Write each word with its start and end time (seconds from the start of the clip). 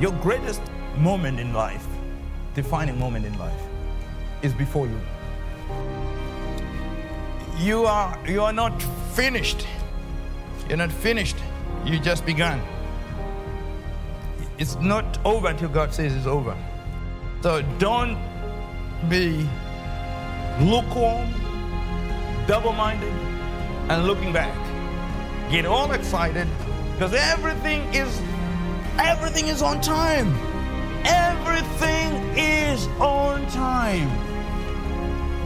Your 0.00 0.12
greatest 0.12 0.62
moment 0.96 1.40
in 1.40 1.52
life, 1.52 1.86
defining 2.54 2.98
moment 2.98 3.26
in 3.26 3.36
life, 3.38 3.60
is 4.42 4.54
before 4.54 4.86
you. 4.86 5.00
You 7.58 7.84
are 7.84 8.16
you 8.28 8.42
are 8.42 8.52
not 8.52 8.80
finished. 9.14 9.66
You're 10.68 10.78
not 10.78 10.92
finished. 10.92 11.36
You 11.84 11.98
just 11.98 12.24
begun. 12.24 12.60
It's 14.58 14.76
not 14.76 15.18
over 15.24 15.48
until 15.48 15.68
God 15.68 15.92
says 15.92 16.14
it's 16.14 16.26
over. 16.26 16.56
So 17.42 17.62
don't 17.78 18.16
be 19.08 19.48
lukewarm, 20.60 21.32
double-minded, 22.46 23.12
and 23.88 24.06
looking 24.06 24.32
back. 24.32 24.54
Get 25.50 25.64
all 25.64 25.92
excited 25.92 26.46
because 26.92 27.14
everything 27.14 27.82
is 27.94 28.20
everything 28.98 29.48
is 29.48 29.62
on 29.62 29.80
time. 29.80 30.34
Everything 31.04 32.14
is 32.36 32.86
on 33.00 33.46
time. 33.48 34.08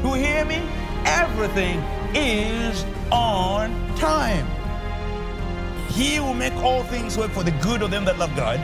You 0.05 0.15
hear 0.15 0.45
me? 0.45 0.63
Everything 1.05 1.79
is 2.15 2.85
on 3.11 3.71
time. 3.97 4.47
He 5.89 6.21
will 6.21 6.35
make 6.35 6.55
all 6.57 6.83
things 6.85 7.17
work 7.19 7.31
for 7.31 7.43
the 7.43 7.51
good 7.63 7.83
of 7.83 7.91
them 7.91 8.05
that 8.07 8.19
love 8.19 8.35
God. 8.35 8.59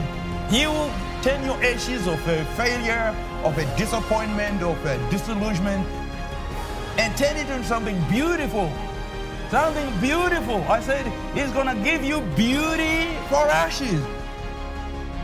He 0.51 0.65
will 0.65 0.91
turn 1.21 1.43
your 1.45 1.61
ashes 1.63 2.07
of 2.07 2.19
a 2.27 2.43
failure, 2.55 3.15
of 3.43 3.57
a 3.57 3.77
disappointment, 3.77 4.63
of 4.63 4.83
a 4.85 4.97
disillusionment, 5.09 5.85
and 6.97 7.15
turn 7.17 7.37
it 7.37 7.49
into 7.49 7.67
something 7.67 8.01
beautiful. 8.09 8.71
Something 9.51 9.99
beautiful. 9.99 10.63
I 10.63 10.79
said, 10.81 11.05
He's 11.33 11.51
to 11.51 11.83
give 11.83 12.03
you 12.03 12.21
beauty 12.35 13.15
for 13.29 13.47
ashes. 13.47 14.18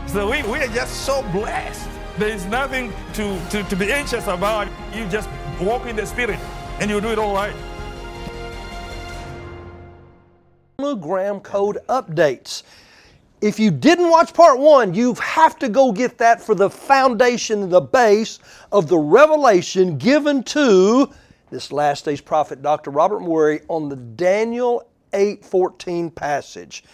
So 0.08 0.30
we, 0.30 0.42
we 0.44 0.58
are 0.60 0.68
just 0.68 1.04
so 1.04 1.22
blessed. 1.32 1.88
There 2.16 2.28
is 2.28 2.46
nothing 2.46 2.92
to, 3.14 3.40
to, 3.50 3.62
to 3.64 3.76
be 3.76 3.92
anxious 3.92 4.26
about. 4.28 4.68
You 4.94 5.06
just 5.08 5.28
walk 5.60 5.84
in 5.86 5.96
the 5.96 6.06
Spirit 6.06 6.38
and 6.80 6.90
you 6.90 7.00
do 7.00 7.08
it 7.08 7.18
all 7.18 7.34
right. 7.34 7.54
Chronogram 10.78 11.42
code 11.42 11.78
updates. 11.88 12.62
If 13.40 13.58
you 13.58 13.70
didn't 13.70 14.08
watch 14.08 14.32
part 14.32 14.58
one, 14.58 14.94
you 14.94 15.14
have 15.14 15.58
to 15.58 15.68
go 15.68 15.92
get 15.92 16.18
that 16.18 16.40
for 16.40 16.54
the 16.54 16.70
foundation, 16.70 17.68
the 17.68 17.80
base 17.80 18.38
of 18.72 18.88
the 18.88 18.96
revelation 18.96 19.98
given 19.98 20.42
to 20.44 21.12
this 21.50 21.70
last 21.72 22.04
day's 22.04 22.20
prophet, 22.20 22.62
Dr. 22.62 22.90
Robert 22.90 23.20
Mawire, 23.20 23.62
on 23.68 23.88
the 23.88 23.96
Daniel 23.96 24.88
8:14 25.12 26.14
passage. 26.14 26.84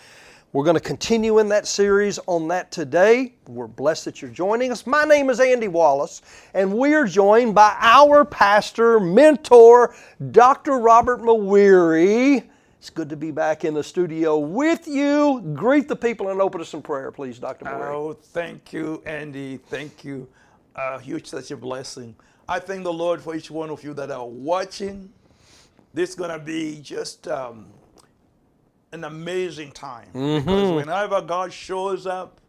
We're 0.55 0.65
going 0.65 0.77
to 0.77 0.81
continue 0.81 1.39
in 1.39 1.49
that 1.49 1.67
series 1.67 2.19
on 2.27 2.47
that 2.49 2.71
today. 2.71 3.33
We're 3.49 3.67
blessed 3.67 4.05
that 4.05 4.21
you're 4.21 4.31
joining 4.31 4.71
us. 4.71 4.87
My 4.87 5.05
name 5.05 5.31
is 5.31 5.41
Andy 5.41 5.67
Wallace, 5.67 6.21
and 6.53 6.77
we 6.77 6.93
are 6.93 7.07
joined 7.07 7.55
by 7.55 7.75
our 7.81 8.23
pastor, 8.27 9.01
mentor, 9.01 9.95
Dr. 10.31 10.79
Robert 10.79 11.23
Mawire. 11.23 12.45
It's 12.79 12.91
good 12.91 13.09
to 13.09 13.17
be 13.17 13.31
back 13.31 13.65
in 13.65 13.73
the 13.73 13.83
studio 13.83 14.37
with 14.39 14.87
you. 14.87 15.41
Greet 15.55 15.89
the 15.89 15.97
people 15.97 16.29
and 16.29 16.39
open 16.39 16.61
us 16.61 16.75
in 16.75 16.83
prayer, 16.83 17.11
please, 17.11 17.39
Dr. 17.39 17.65
Mawire. 17.65 17.95
Oh, 17.95 18.13
thank 18.13 18.75
you, 18.75 19.03
Andy. 19.07 19.57
Thank 19.57 20.05
you. 20.05 20.29
Uh, 20.77 20.99
huge, 20.99 21.29
such 21.29 21.51
a 21.51 21.57
blessing. 21.57 22.15
I 22.47 22.59
thank 22.59 22.85
the 22.85 22.93
Lord 22.93 23.23
for 23.23 23.35
each 23.35 23.51
one 23.51 23.71
of 23.71 23.83
you 23.83 23.95
that 23.95 24.11
are 24.11 24.29
watching. 24.29 25.11
This 25.95 26.11
is 26.11 26.15
going 26.15 26.31
to 26.31 26.39
be 26.39 26.79
just 26.83 27.27
um, 27.27 27.69
an 28.93 29.05
amazing 29.05 29.73
time 29.73 30.11
because 30.13 30.71
whenever 30.71 31.21
God 31.23 31.53
shows 31.53 32.07
up, 32.07 32.41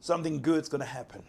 something 0.00 0.40
good's 0.42 0.68
going 0.68 0.80
to 0.80 0.86
happen. 0.86 1.22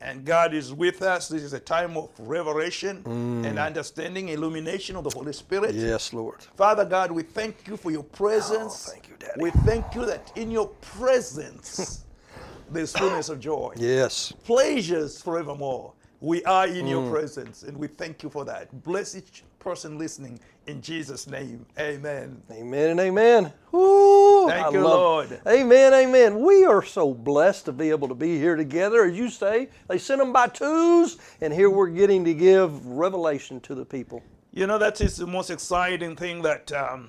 And 0.00 0.24
God 0.24 0.52
is 0.52 0.72
with 0.72 1.00
us. 1.02 1.28
This 1.28 1.42
is 1.42 1.52
a 1.52 1.60
time 1.60 1.96
of 1.96 2.10
revelation 2.18 3.04
and 3.06 3.58
understanding, 3.58 4.30
illumination 4.30 4.96
of 4.96 5.04
the 5.04 5.10
Holy 5.10 5.32
Spirit. 5.32 5.76
Yes, 5.76 6.12
Lord. 6.12 6.42
Father 6.56 6.84
God, 6.84 7.12
we 7.12 7.22
thank 7.22 7.68
you 7.68 7.76
for 7.76 7.92
your 7.92 8.02
presence. 8.02 8.86
Oh, 8.88 8.92
thank 8.92 9.08
you, 9.08 9.14
Daddy. 9.18 9.40
We 9.40 9.50
thank 9.50 9.94
you 9.94 10.04
that 10.06 10.32
in 10.34 10.50
your 10.50 10.66
presence 10.66 12.04
there's 12.68 12.92
fullness 12.92 13.28
of 13.28 13.38
joy 13.38 13.74
Yes. 13.76 14.32
pleasures 14.44 15.20
forevermore. 15.22 15.94
We 16.20 16.44
are 16.44 16.66
in 16.68 16.86
Mm. 16.86 16.90
your 16.90 17.02
presence, 17.10 17.62
and 17.62 17.76
we 17.76 17.88
thank 17.88 18.22
you 18.22 18.30
for 18.30 18.44
that. 18.44 18.82
Bless 18.84 19.16
each 19.16 19.44
person 19.58 19.98
listening 19.98 20.38
in 20.66 20.80
Jesus' 20.80 21.26
name. 21.26 21.66
Amen. 21.78 22.40
Amen 22.50 22.90
and 22.90 23.00
amen. 23.00 23.52
Woo, 23.72 24.48
Thank 24.48 24.66
I 24.66 24.70
you, 24.70 24.80
Lord. 24.80 25.40
Amen, 25.46 25.92
amen. 25.92 26.40
We 26.40 26.64
are 26.64 26.82
so 26.84 27.12
blessed 27.12 27.64
to 27.66 27.72
be 27.72 27.90
able 27.90 28.08
to 28.08 28.14
be 28.14 28.38
here 28.38 28.56
together. 28.56 29.04
As 29.04 29.16
you 29.16 29.28
say, 29.28 29.68
they 29.88 29.98
sent 29.98 30.20
them 30.20 30.32
by 30.32 30.48
twos, 30.48 31.18
and 31.40 31.52
here 31.52 31.70
we're 31.70 31.88
getting 31.88 32.24
to 32.24 32.34
give 32.34 32.86
revelation 32.86 33.60
to 33.60 33.74
the 33.74 33.84
people. 33.84 34.22
You 34.52 34.66
know, 34.66 34.78
that 34.78 35.00
is 35.00 35.16
the 35.16 35.26
most 35.26 35.50
exciting 35.50 36.14
thing 36.14 36.42
that 36.42 36.70
um, 36.72 37.08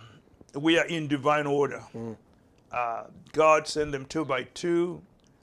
we 0.55 0.77
are 0.77 0.85
in 0.85 1.07
divine 1.07 1.45
order. 1.45 1.83
Mm. 1.93 2.15
Uh, 2.71 3.03
God 3.33 3.67
sent 3.67 3.91
them 3.91 4.05
two 4.05 4.25
by 4.25 4.43
two, 4.53 5.01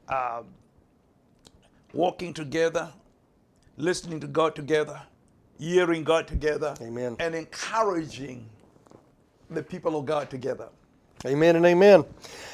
uh, 0.09 0.43
walking 1.93 2.35
together, 2.35 2.93
listening 3.77 4.19
to 4.21 4.27
God 4.27 4.57
together, 4.57 5.03
hearing 5.61 6.03
God 6.03 6.27
together, 6.27 6.75
Amen. 6.81 7.17
and 7.21 7.35
encouraging 7.35 8.49
the 9.51 9.63
people 9.63 9.99
of 9.99 10.07
God 10.07 10.31
together. 10.31 10.69
Amen 11.27 11.55
and 11.57 11.67
amen. 11.67 12.05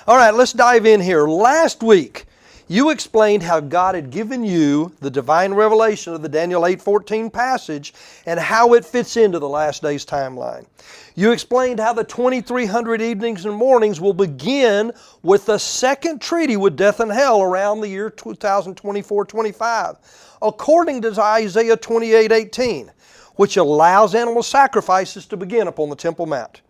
All 0.09 0.17
right, 0.17 0.35
let's 0.35 0.53
dive 0.53 0.87
in 0.87 1.01
here. 1.01 1.29
Last 1.29 1.83
week, 1.85 2.25
you 2.69 2.91
explained 2.91 3.45
how 3.45 3.61
God 3.61 3.95
had 3.95 4.11
given 4.11 4.43
you 4.45 4.93
the 4.99 5.11
divine 5.11 5.55
revelation 5.55 6.15
of 6.15 6.23
the 6.23 6.29
Daniel 6.29 6.63
8:14 6.67 7.31
passage 7.31 7.95
and 8.27 8.41
how 8.41 8.75
it 8.75 8.85
fits 8.85 9.17
into 9.17 9.39
the 9.39 9.49
last 9.49 9.83
days 9.83 10.05
timeline. 10.05 10.67
You 11.15 11.31
explained 11.31 11.79
how 11.79 11.93
the 11.93 12.03
2300 12.03 13.01
evenings 13.01 13.45
and 13.45 13.55
mornings 13.55 14.01
will 14.01 14.13
begin 14.13 14.93
with 15.23 15.47
the 15.47 15.59
second 15.59 16.21
treaty 16.21 16.57
with 16.57 16.77
death 16.77 16.99
and 16.99 17.13
hell 17.13 17.41
around 17.41 17.83
the 17.83 17.89
year 17.89 18.11
2024-25, 18.11 19.97
according 20.43 21.03
to 21.03 21.21
Isaiah 21.23 21.77
28:18, 21.77 22.91
which 23.37 23.57
allows 23.57 24.15
animal 24.15 24.43
sacrifices 24.43 25.27
to 25.27 25.37
begin 25.37 25.69
upon 25.69 25.89
the 25.89 25.97
Temple 25.97 26.27
Mount. 26.27 26.63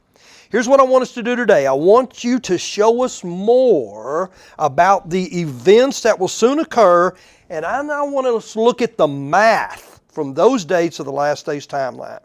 Here's 0.49 0.69
what 0.69 0.79
I 0.79 0.85
want 0.85 1.03
us 1.03 1.13
to 1.15 1.23
do 1.23 1.35
today. 1.35 1.67
I 1.67 1.73
want 1.73 2.23
you 2.23 2.39
to 2.41 2.57
show 2.57 3.03
us 3.03 3.25
more 3.25 4.31
about 4.59 5.11
the 5.11 5.41
events 5.41 6.03
that 6.03 6.19
will 6.19 6.29
soon 6.29 6.61
occur, 6.61 7.13
and 7.51 7.65
I 7.65 7.83
now 7.83 8.07
want 8.07 8.29
us 8.29 8.53
to 8.53 8.61
look 8.61 8.81
at 8.81 8.97
the 8.97 9.09
math 9.09 10.01
from 10.09 10.35
those 10.35 10.65
dates 10.65 11.01
of 11.01 11.07
the 11.07 11.13
last 11.13 11.47
days 11.47 11.67
timeline. 11.67 12.21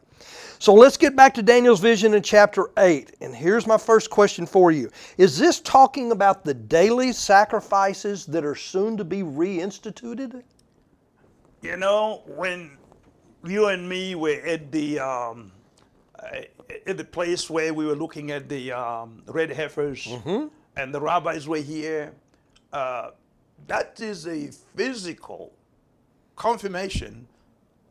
So 0.60 0.76
let's 0.76 0.96
get 0.96 1.16
back 1.16 1.34
to 1.34 1.42
Daniel's 1.42 1.80
vision 1.80 2.14
in 2.14 2.22
chapter 2.22 2.70
8. 2.78 3.16
And 3.22 3.36
here's 3.36 3.66
my 3.66 3.80
first 3.80 4.12
question 4.12 4.46
for 4.46 4.72
you 4.72 4.92
Is 5.18 5.40
this 5.40 5.60
talking 5.60 6.12
about 6.12 6.46
the 6.46 6.54
daily 6.54 7.14
sacrifices 7.14 8.28
that 8.28 8.46
are 8.46 8.54
soon 8.54 8.96
to 8.98 9.04
be 9.04 9.24
reinstituted? 9.24 10.44
You 11.64 11.78
know, 11.78 12.22
when 12.28 12.78
you 13.46 13.68
and 13.68 13.88
me 13.88 14.16
were 14.16 14.40
at 14.46 14.72
the 14.72 15.00
um, 15.00 15.52
uh, 16.20 16.42
at 16.88 16.98
the 16.98 17.04
place 17.04 17.50
where 17.50 17.74
we 17.74 17.86
were 17.86 17.96
looking 17.96 18.32
at 18.32 18.48
the 18.48 18.72
um, 18.72 19.24
red 19.28 19.52
heifers, 19.52 20.08
and 20.78 20.94
the 20.94 21.02
rabbis 21.02 21.48
were 21.48 21.58
here, 21.58 22.14
uh, 22.72 23.12
that 23.68 24.00
is 24.00 24.28
a 24.28 24.50
physical 24.76 25.52
confirmation 26.36 27.28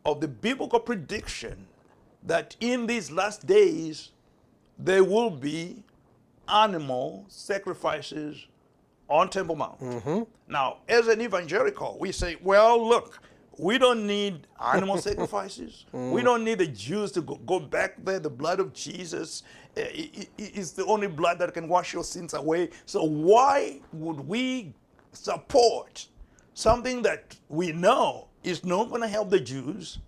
of 0.05 0.21
the 0.21 0.29
biblical 0.29 0.81
prediction 0.81 1.67
that 2.23 2.57
in 2.61 2.87
these 2.87 3.11
last 3.11 3.47
days 3.47 4.11
there 4.79 5.05
will 5.05 5.31
be 5.31 5.83
animal 6.49 7.25
sacrifices 7.29 8.47
on 9.09 9.29
Temple 9.29 9.57
Mount. 9.57 9.81
Now, 10.49 10.79
as 10.89 11.09
an 11.09 11.21
evangelical, 11.21 11.97
we 12.01 12.13
say, 12.13 12.37
well, 12.43 12.89
look, 12.89 13.21
we 13.61 13.79
don't 13.79 14.07
need 14.07 14.47
animal 14.75 14.97
sacrifices. 15.09 15.85
We 15.93 16.23
don't 16.23 16.45
need 16.45 16.59
the 16.59 16.67
Jews 16.67 17.13
to 17.13 17.21
go, 17.23 17.35
go 17.37 17.59
back 17.61 18.03
there. 18.05 18.19
The 18.19 18.31
blood 18.31 18.59
of 18.61 18.73
Jesus 18.73 19.43
uh, 19.77 19.81
i- 19.83 20.29
is 20.39 20.73
the 20.73 20.85
only 20.87 21.07
blood 21.09 21.39
that 21.41 21.53
can 21.55 21.69
wash 21.69 21.93
your 21.93 22.05
sins 22.05 22.35
away. 22.35 22.71
So, 22.87 23.05
why 23.05 23.81
would 23.93 24.21
we 24.21 24.73
support 25.13 26.07
something 26.55 27.03
that 27.03 27.37
we 27.49 27.73
know 27.73 28.29
is 28.43 28.65
not 28.65 28.89
going 28.89 29.03
to 29.03 29.09
help 29.09 29.31
the 29.31 29.41
Jews? 29.41 29.99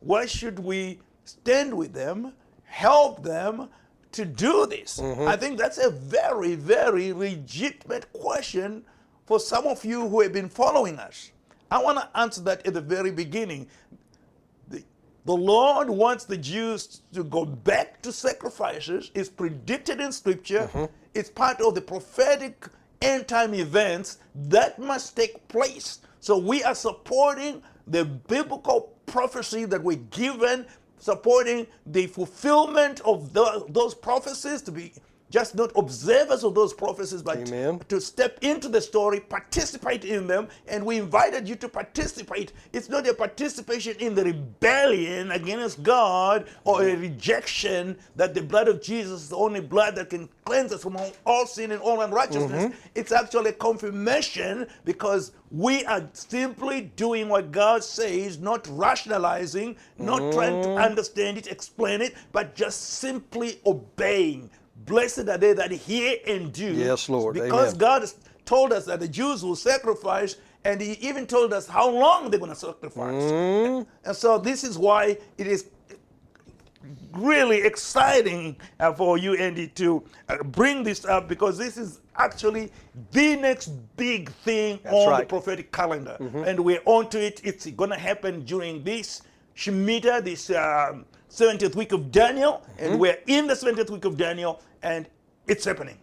Why 0.00 0.26
should 0.26 0.58
we 0.58 1.00
stand 1.24 1.72
with 1.74 1.92
them, 1.92 2.32
help 2.64 3.22
them 3.22 3.68
to 4.12 4.24
do 4.24 4.66
this? 4.66 4.98
I 5.00 5.36
think 5.36 5.58
that's 5.58 5.78
a 5.78 5.90
very, 5.90 6.54
very 6.54 7.12
legitimate 7.12 8.12
question 8.12 8.84
for 9.26 9.38
some 9.40 9.66
of 9.66 9.84
you 9.84 10.08
who 10.08 10.20
have 10.20 10.32
been 10.32 10.48
following 10.48 10.98
us. 10.98 11.30
I 11.72 11.78
want 11.82 11.98
to 12.00 12.20
answer 12.20 12.42
that 12.42 12.66
at 12.66 12.74
the 12.74 12.82
very 12.82 13.12
beginning. 13.12 13.68
The, 14.68 14.84
the 15.26 15.36
Lord 15.36 15.90
wants 15.90 16.26
the 16.26 16.38
Jews 16.38 17.02
to 17.14 17.24
go 17.24 17.46
back 17.46 18.02
to 18.02 18.12
sacrifices. 18.12 19.10
It's 19.14 19.30
predicted 19.30 20.00
in 20.00 20.12
Scripture. 20.12 20.70
Mm-hmm. 20.74 20.86
It's 21.14 21.30
part 21.30 21.60
of 21.62 21.74
the 21.76 21.82
prophetic 21.82 22.66
end 23.02 23.28
time 23.28 23.54
events 23.54 24.18
that 24.34 24.78
must 24.80 25.16
take 25.16 25.48
place 25.48 26.00
So 26.20 26.38
we 26.38 26.64
are 26.64 26.76
supporting 26.76 27.62
the 27.88 28.04
biblical 28.06 28.92
prophecy 29.06 29.66
that 29.66 29.82
we're 29.82 29.98
given, 29.98 30.66
supporting 30.98 31.66
the 31.86 32.08
fulfillment 32.08 33.00
of 33.06 33.32
the, 33.34 33.66
those 33.70 33.94
prophecies 33.94 34.62
to 34.64 34.72
be 34.72 34.94
just 35.32 35.54
not 35.54 35.72
observers 35.76 36.44
of 36.44 36.54
those 36.54 36.74
prophecies, 36.74 37.22
but 37.22 37.38
Amen. 37.48 37.80
to 37.88 38.00
step 38.00 38.38
into 38.42 38.68
the 38.68 38.80
story, 38.80 39.18
participate 39.18 40.04
in 40.04 40.26
them, 40.26 40.46
and 40.68 40.84
we 40.84 40.98
invited 40.98 41.48
you 41.48 41.56
to 41.56 41.68
participate. 41.68 42.52
It's 42.74 42.90
not 42.90 43.08
a 43.08 43.14
participation 43.14 43.96
in 43.98 44.14
the 44.14 44.24
rebellion 44.24 45.32
against 45.32 45.82
God 45.82 46.46
or 46.64 46.82
a 46.82 46.94
rejection 46.94 47.96
that 48.16 48.34
the 48.34 48.42
blood 48.42 48.68
of 48.68 48.82
Jesus 48.82 49.22
is 49.22 49.28
the 49.30 49.36
only 49.36 49.60
blood 49.60 49.96
that 49.96 50.10
can 50.10 50.28
cleanse 50.44 50.70
us 50.70 50.82
from 50.82 50.96
all, 50.96 51.12
all 51.24 51.46
sin 51.46 51.72
and 51.72 51.80
all 51.80 52.02
unrighteousness. 52.02 52.66
Mm-hmm. 52.66 52.88
It's 52.94 53.10
actually 53.10 53.50
a 53.50 53.54
confirmation 53.54 54.66
because 54.84 55.32
we 55.50 55.84
are 55.86 56.06
simply 56.12 56.92
doing 56.96 57.30
what 57.30 57.52
God 57.52 57.82
says, 57.82 58.38
not 58.38 58.66
rationalizing, 58.70 59.76
not 59.98 60.32
trying 60.32 60.62
to 60.62 60.68
mm-hmm. 60.68 60.82
understand 60.82 61.38
it, 61.38 61.46
explain 61.46 62.02
it, 62.02 62.14
but 62.32 62.54
just 62.54 62.98
simply 62.98 63.60
obeying. 63.64 64.50
Blessed 64.86 65.28
are 65.28 65.38
they 65.38 65.52
that 65.52 65.70
hear 65.70 66.16
and 66.26 66.52
do. 66.52 66.72
Yes, 66.72 67.08
Lord. 67.08 67.34
Because 67.34 67.74
Amen. 67.74 67.78
God 67.78 68.08
told 68.44 68.72
us 68.72 68.86
that 68.86 69.00
the 69.00 69.08
Jews 69.08 69.44
will 69.44 69.56
sacrifice, 69.56 70.36
and 70.64 70.80
He 70.80 70.92
even 70.94 71.26
told 71.26 71.52
us 71.52 71.66
how 71.66 71.88
long 71.88 72.30
they're 72.30 72.40
going 72.40 72.52
to 72.52 72.56
sacrifice. 72.56 73.22
Mm-hmm. 73.22 73.88
And 74.04 74.16
so 74.16 74.38
this 74.38 74.64
is 74.64 74.78
why 74.78 75.18
it 75.38 75.46
is 75.46 75.66
really 77.12 77.62
exciting 77.62 78.56
uh, 78.80 78.92
for 78.92 79.18
you, 79.18 79.34
Andy, 79.34 79.68
to 79.68 80.02
uh, 80.28 80.42
bring 80.42 80.82
this 80.82 81.04
up 81.04 81.28
because 81.28 81.58
this 81.58 81.76
is 81.76 82.00
actually 82.16 82.72
the 83.12 83.36
next 83.36 83.68
big 83.96 84.30
thing 84.30 84.78
on 84.86 84.92
the 84.92 85.10
right. 85.10 85.20
Mm-hmm. 85.20 85.28
prophetic 85.28 85.72
calendar. 85.72 86.16
And 86.46 86.60
we're 86.60 86.82
on 86.84 87.08
to 87.10 87.24
it. 87.24 87.40
It's 87.44 87.66
going 87.66 87.90
to 87.90 87.98
happen 87.98 88.44
during 88.44 88.82
this 88.82 89.22
Shemitah, 89.56 90.24
this 90.24 90.50
um, 90.50 91.04
70th 91.30 91.74
week 91.74 91.92
of 91.92 92.10
Daniel. 92.10 92.62
Mm-hmm. 92.76 92.84
And 92.84 93.00
we're 93.00 93.18
in 93.26 93.46
the 93.46 93.54
70th 93.54 93.90
week 93.90 94.04
of 94.04 94.16
Daniel, 94.16 94.60
and 94.82 95.08
it's 95.46 95.64
happening. 95.64 95.98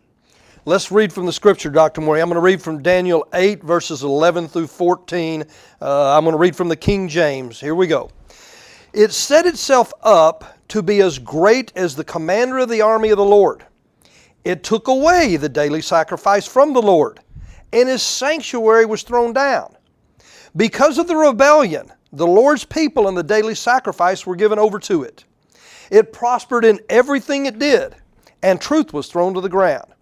Let's 0.65 0.91
read 0.91 1.11
from 1.13 1.25
the 1.25 1.33
scripture, 1.33 1.69
Dr. 1.69 2.01
Mawire. 2.01 2.21
I'm 2.21 2.27
going 2.27 2.35
to 2.35 2.41
read 2.41 2.61
from 2.61 2.83
Daniel 2.83 3.27
8, 3.33 3.63
verses 3.63 4.03
11 4.03 4.49
through 4.49 4.67
14. 4.67 5.43
Uh, 5.81 6.17
I'm 6.17 6.23
going 6.23 6.33
to 6.33 6.39
read 6.39 6.55
from 6.55 6.67
the 6.67 6.75
King 6.75 7.07
James. 7.07 7.59
Here 7.59 7.75
we 7.75 7.87
go. 7.87 8.11
It 8.93 9.11
set 9.11 9.45
itself 9.45 9.93
up 10.03 10.57
to 10.69 10.81
be 10.81 11.01
as 11.01 11.17
great 11.17 11.71
as 11.75 11.95
the 11.95 12.03
commander 12.03 12.59
of 12.59 12.69
the 12.69 12.81
army 12.81 13.09
of 13.09 13.17
the 13.17 13.25
Lord. 13.25 13.65
It 14.43 14.63
took 14.63 14.87
away 14.87 15.37
the 15.37 15.49
daily 15.49 15.81
sacrifice 15.81 16.45
from 16.45 16.73
the 16.73 16.81
Lord, 16.81 17.19
and 17.71 17.87
his 17.87 18.01
sanctuary 18.03 18.85
was 18.85 19.03
thrown 19.03 19.33
down. 19.33 19.75
Because 20.55 20.97
of 20.97 21.07
the 21.07 21.15
rebellion, 21.15 21.91
the 22.11 22.27
Lord's 22.27 22.65
people 22.65 23.07
and 23.07 23.17
the 23.17 23.23
daily 23.23 23.55
sacrifice 23.55 24.25
were 24.25 24.35
given 24.35 24.59
over 24.59 24.79
to 24.79 25.03
it. 25.03 25.25
It 25.91 26.13
prospered 26.13 26.65
in 26.65 26.79
everything 26.89 27.45
it 27.45 27.59
did, 27.59 27.95
and 28.41 28.59
truth 28.59 28.93
was 28.93 29.07
thrown 29.07 29.33
to 29.33 29.41
the 29.41 29.49
ground. 29.49 29.93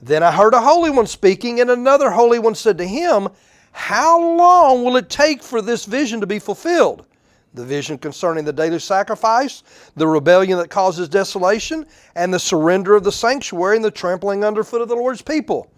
Then 0.00 0.22
I 0.22 0.32
heard 0.32 0.54
a 0.54 0.60
holy 0.60 0.90
one 0.90 1.06
speaking, 1.06 1.60
and 1.60 1.70
another 1.70 2.10
holy 2.10 2.38
one 2.38 2.54
said 2.54 2.78
to 2.78 2.86
him, 2.86 3.28
How 3.72 4.20
long 4.20 4.84
will 4.84 4.96
it 4.96 5.08
take 5.08 5.42
for 5.42 5.62
this 5.62 5.84
vision 5.84 6.20
to 6.20 6.26
be 6.26 6.38
fulfilled? 6.38 7.06
The 7.54 7.64
vision 7.64 7.98
concerning 7.98 8.44
the 8.44 8.52
daily 8.52 8.80
sacrifice, 8.80 9.62
the 9.94 10.08
rebellion 10.08 10.58
that 10.58 10.70
causes 10.70 11.08
desolation, 11.08 11.86
and 12.16 12.34
the 12.34 12.38
surrender 12.38 12.96
of 12.96 13.04
the 13.04 13.12
sanctuary 13.12 13.76
and 13.76 13.84
the 13.84 13.90
trampling 13.90 14.44
underfoot 14.44 14.82
of 14.82 14.88
the 14.88 14.96
Lord's 14.96 15.22
people. 15.22 15.70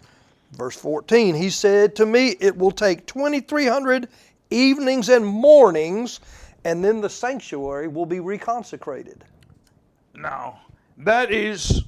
Verse 0.53 0.75
14, 0.75 1.35
he 1.35 1.49
said 1.49 1.95
to 1.97 2.05
me, 2.05 2.35
It 2.39 2.57
will 2.57 2.71
take 2.71 3.05
2,300 3.05 4.07
evenings 4.49 5.09
and 5.09 5.25
mornings, 5.25 6.19
and 6.63 6.83
then 6.83 6.99
the 6.99 7.09
sanctuary 7.09 7.87
will 7.87 8.05
be 8.05 8.17
reconsecrated. 8.17 9.21
Now, 10.15 10.61
that 10.97 11.31
is 11.31 11.83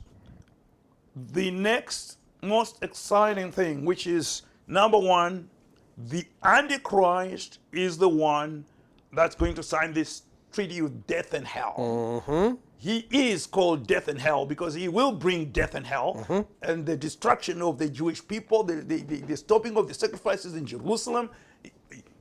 the 1.32 1.52
next 1.52 2.18
most 2.42 2.82
exciting 2.82 3.52
thing, 3.52 3.86
which 3.86 4.08
is 4.08 4.44
number 4.68 4.98
one, 4.98 5.50
the 5.98 6.26
Antichrist 6.44 7.60
is 7.72 7.98
the 7.98 8.10
one 8.10 8.66
that's 9.12 9.36
going 9.36 9.56
to 9.56 9.64
sign 9.64 9.94
this 9.94 10.24
treaty 10.52 10.82
with 10.82 11.06
death 11.08 11.34
and 11.34 11.46
hell. 11.46 11.76
Mm-hmm. 11.78 12.56
He 12.78 13.06
is 13.12 13.46
called 13.46 13.88
death 13.88 14.08
and 14.08 14.20
hell 14.20 14.46
because 14.46 14.74
he 14.74 14.88
will 14.88 15.12
bring 15.12 15.52
death 15.52 15.76
and 15.76 15.86
hell 15.86 16.16
mm-hmm. 16.20 16.42
and 16.62 16.86
the 16.86 16.96
destruction 16.96 17.62
of 17.62 17.78
the 17.78 17.90
Jewish 17.90 18.26
people, 18.26 18.64
the, 18.64 18.76
the, 18.76 19.02
the, 19.02 19.18
the 19.18 19.36
stopping 19.38 19.76
of 19.76 19.90
the 19.90 19.94
sacrifices 19.94 20.56
in 20.56 20.66
Jerusalem. 20.66 21.30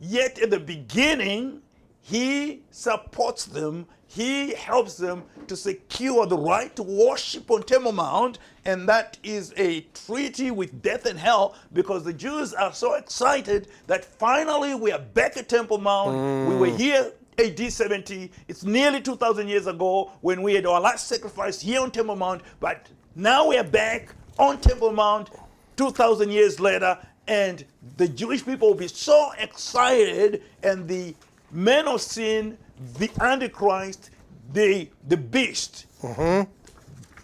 Yet 0.01 0.41
at 0.41 0.51
the 0.51 0.59
beginning, 0.59 1.63
he 2.01 2.65
supports 2.71 3.45
them. 3.45 3.87
He 4.11 4.55
helps 4.55 4.97
them 4.97 5.25
to 5.49 5.55
secure 5.55 6.27
the 6.27 6.39
right 6.39 6.75
to 6.77 6.83
worship 6.83 7.51
on 7.51 7.63
Temple 7.63 7.93
Mount, 7.93 8.39
and 8.65 8.89
that 8.89 9.19
is 9.23 9.53
a 9.59 9.83
treaty 10.07 10.51
with 10.51 10.81
death 10.81 11.05
and 11.05 11.19
hell 11.19 11.55
because 11.75 12.05
the 12.05 12.15
Jews 12.15 12.55
are 12.55 12.73
so 12.73 12.95
excited 12.95 13.69
that 13.87 14.07
finally 14.07 14.75
we 14.75 14.93
are 14.93 14.99
back 14.99 15.37
at 15.37 15.51
Temple 15.51 15.77
Mount. 15.77 16.49
We 16.49 16.57
were 16.57 16.69
mm. 16.69 16.79
here 16.79 17.13
AD 17.39 17.71
70. 17.71 18.33
It's 18.49 18.65
nearly 18.65 19.03
2,000 19.03 19.47
years 19.47 19.67
ago 19.67 20.11
when 20.23 20.41
we 20.41 20.55
had 20.55 20.65
our 20.65 20.81
last 20.81 21.07
sacrifice 21.07 21.61
here 21.61 21.83
on 21.83 21.91
Temple 21.91 22.17
Mount, 22.17 22.41
but 22.61 22.89
now 23.15 23.47
we 23.47 23.59
are 23.59 23.65
back 23.65 24.15
on 24.39 24.59
Temple 24.59 24.93
Mount 24.93 25.29
2,000 25.77 26.31
years 26.31 26.59
later, 26.59 26.99
and 27.27 27.63
the 27.99 28.09
Jewish 28.09 28.43
people 28.43 28.69
will 28.69 28.75
be 28.75 28.89
so 28.89 29.33
excited, 29.39 30.43
and 30.63 30.89
the 30.89 31.15
men 31.53 31.87
of 31.87 32.01
sin, 32.01 32.57
the 32.99 33.11
Antichrist, 33.21 34.11
the, 34.53 34.89
the 35.09 35.17
beast, 35.17 35.87
mm-hmm. 36.03 36.51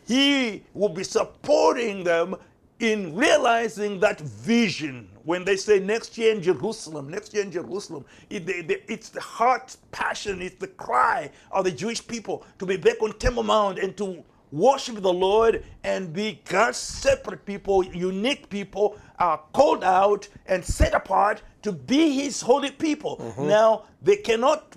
he 0.07 0.63
will 0.75 0.89
be 0.89 1.05
supporting 1.05 2.05
them 2.05 2.37
in 2.81 3.15
realizing 3.15 4.01
that 4.01 4.21
vision. 4.21 5.09
When 5.25 5.45
they 5.45 5.57
say 5.57 5.79
next 5.79 6.19
year 6.19 6.35
in 6.35 6.43
Jerusalem, 6.43 7.09
next 7.09 7.33
year 7.33 7.43
in 7.45 7.51
Jerusalem, 7.51 8.05
it, 8.29 8.45
they- 8.45 8.61
they- 8.61 8.83
it's 8.89 9.09
the 9.09 9.21
heart 9.21 9.75
passion, 9.91 10.43
it's 10.43 10.57
the 10.57 10.67
cry 10.67 11.31
of 11.51 11.65
the 11.65 11.71
Jewish 11.71 12.07
people 12.07 12.45
to 12.59 12.67
be 12.67 12.77
back 12.77 13.01
on 13.03 13.13
Temple 13.19 13.45
Mount 13.45 13.79
and 13.79 13.97
to 13.97 14.23
worship 14.53 14.97
the 15.01 15.13
Lord 15.13 15.65
and 15.83 16.13
be 16.13 16.41
God's 16.45 16.77
separate 16.77 17.45
people, 17.47 17.83
unique 17.85 18.49
people, 18.51 18.99
are 19.19 19.41
called 19.53 19.83
out 19.83 20.29
and 20.47 20.63
set 20.65 20.93
apart 20.95 21.43
to 21.63 21.73
be 21.73 22.11
His 22.23 22.41
holy 22.43 22.71
people. 22.71 23.17
Mm-hmm. 23.17 23.49
Now, 23.49 23.85
they 24.03 24.17
cannot 24.17 24.77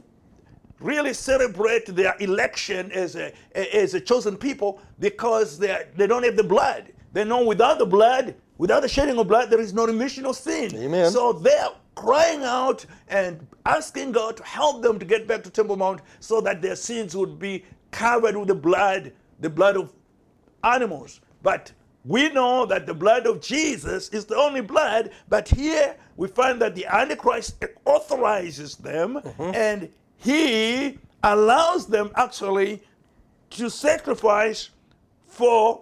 really 0.79 1.13
celebrate 1.13 1.85
their 1.87 2.15
election 2.19 2.91
as 2.91 3.15
a, 3.15 3.33
as 3.55 3.93
a 3.93 4.01
chosen 4.01 4.37
people 4.37 4.79
because 4.99 5.57
they, 5.57 5.71
are- 5.71 5.85
they 5.95 6.07
don't 6.07 6.23
have 6.23 6.35
the 6.35 6.43
blood. 6.43 6.93
They 7.13 7.23
know 7.23 7.43
without 7.43 7.79
the 7.79 7.85
blood, 7.85 8.35
without 8.57 8.81
the 8.81 8.89
shedding 8.89 9.17
of 9.17 9.27
blood, 9.27 9.49
there 9.49 9.59
is 9.59 9.73
no 9.73 9.85
remission 9.87 10.25
of 10.25 10.35
sin. 10.35 10.75
Amen. 10.75 11.11
So 11.11 11.33
they're 11.33 11.69
crying 11.95 12.43
out 12.43 12.85
and 13.07 13.45
asking 13.65 14.11
God 14.11 14.37
to 14.37 14.43
help 14.43 14.83
them 14.83 14.99
to 14.99 15.05
get 15.05 15.27
back 15.27 15.43
to 15.43 15.49
Temple 15.49 15.77
Mount 15.77 16.01
so 16.19 16.41
that 16.41 16.61
their 16.61 16.75
sins 16.75 17.15
would 17.15 17.39
be 17.39 17.65
covered 17.91 18.35
with 18.37 18.49
the 18.49 18.55
blood, 18.55 19.13
the 19.39 19.49
blood 19.49 19.77
of 19.77 19.91
animals. 20.63 21.21
But 21.41 21.71
we 22.05 22.29
know 22.29 22.65
that 22.67 22.85
the 22.85 22.93
blood 22.93 23.25
of 23.25 23.41
Jesus 23.41 24.09
is 24.09 24.25
the 24.25 24.35
only 24.35 24.61
blood, 24.61 25.11
but 25.27 25.47
here 25.47 25.95
we 26.15 26.27
find 26.27 26.61
that 26.61 26.75
the 26.75 26.85
Antichrist 26.85 27.63
authorizes 27.85 28.75
them 28.75 29.15
mm-hmm. 29.15 29.55
and 29.55 29.89
he 30.17 30.97
allows 31.23 31.87
them 31.87 32.11
actually 32.15 32.81
to 33.51 33.69
sacrifice 33.69 34.69
for 35.27 35.81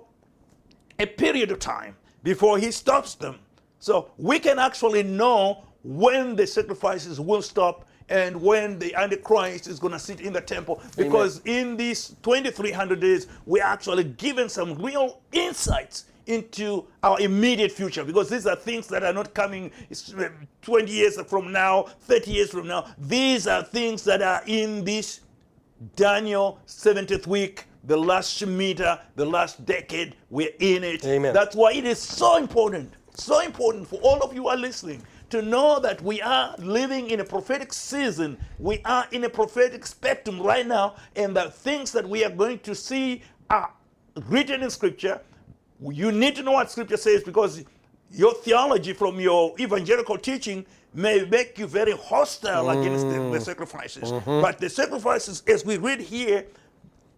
a 1.00 1.06
period 1.06 1.52
of 1.52 1.60
time 1.60 1.96
before 2.24 2.58
he 2.58 2.72
stops 2.72 3.16
them. 3.16 3.40
So 3.80 4.12
we 4.18 4.40
can 4.40 4.60
actually 4.60 5.04
know 5.04 5.64
when 5.84 6.36
the 6.36 6.48
sacrifices 6.48 7.20
will 7.20 7.42
stop 7.42 7.88
and 8.10 8.40
when 8.40 8.78
the 8.80 8.94
Antichrist 8.96 9.68
is 9.68 9.80
going 9.80 9.94
to 9.94 10.00
sit 10.00 10.22
in 10.22 10.34
the 10.34 10.42
temple. 10.42 10.82
Because 10.96 11.42
in 11.46 11.76
these 11.76 12.10
2300 12.24 13.00
days, 13.00 13.28
we're 13.46 13.64
actually 13.64 14.04
given 14.04 14.50
some 14.50 14.76
real 14.76 15.22
insights 15.32 16.06
into 16.28 16.86
our 17.04 17.20
immediate 17.20 17.72
future 17.72 18.04
because 18.04 18.30
these 18.30 18.46
are 18.46 18.56
things 18.56 18.88
that 18.88 19.04
are 19.04 19.14
not 19.14 19.34
coming 19.34 19.72
uh, 20.18 20.24
20 20.62 20.92
years 20.92 21.22
from 21.22 21.52
now, 21.52 21.84
30 22.02 22.32
years 22.32 22.52
from 22.52 22.68
now. 22.68 22.86
These 22.98 23.48
are 23.48 23.64
things 23.64 24.04
that 24.06 24.22
are 24.22 24.42
in 24.48 24.84
this 24.84 25.22
Daniel 25.96 26.60
70th 26.68 27.28
week, 27.28 27.66
the 27.84 27.98
last 27.98 28.42
Shemitah, 28.42 29.02
the 29.16 29.26
last 29.26 29.66
decade, 29.66 30.16
we're 30.30 30.54
in 30.60 30.84
it. 30.84 31.06
Amen. 31.06 31.34
That's 31.34 31.56
why 31.56 31.74
it 31.74 31.86
is 31.86 32.00
so 32.00 32.38
important, 32.38 32.92
so 33.14 33.42
important 33.42 33.88
for 33.88 34.00
all 34.02 34.22
of 34.22 34.34
you 34.34 34.44
who 34.44 34.48
are 34.48 34.58
listening 34.58 35.04
to 35.30 35.42
know 35.42 35.80
that 35.80 36.02
we 36.02 36.22
are 36.22 36.56
living 36.60 37.10
in 37.10 37.20
a 37.20 37.24
prophetic 37.24 37.74
season. 37.74 38.38
We 38.60 38.82
are 38.86 39.06
in 39.12 39.24
a 39.24 39.30
prophetic 39.30 39.86
spectrum 39.86 40.42
right 40.42 40.66
now, 40.66 40.96
and 41.16 41.36
the 41.36 41.50
things 41.50 41.92
that 41.92 42.08
we 42.08 42.24
are 42.24 42.30
going 42.30 42.60
to 42.60 42.76
see 42.76 43.22
are 43.50 43.72
written 44.28 44.64
in 44.64 44.70
Scripture. 44.70 45.20
You 45.82 46.12
need 46.12 46.36
to 46.36 46.44
know 46.44 46.54
what 46.54 46.72
Scripture 46.72 46.98
says 46.98 47.24
because 47.24 47.64
your 48.12 48.34
theology, 48.34 48.94
from 48.94 49.20
your 49.20 49.54
evangelical 49.60 50.18
teaching, 50.18 50.66
may 50.94 51.26
make 51.26 51.60
you 51.60 51.68
very 51.68 51.92
hostile 51.92 52.70
against 52.70 53.06
the, 53.08 53.14
the 53.14 53.20
mm. 53.20 53.42
sacrifices. 53.42 54.12
Mm-hmm. 54.12 54.42
But 54.42 54.60
the 54.60 54.70
sacrifices, 54.70 55.44
as 55.48 55.66
we 55.66 55.78
read 55.78 56.00
here, 56.00 56.46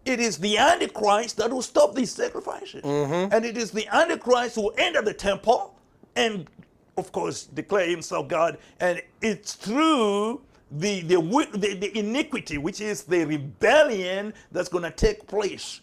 it 0.04 0.20
is 0.20 0.38
the 0.38 0.58
Antichrist 0.58 1.36
that 1.36 1.50
will 1.50 1.62
stop 1.62 1.94
these 1.94 2.10
sacrifices. 2.10 2.82
Mm-hmm. 2.82 3.32
And 3.32 3.44
it 3.44 3.56
is 3.56 3.70
the 3.70 3.86
Antichrist 3.88 4.56
who 4.56 4.62
will 4.62 4.74
enter 4.78 5.02
the 5.02 5.14
temple 5.14 5.78
and, 6.16 6.48
of 6.96 7.12
course, 7.12 7.44
declare 7.44 7.88
himself 7.88 8.26
God. 8.26 8.58
And 8.80 9.00
it's 9.20 9.54
through 9.54 10.40
the, 10.72 11.02
the, 11.02 11.20
the, 11.52 11.74
the 11.74 11.98
iniquity, 11.98 12.58
which 12.58 12.80
is 12.80 13.04
the 13.04 13.24
rebellion, 13.24 14.34
that's 14.50 14.68
going 14.68 14.84
to 14.84 14.90
take 14.90 15.26
place. 15.26 15.80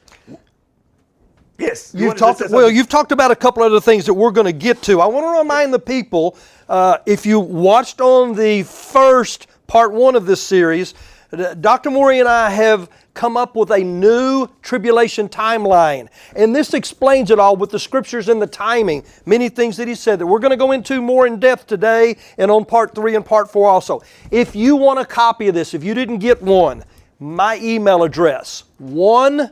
Yes. 1.58 1.94
you 1.94 2.06
You've 2.06 2.18
talked 2.18 2.42
well. 2.50 2.70
You've 2.70 2.90
talked 2.90 3.12
about 3.12 3.32
a 3.32 3.36
couple 3.36 3.64
of 3.64 3.72
other 3.72 3.82
things 3.82 4.06
that 4.06 4.14
we're 4.14 4.32
going 4.32 4.46
to 4.46 4.54
get 4.54 4.82
to. 4.84 5.02
I 5.02 5.06
want 5.08 5.26
to 5.26 5.40
remind 5.40 5.74
the 5.74 5.80
people 5.80 6.38
uh, 6.68 6.98
if 7.06 7.26
you 7.26 7.40
watched 7.40 8.02
on 8.02 8.36
the 8.36 8.64
first 8.64 9.48
part 9.68 9.94
one 9.94 10.16
of 10.16 10.26
this 10.26 10.42
series, 10.42 10.94
Dr. 11.32 11.90
Mawire 11.90 12.20
and 12.20 12.30
I 12.30 12.50
have 12.50 12.90
come 13.14 13.38
up 13.38 13.56
with 13.56 13.72
a 13.72 13.80
new 13.80 14.48
tribulation 14.62 15.28
timeline, 15.30 16.08
and 16.36 16.56
this 16.56 16.74
explains 16.74 17.32
it 17.32 17.40
all 17.40 17.56
with 17.56 17.72
the 17.72 17.80
scriptures 17.80 18.30
and 18.30 18.42
the 18.42 18.48
timing. 18.48 19.04
Many 19.26 19.50
things 19.50 19.78
that 19.78 19.88
he 19.88 19.96
said 19.96 20.20
that 20.20 20.28
we're 20.28 20.40
going 20.40 20.52
to 20.52 20.58
go 20.58 20.72
into 20.72 21.02
more 21.02 21.26
in 21.26 21.40
depth 21.40 21.68
today, 21.68 22.18
and 22.38 22.52
on 22.52 22.66
part 22.66 22.94
three 22.94 23.16
and 23.16 23.26
part 23.26 23.50
four 23.50 23.70
also. 23.70 24.02
If 24.32 24.56
you 24.56 24.76
want 24.76 25.00
a 25.00 25.06
copy 25.06 25.48
of 25.48 25.56
this, 25.56 25.74
if 25.74 25.84
you 25.84 25.94
didn't 25.94 26.20
get 26.20 26.42
one, 26.42 26.84
my 27.20 27.58
email 27.62 28.04
address 28.04 28.64
one. 28.78 29.52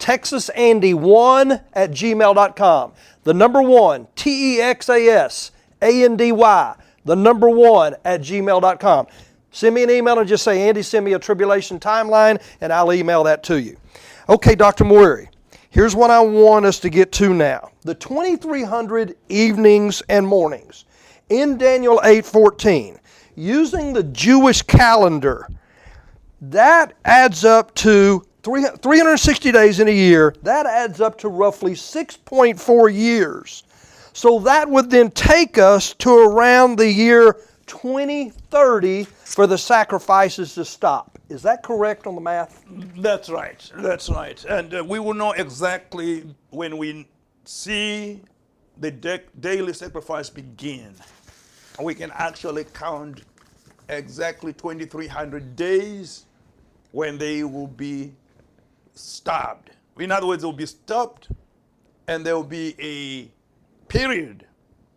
TexasAndy1 0.00 1.62
at 1.72 1.90
gmail.com. 1.90 2.92
The 3.22 3.34
number 3.34 3.62
one, 3.62 4.08
T 4.16 4.56
E 4.56 4.60
X 4.60 4.88
A 4.88 5.06
S 5.06 5.52
A 5.80 6.04
N 6.04 6.16
D 6.16 6.32
Y, 6.32 6.74
the 7.04 7.16
number 7.16 7.48
one 7.48 7.94
at 8.04 8.22
gmail.com. 8.22 9.06
Send 9.52 9.74
me 9.74 9.82
an 9.82 9.90
email 9.90 10.18
and 10.18 10.28
just 10.28 10.44
say, 10.44 10.68
Andy, 10.68 10.82
send 10.82 11.04
me 11.04 11.12
a 11.12 11.18
tribulation 11.18 11.78
timeline, 11.80 12.40
and 12.60 12.72
I'll 12.72 12.92
email 12.92 13.24
that 13.24 13.42
to 13.44 13.60
you. 13.60 13.76
Okay, 14.28 14.54
Dr. 14.54 14.84
Mawire, 14.84 15.26
here's 15.70 15.96
what 15.96 16.10
I 16.10 16.20
want 16.20 16.66
us 16.66 16.78
to 16.80 16.88
get 16.88 17.10
to 17.12 17.34
now. 17.34 17.70
The 17.82 17.94
2300 17.94 19.16
evenings 19.28 20.02
and 20.08 20.26
mornings 20.26 20.84
in 21.28 21.58
Daniel 21.58 22.00
8:14, 22.04 22.98
using 23.34 23.92
the 23.92 24.04
Jewish 24.04 24.62
calendar, 24.62 25.48
that 26.40 26.94
adds 27.04 27.44
up 27.44 27.74
to 27.76 28.24
360 28.42 29.52
days 29.52 29.80
in 29.80 29.88
a 29.88 29.92
year. 29.92 30.34
That 30.42 30.66
adds 30.66 31.00
up 31.00 31.18
to 31.18 31.28
roughly 31.28 31.72
6.4 31.72 32.94
years. 32.94 33.64
So 34.12 34.38
that 34.40 34.68
would 34.68 34.90
then 34.90 35.10
take 35.10 35.58
us 35.58 35.94
to 35.94 36.10
around 36.10 36.76
the 36.76 36.90
year 36.90 37.36
2030 37.66 39.04
for 39.04 39.46
the 39.46 39.56
sacrifices 39.56 40.54
to 40.54 40.64
stop. 40.64 41.18
Is 41.28 41.42
that 41.42 41.62
correct 41.62 42.06
on 42.08 42.16
the 42.16 42.20
math? 42.20 42.64
That's 42.96 43.30
right. 43.30 43.70
That's 43.76 44.08
right. 44.10 44.44
And 44.46 44.74
uh, 44.74 44.84
we 44.84 44.98
will 44.98 45.14
know 45.14 45.32
exactly 45.32 46.34
when 46.50 46.76
we 46.76 47.06
see 47.44 48.20
the 48.78 48.90
da- 48.90 49.22
daily 49.38 49.72
sacrifice 49.72 50.28
begin. 50.28 50.94
We 51.80 51.94
can 51.94 52.10
actually 52.12 52.64
count 52.64 53.22
exactly 53.88 54.52
2,300 54.52 55.54
days 55.54 56.26
when 56.90 57.16
they 57.18 57.44
will 57.44 57.68
be 57.68 58.12
stopped. 59.00 59.70
In 59.98 60.10
other 60.10 60.26
words, 60.26 60.42
they 60.42 60.46
will 60.46 60.52
be 60.52 60.66
stopped 60.66 61.28
and 62.08 62.24
there 62.24 62.34
will 62.36 62.44
be 62.44 62.74
a 62.78 63.30
period 63.88 64.46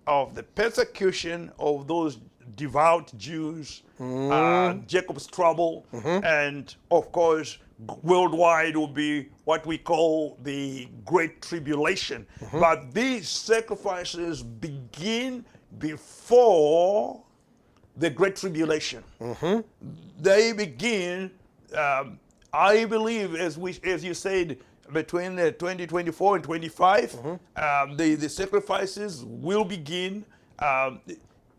of 0.07 0.35
the 0.35 0.43
persecution 0.43 1.51
of 1.59 1.87
those 1.87 2.19
devout 2.55 3.15
Jews, 3.17 3.83
uh, 3.99 4.73
Jacob's 4.85 5.27
trouble, 5.27 5.85
and 6.23 6.75
of 6.91 7.11
course, 7.11 7.57
worldwide 8.03 8.75
will 8.77 8.87
be 8.87 9.29
what 9.45 9.65
we 9.65 9.77
call 9.77 10.37
the 10.43 10.87
Great 11.05 11.41
Tribulation. 11.41 12.25
But 12.51 12.93
these 12.93 13.27
sacrifices 13.29 14.43
begin 14.43 15.45
before 15.79 17.21
the 17.97 18.09
Great 18.09 18.35
Tribulation. 18.35 19.03
They 20.19 20.51
begin, 20.53 21.31
um, 21.75 22.19
I 22.53 22.85
believe, 22.85 23.35
as 23.35 23.57
we 23.57 23.79
as 23.83 24.03
you 24.03 24.13
said, 24.13 24.57
between 24.91 25.39
uh, 25.39 25.51
2024 25.51 26.35
and 26.35 26.43
25, 26.43 27.15
um, 27.15 27.97
the, 27.97 28.15
the 28.15 28.29
sacrifices 28.29 29.23
will 29.25 29.63
begin. 29.63 30.23
Um, 30.59 31.01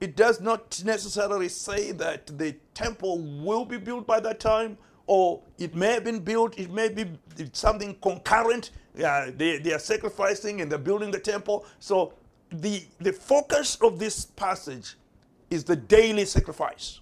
it 0.01 0.15
does 0.17 0.41
not 0.41 0.83
necessarily 0.85 1.49
say 1.49 1.91
that 1.93 2.27
the 2.39 2.55
temple 2.75 3.19
will 3.43 3.65
be 3.65 3.77
built 3.79 4.07
by 4.07 4.21
that 4.21 4.39
time, 4.39 4.79
or 5.07 5.43
it 5.59 5.75
may 5.75 5.95
have 5.95 6.05
been 6.05 6.21
built, 6.21 6.59
it 6.59 6.71
may 6.71 6.89
be 6.89 7.07
something 7.53 7.97
concurrent. 8.01 8.71
Uh, 9.03 9.33
they, 9.37 9.59
they 9.59 9.73
are 9.73 9.79
sacrificing 9.81 10.61
and 10.61 10.71
they're 10.71 10.79
building 10.79 11.11
the 11.11 11.19
temple. 11.19 11.67
So 11.81 12.15
the, 12.51 12.85
the 13.01 13.13
focus 13.13 13.77
of 13.81 13.99
this 13.99 14.27
passage 14.27 14.95
is 15.51 15.65
the 15.65 15.77
daily 15.77 16.25
sacrifice. 16.25 17.01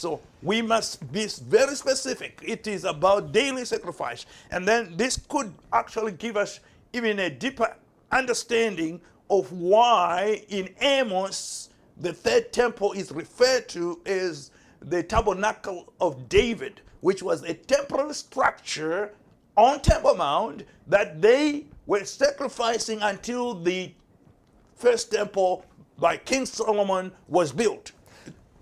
So 0.00 0.18
we 0.42 0.62
must 0.62 1.12
be 1.12 1.26
very 1.26 1.74
specific. 1.74 2.40
It 2.42 2.66
is 2.66 2.84
about 2.84 3.32
daily 3.32 3.66
sacrifice. 3.66 4.24
And 4.50 4.66
then 4.66 4.96
this 4.96 5.18
could 5.28 5.52
actually 5.74 6.12
give 6.12 6.38
us 6.38 6.60
even 6.94 7.18
a 7.18 7.28
deeper 7.28 7.76
understanding 8.10 9.02
of 9.28 9.52
why 9.52 10.42
in 10.48 10.70
Amos 10.80 11.68
the 11.98 12.14
third 12.14 12.50
temple 12.50 12.92
is 12.92 13.12
referred 13.12 13.68
to 13.68 14.00
as 14.06 14.52
the 14.80 15.02
tabernacle 15.02 15.92
of 16.00 16.30
David, 16.30 16.80
which 17.02 17.22
was 17.22 17.42
a 17.42 17.52
temporary 17.52 18.14
structure 18.14 19.12
on 19.54 19.82
Temple 19.82 20.14
Mount 20.14 20.62
that 20.86 21.20
they 21.20 21.66
were 21.84 22.06
sacrificing 22.06 23.02
until 23.02 23.52
the 23.52 23.92
first 24.76 25.12
temple 25.12 25.66
by 25.98 26.16
King 26.16 26.46
Solomon 26.46 27.12
was 27.28 27.52
built. 27.52 27.92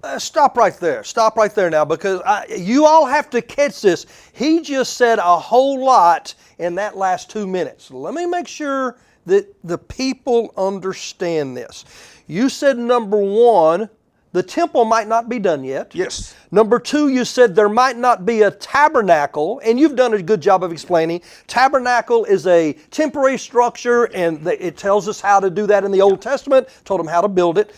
Uh, 0.03 0.19
stop 0.19 0.57
right 0.57 0.77
there. 0.79 1.03
Stop 1.03 1.37
right 1.37 1.53
there 1.55 1.71
now 1.71 1.85
because 1.85 2.21
I, 2.25 2.47
you 2.57 2.87
all 2.87 3.05
have 3.05 3.29
to 3.31 3.43
catch 3.43 3.81
this. 3.81 4.07
He 4.33 4.61
just 4.61 4.97
said 4.97 5.19
a 5.19 5.39
whole 5.39 5.85
lot 5.85 6.35
in 6.59 6.77
that 6.77 6.97
last 6.97 7.31
two 7.31 7.47
minutes. 7.47 7.91
Let 7.91 8.15
me 8.15 8.25
make 8.25 8.47
sure 8.47 8.97
that 9.27 9.53
the 9.65 9.79
people 9.79 10.55
understand 10.57 11.57
this. 11.57 11.85
You 12.29 12.49
said 12.49 12.79
number 12.79 13.17
one, 13.17 13.91
the 14.33 14.43
temple 14.43 14.85
might 14.85 15.09
not 15.09 15.29
be 15.29 15.39
done 15.39 15.65
yet. 15.65 15.95
Yes. 15.95 16.37
Number 16.51 16.79
two, 16.79 17.09
you 17.09 17.25
said 17.25 17.57
there 17.57 17.69
might 17.69 17.97
not 17.97 18.25
be 18.25 18.43
a 18.43 18.51
tabernacle, 18.51 19.61
and 19.65 19.81
you've 19.81 19.97
done 19.97 20.15
a 20.15 20.23
good 20.23 20.41
job 20.41 20.63
of 20.63 20.71
explaining. 20.71 21.23
Tabernacle 21.47 22.25
is 22.27 22.47
a 22.47 22.75
temporary 22.91 23.39
structure, 23.39 24.05
and 24.15 24.47
it 24.47 24.77
tells 24.77 25.09
us 25.09 25.21
how 25.21 25.41
to 25.41 25.51
do 25.51 25.67
that 25.67 25.83
in 25.83 25.91
the 25.91 26.03
Old 26.03 26.23
Testament, 26.23 26.69
told 26.85 27.01
them 27.01 27.07
how 27.07 27.21
to 27.21 27.29
build 27.29 27.59
it. 27.59 27.75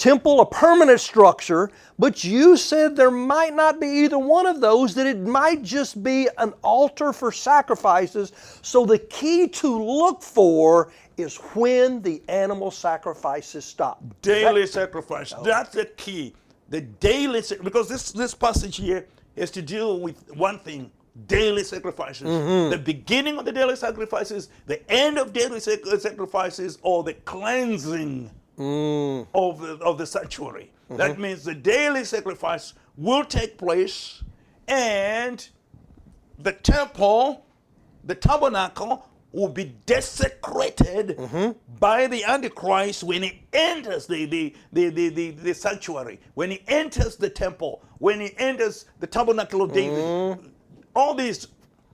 Temple, 0.00 0.40
a 0.40 0.46
permanent 0.46 0.98
structure, 0.98 1.70
but 1.98 2.24
you 2.24 2.56
said 2.56 2.96
there 2.96 3.10
might 3.10 3.54
not 3.54 3.78
be 3.78 3.86
either 3.86 4.18
one 4.18 4.46
of 4.46 4.62
those, 4.62 4.94
that 4.94 5.06
it 5.06 5.18
might 5.18 5.62
just 5.62 6.02
be 6.02 6.26
an 6.38 6.54
altar 6.64 7.12
for 7.12 7.30
sacrifices. 7.30 8.32
So 8.62 8.86
the 8.86 8.98
key 8.98 9.46
to 9.48 9.84
look 9.84 10.22
for 10.22 10.90
is 11.18 11.36
when 11.54 12.00
the 12.00 12.22
animal 12.28 12.70
sacrifices 12.70 13.66
stop. 13.66 14.02
daily 14.22 14.66
sacrifice. 14.66 15.34
Oh. 15.36 15.44
That's 15.44 15.74
the 15.74 15.84
key. 15.84 16.32
The 16.70 16.80
daily 16.80 17.42
because 17.62 17.86
this 17.86 18.10
this 18.10 18.32
passage 18.32 18.76
here 18.76 19.06
is 19.36 19.50
to 19.50 19.60
deal 19.60 20.00
with 20.00 20.34
one 20.34 20.60
thing: 20.60 20.90
daily 21.26 21.62
sacrifices. 21.62 22.26
Mm-hmm. 22.26 22.70
The 22.70 22.78
beginning 22.78 23.36
of 23.36 23.44
the 23.44 23.52
daily 23.52 23.76
sacrifices, 23.76 24.48
the 24.64 24.80
end 24.90 25.18
of 25.18 25.34
daily 25.34 25.60
sacrifices, 25.60 26.78
or 26.80 27.04
the 27.04 27.12
cleansing 27.12 28.30
Mm. 28.60 29.26
of 29.34 29.58
the, 29.58 29.76
of 29.76 29.96
the 29.96 30.04
sanctuary. 30.04 30.70
That 30.90 31.12
mm-hmm. 31.12 31.22
means 31.22 31.44
the 31.44 31.54
daily 31.54 32.04
sacrifice 32.04 32.74
will 32.94 33.24
take 33.24 33.56
place, 33.56 34.22
and 34.68 35.48
the 36.38 36.52
temple, 36.52 37.46
the 38.04 38.14
tabernacle, 38.14 39.08
will 39.32 39.48
be 39.48 39.74
desecrated 39.86 41.16
mm-hmm. 41.16 41.52
by 41.78 42.06
the 42.06 42.22
Antichrist 42.24 43.02
when 43.02 43.22
he 43.22 43.42
enters 43.54 44.06
the, 44.06 44.26
the, 44.26 44.54
the, 44.74 44.90
the, 44.90 45.08
the, 45.08 45.30
the 45.30 45.54
sanctuary, 45.54 46.20
when 46.34 46.50
he 46.50 46.62
enters 46.68 47.16
the 47.16 47.30
temple, 47.30 47.82
when 47.98 48.20
he 48.20 48.32
enters 48.36 48.84
the 48.98 49.06
tabernacle 49.06 49.62
of 49.62 49.72
David. 49.72 49.98
Mm-hmm. 49.98 50.48
All 50.94 51.14
these 51.14 51.46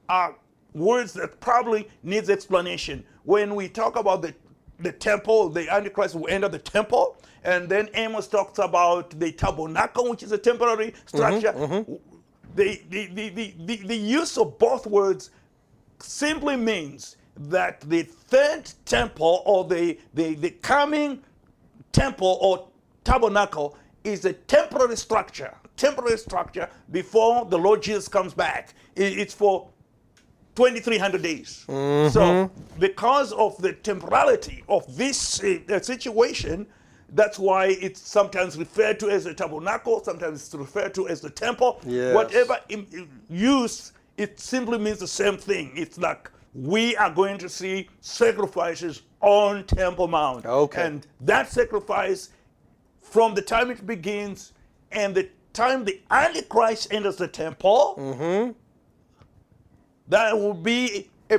are 0.09 0.35
words 0.73 1.13
that 1.13 1.39
probably 1.39 1.89
needs 2.03 2.29
explanation. 2.29 3.05
When 3.23 3.55
we 3.55 3.69
talk 3.69 3.97
about 3.97 4.23
the, 4.23 4.35
the 4.81 4.93
temple, 4.93 5.49
the 5.49 5.73
Antichrist 5.73 6.15
will 6.15 6.29
enter 6.29 6.49
the 6.49 6.59
temple, 6.59 7.17
and 7.45 7.69
then 7.69 7.89
Amos 7.95 8.29
talks 8.29 8.59
about 8.59 9.19
the 9.19 9.33
tabernacle, 9.33 10.11
which 10.11 10.23
is 10.23 10.33
a 10.33 10.39
temporary 10.39 10.89
mm-hmm, 10.89 11.17
structure. 11.17 11.53
Mm-hmm. 11.53 11.93
The, 12.55 12.81
the, 12.89 13.07
the, 13.09 13.29
the, 13.31 13.55
the, 13.65 13.77
the 13.87 13.97
use 13.97 14.39
of 14.39 14.59
both 14.59 14.87
words 14.87 15.31
simply 15.99 16.57
means 16.57 17.17
that 17.37 17.81
the 17.83 18.03
third 18.03 18.71
temple 18.85 19.43
or 19.45 19.65
the, 19.65 19.99
the, 20.15 20.35
the 20.35 20.51
coming 20.51 21.23
temple 21.93 22.39
or 22.41 22.69
tabernacle 23.05 23.77
is 24.05 24.25
a 24.25 24.33
temporary 24.33 24.97
structure, 24.97 25.55
temporary 25.77 26.17
structure 26.17 26.69
before 26.91 27.45
the 27.45 27.59
Lord 27.59 27.83
Jesus 27.83 28.09
comes 28.09 28.33
back. 28.33 28.75
It's 28.95 29.35
for 29.35 29.69
2300 30.57 31.23
days. 31.23 31.65
Mm-hmm. 31.69 32.11
So, 32.11 32.51
because 32.79 33.33
of 33.33 33.57
the 33.59 33.73
temporality 33.73 34.65
of 34.69 34.97
this 34.97 35.43
uh, 35.43 35.59
uh, 35.69 35.81
situation, 35.81 36.67
that's 37.11 37.39
why 37.39 37.67
it's 37.67 38.01
sometimes 38.01 38.59
referred 38.59 38.99
to 39.01 39.11
as 39.11 39.25
the 39.25 39.35
tabernacle, 39.35 40.03
sometimes 40.03 40.45
it's 40.45 40.55
referred 40.55 40.95
to 40.95 41.09
as 41.09 41.21
the 41.21 41.31
temple. 41.31 41.81
Yes. 41.85 42.15
Whatever 42.15 42.59
im- 42.69 43.09
use, 43.31 43.93
it 44.17 44.41
simply 44.41 44.79
means 44.79 44.99
the 44.99 45.07
same 45.07 45.37
thing. 45.37 45.71
It's 45.77 45.99
like 45.99 46.31
we 46.55 46.97
are 46.97 47.11
going 47.11 47.39
to 47.39 47.49
see 47.49 47.89
sacrifices 48.01 49.03
on 49.21 49.65
Temple 49.65 50.09
Mount. 50.09 50.47
Okay. 50.47 50.87
And 50.87 51.07
that 51.21 51.51
sacrifice, 51.51 52.31
from 53.03 53.35
the 53.35 53.43
time 53.43 53.71
it 53.71 53.87
begins 53.87 54.53
and 54.91 55.15
the 55.15 55.29
time 55.53 55.85
the 55.85 56.01
Antichrist 56.11 56.93
enters 56.93 57.17
the 57.17 57.29
temple, 57.29 57.95
mm-hmm. 57.99 58.53
That 60.09 60.37
will 60.39 60.55
be, 60.55 61.09
a, 61.31 61.39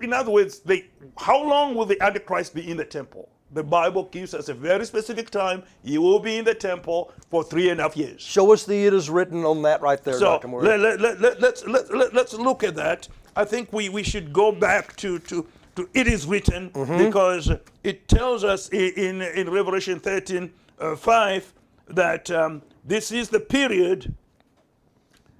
in 0.00 0.12
other 0.12 0.30
words, 0.30 0.60
the, 0.60 0.84
how 1.18 1.42
long 1.42 1.74
will 1.74 1.86
the 1.86 2.00
Antichrist 2.02 2.54
be 2.54 2.68
in 2.70 2.76
the 2.76 2.84
temple? 2.84 3.28
The 3.54 3.62
Bible 3.62 4.04
gives 4.04 4.32
us 4.32 4.48
a 4.48 4.54
very 4.54 4.84
specific 4.86 5.28
time. 5.30 5.62
He 5.84 5.98
will 5.98 6.18
be 6.18 6.38
in 6.38 6.44
the 6.44 6.54
temple 6.54 7.12
for 7.28 7.44
three 7.44 7.68
and 7.68 7.78
a 7.80 7.82
half 7.82 7.96
years. 7.96 8.22
Show 8.22 8.52
us 8.52 8.64
the 8.64 8.86
it 8.86 8.94
is 8.94 9.10
written 9.10 9.44
on 9.44 9.60
that 9.62 9.82
right 9.82 10.02
there, 10.02 10.14
So 10.14 10.24
Dr. 10.38 10.48
Mawire. 10.48 10.62
let, 10.62 10.80
let, 10.80 11.00
let, 11.00 11.20
let, 11.20 11.40
let's, 11.40 11.64
let, 11.66 11.94
let, 11.94 12.14
let's 12.14 12.32
look 12.34 12.64
at 12.64 12.74
that. 12.76 13.08
I 13.36 13.44
think 13.44 13.70
we, 13.72 13.88
we 13.90 14.02
should 14.02 14.32
go 14.32 14.52
back 14.52 14.96
to, 14.96 15.18
to, 15.20 15.46
to 15.76 15.88
it 15.94 16.06
is 16.06 16.26
written 16.26 16.70
because 16.98 17.50
it 17.84 18.08
tells 18.08 18.42
us 18.42 18.70
i- 18.72 18.76
in, 18.76 19.20
in 19.22 19.50
Revelation 19.50 20.00
13 20.00 20.50
uh, 20.78 20.96
5 20.96 21.52
that 21.88 22.30
um, 22.30 22.62
this 22.84 23.12
is 23.12 23.28
the 23.28 23.40
period 23.40 24.14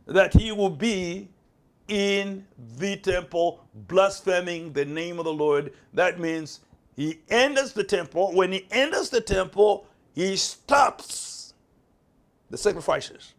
that 0.07 0.35
he 0.35 0.52
will 0.52 0.71
be 0.71 1.28
in 1.92 2.46
the 2.78 2.96
temple 2.96 3.62
blaspheming 3.87 4.72
the 4.72 4.84
name 4.84 5.18
of 5.18 5.26
the 5.26 5.32
Lord. 5.32 5.75
That 5.92 6.18
means 6.18 6.61
he 6.96 7.20
enters 7.28 7.75
the 7.75 7.84
temple. 7.84 8.32
When 8.32 8.50
he 8.50 8.66
enters 8.70 9.11
the 9.11 9.20
temple, 9.20 9.87
he 10.14 10.37
stops 10.37 11.52
the 12.49 12.56
sacrifices. 12.56 13.34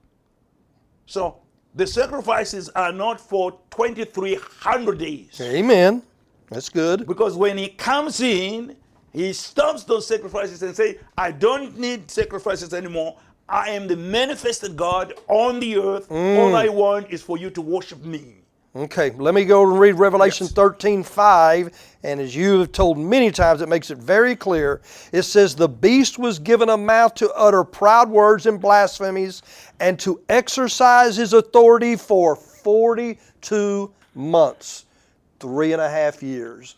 So 1.08 1.40
the 1.74 1.88
sacrifices 1.88 2.70
are 2.70 2.92
not 2.92 3.20
for 3.20 3.54
2300 3.72 5.00
days. 5.00 5.42
Amen. 5.42 6.04
That's 6.52 6.70
good. 6.70 7.08
Because 7.08 7.36
when 7.36 7.58
he 7.58 7.70
comes 7.70 8.22
in, 8.22 8.76
he 9.12 9.34
stops 9.34 9.84
those 9.84 10.06
sacrifices 10.06 10.62
and 10.62 10.76
say, 10.76 11.00
I 11.18 11.32
don't 11.32 11.80
need 11.80 12.12
sacrifices 12.12 12.72
anymore. 12.72 13.18
I 13.50 13.70
am 13.70 13.88
the 13.88 13.98
manifested 13.98 14.76
God 14.76 15.14
on 15.28 15.60
the 15.60 15.78
earth. 15.78 16.10
Mm. 16.10 16.38
All 16.38 16.56
I 16.56 16.68
want 16.68 17.10
is 17.10 17.24
for 17.24 17.40
you 17.40 17.50
to 17.50 17.62
worship 17.62 18.04
me. 18.04 18.43
Okay, 18.76 19.12
let 19.12 19.36
me 19.36 19.46
go 19.46 19.70
and 19.70 19.80
read 19.80 20.00
Revelation 20.00 20.46
Yes. 20.46 20.54
13 20.54 21.04
5. 21.04 21.98
And 22.02 22.20
as 22.20 22.36
you 22.36 22.60
have 22.60 22.72
told 22.72 22.98
many 22.98 23.30
times, 23.30 23.62
it 23.62 23.70
makes 23.70 23.92
it 23.92 24.00
very 24.00 24.36
clear. 24.36 24.82
It 25.12 25.22
says, 25.24 25.56
The 25.56 25.70
beast 25.70 26.18
was 26.18 26.40
given 26.40 26.70
a 26.70 26.78
mouth 26.78 27.14
to 27.16 27.32
utter 27.34 27.64
proud 27.64 28.10
words 28.10 28.48
and 28.48 28.60
blasphemies, 28.60 29.44
and 29.80 30.00
to 30.00 30.20
exercise 30.28 31.16
his 31.18 31.34
authority 31.34 31.96
for 31.96 32.36
42 32.36 33.94
months, 34.16 34.86
three 35.40 35.74
and 35.74 35.82
a 35.82 35.90
half 35.90 36.24
years. 36.24 36.76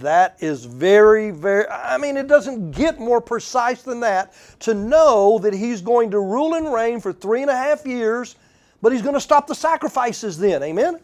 That 0.00 0.36
is 0.38 0.64
very, 0.64 1.32
very, 1.32 1.66
I 1.68 1.98
mean, 1.98 2.16
it 2.16 2.28
doesn't 2.28 2.70
get 2.70 3.00
more 3.00 3.20
precise 3.20 3.82
than 3.82 3.98
that 4.00 4.32
to 4.60 4.74
know 4.74 5.38
that 5.40 5.54
he's 5.54 5.80
going 5.80 6.12
to 6.12 6.20
rule 6.20 6.54
and 6.54 6.72
reign 6.72 7.00
for 7.00 7.12
three 7.12 7.42
and 7.42 7.50
a 7.50 7.56
half 7.56 7.84
years, 7.84 8.36
but 8.80 8.92
he's 8.92 9.02
going 9.02 9.14
to 9.14 9.20
stop 9.20 9.48
the 9.48 9.54
sacrifices 9.54 10.38
then. 10.38 10.62
Amen? 10.62 11.00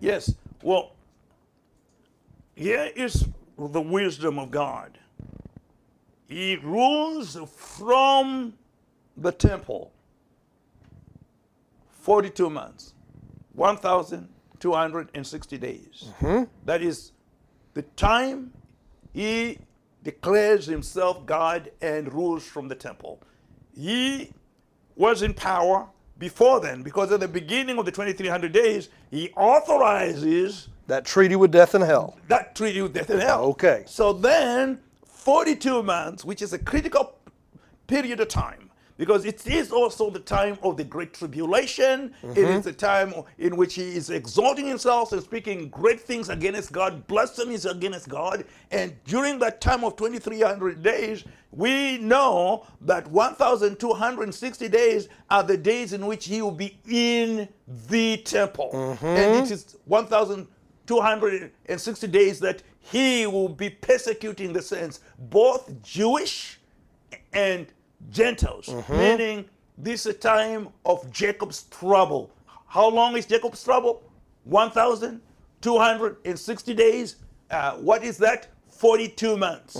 Yes. 0.00 0.34
Well, 0.62 0.92
here 2.54 2.90
is 2.94 3.26
the 3.58 3.80
wisdom 3.80 4.38
of 4.38 4.50
God. 4.50 4.98
He 6.28 6.56
rules 6.56 7.38
from 7.56 8.54
the 9.16 9.32
temple 9.32 9.92
42 11.88 12.50
months, 12.50 12.94
1,260 13.54 15.58
days. 15.58 16.12
Mm-hmm. 16.20 16.44
That 16.64 16.82
is 16.82 17.12
the 17.74 17.82
time 17.82 18.52
he 19.12 19.58
declares 20.02 20.66
himself 20.66 21.24
God 21.26 21.70
and 21.80 22.12
rules 22.12 22.46
from 22.46 22.68
the 22.68 22.74
temple. 22.74 23.20
He 23.74 24.32
was 24.94 25.22
in 25.22 25.34
power 25.34 25.88
before 26.18 26.60
then 26.60 26.82
because 26.82 27.12
at 27.12 27.20
the 27.20 27.28
beginning 27.28 27.78
of 27.78 27.84
the 27.84 27.90
2300 27.92 28.52
days, 28.52 28.88
he 29.10 29.30
authorizes 29.36 30.68
That 30.86 31.04
treaty 31.04 31.36
with 31.36 31.50
death 31.50 31.74
and 31.74 31.84
hell. 31.84 32.16
that 32.28 32.54
treaty 32.54 32.80
with 32.82 32.94
death 32.94 33.10
and 33.10 33.20
hell. 33.20 33.44
Okay. 33.46 33.84
So 33.86 34.12
then, 34.12 34.78
42 35.06 35.82
months, 35.82 36.24
which 36.24 36.40
is 36.42 36.52
a 36.52 36.58
critical 36.58 37.14
period 37.86 38.20
of 38.20 38.28
time, 38.28 38.65
because 38.96 39.24
it 39.24 39.46
is 39.46 39.70
also 39.70 40.10
the 40.10 40.20
time 40.20 40.58
of 40.62 40.76
the 40.76 40.84
Great 40.84 41.14
Tribulation. 41.14 42.14
It 42.22 42.28
mm-hmm. 42.28 42.38
is 42.38 42.64
the 42.64 42.72
time 42.72 43.12
in 43.38 43.56
which 43.56 43.74
he 43.74 43.96
is 43.96 44.10
exalting 44.10 44.66
himself 44.66 45.12
and 45.12 45.22
speaking 45.22 45.68
great 45.68 46.00
things 46.00 46.28
against 46.28 46.72
God, 46.72 47.06
blasphemies 47.06 47.66
against 47.66 48.08
God. 48.08 48.44
And 48.70 48.94
during 49.04 49.38
that 49.40 49.60
time 49.60 49.84
of 49.84 49.96
2300 49.96 50.82
days, 50.82 51.24
we 51.52 51.98
know 51.98 52.66
that 52.82 53.10
1260 53.10 54.68
days 54.68 55.08
are 55.30 55.42
the 55.42 55.56
days 55.56 55.92
in 55.92 56.06
which 56.06 56.26
he 56.26 56.42
will 56.42 56.50
be 56.50 56.78
in 56.88 57.48
the 57.88 58.18
temple. 58.18 58.70
Mm-hmm. 58.72 59.06
And 59.06 59.46
it 59.46 59.50
is 59.50 59.76
1260 59.86 62.06
days 62.08 62.40
that 62.40 62.62
he 62.80 63.26
will 63.26 63.48
be 63.48 63.70
persecuting 63.70 64.52
the 64.52 64.62
saints, 64.62 65.00
both 65.18 65.82
Jewish 65.82 66.60
and 67.32 67.66
Gentiles, 68.10 68.68
meaning 68.88 69.44
this 69.78 70.06
is 70.06 70.14
a 70.14 70.18
time 70.18 70.68
of 70.84 71.10
Jacob's 71.10 71.64
trouble. 71.64 72.30
How 72.66 72.88
long 72.88 73.16
is 73.16 73.26
Jacob's 73.26 73.62
trouble? 73.62 74.02
1,260 74.44 76.74
days. 76.74 77.16
Uh, 77.50 77.72
what 77.76 78.02
is 78.04 78.18
that? 78.18 78.48
42 78.68 79.36
months. 79.36 79.74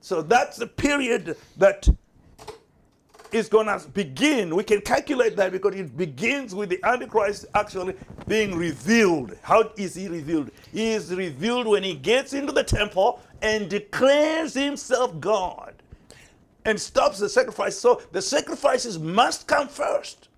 So 0.00 0.22
that's 0.22 0.56
the 0.56 0.66
period 0.66 1.36
that 1.56 1.88
is 3.32 3.48
going 3.48 3.66
to 3.66 3.88
begin. 3.88 4.54
We 4.56 4.64
can 4.64 4.80
calculate 4.80 5.36
that 5.36 5.52
because 5.52 5.74
it 5.74 5.94
begins 5.96 6.54
with 6.54 6.70
the 6.70 6.80
Antichrist 6.84 7.46
actually 7.54 7.94
being 8.26 8.54
revealed. 8.54 9.36
How 9.42 9.70
is 9.76 9.94
he 9.94 10.08
revealed? 10.08 10.50
He 10.72 10.92
is 10.92 11.14
revealed 11.14 11.66
when 11.66 11.82
he 11.82 11.94
gets 11.94 12.32
into 12.32 12.52
the 12.52 12.64
temple 12.64 13.20
and 13.42 13.68
declares 13.68 14.54
himself 14.54 15.20
God 15.20 15.74
and 16.68 16.78
stops 16.78 17.18
the 17.18 17.28
sacrifice. 17.30 17.78
So 17.78 18.02
the 18.12 18.20
sacrifices 18.20 18.98
must 18.98 19.46
come 19.46 19.68
first. 19.68 20.28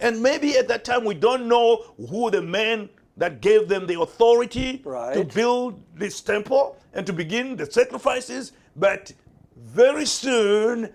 And 0.00 0.22
maybe 0.22 0.56
at 0.56 0.68
that 0.68 0.86
time 0.86 1.04
we 1.04 1.14
don't 1.14 1.46
know 1.46 1.84
who 2.08 2.30
the 2.30 2.40
man 2.40 2.88
that 3.18 3.42
gave 3.42 3.68
them 3.68 3.86
the 3.86 4.00
authority 4.00 4.78
to 4.78 5.28
build 5.34 5.80
this 5.94 6.22
temple 6.22 6.78
and 6.94 7.06
to 7.06 7.12
begin 7.12 7.56
the 7.56 7.70
sacrifices, 7.70 8.52
but 8.76 9.12
very 9.56 10.06
soon 10.06 10.90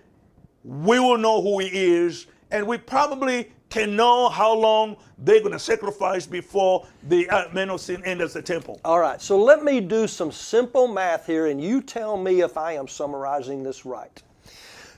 we 0.64 0.98
will 0.98 1.16
know 1.16 1.40
who 1.40 1.60
he 1.60 1.68
is, 1.68 2.26
and 2.50 2.66
we 2.66 2.76
probably 2.76 3.52
can 3.70 3.94
know 3.94 4.28
how 4.28 4.52
long 4.52 4.96
they're 5.18 5.38
going 5.38 5.52
to 5.52 5.58
sacrifice 5.60 6.26
before 6.26 6.86
the 7.08 7.30
uh, 7.30 7.48
man 7.52 7.70
of 7.70 7.80
sin 7.80 8.04
enters 8.04 8.32
the 8.32 8.42
temple. 8.42 8.80
All 8.84 8.98
right, 8.98 9.22
so 9.22 9.40
let 9.40 9.62
me 9.62 9.80
do 9.80 10.08
some 10.08 10.32
simple 10.32 10.88
math 10.88 11.26
here, 11.26 11.46
and 11.46 11.62
you 11.62 11.80
tell 11.80 12.16
me 12.16 12.40
if 12.40 12.58
I 12.58 12.72
am 12.72 12.88
summarizing 12.88 13.62
this 13.62 13.86
right. 13.86 14.22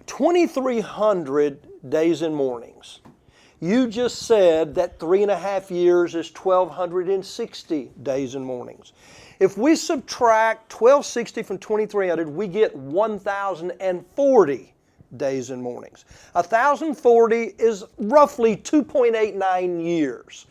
2,300 0.06 1.88
days 1.88 2.22
and 2.22 2.34
mornings. 2.34 3.00
You 3.60 3.86
just 3.88 4.26
said 4.26 4.74
that 4.74 4.98
three 4.98 5.22
and 5.22 5.30
a 5.30 5.38
half 5.38 5.70
years 5.70 6.16
is 6.16 6.34
1,260 6.34 7.92
days 8.02 8.34
and 8.34 8.44
mornings. 8.44 8.92
If 9.38 9.56
we 9.56 9.76
subtract 9.76 10.72
1,260 10.72 11.44
from 11.44 11.58
2,300, 11.58 12.28
we 12.28 12.48
get 12.48 12.74
1,040 12.74 14.72
days 15.16 15.50
and 15.50 15.62
mornings. 15.62 16.04
1,040 16.32 17.54
is 17.58 17.84
roughly 17.98 18.56
2.89 18.56 19.84
years. 19.84 20.46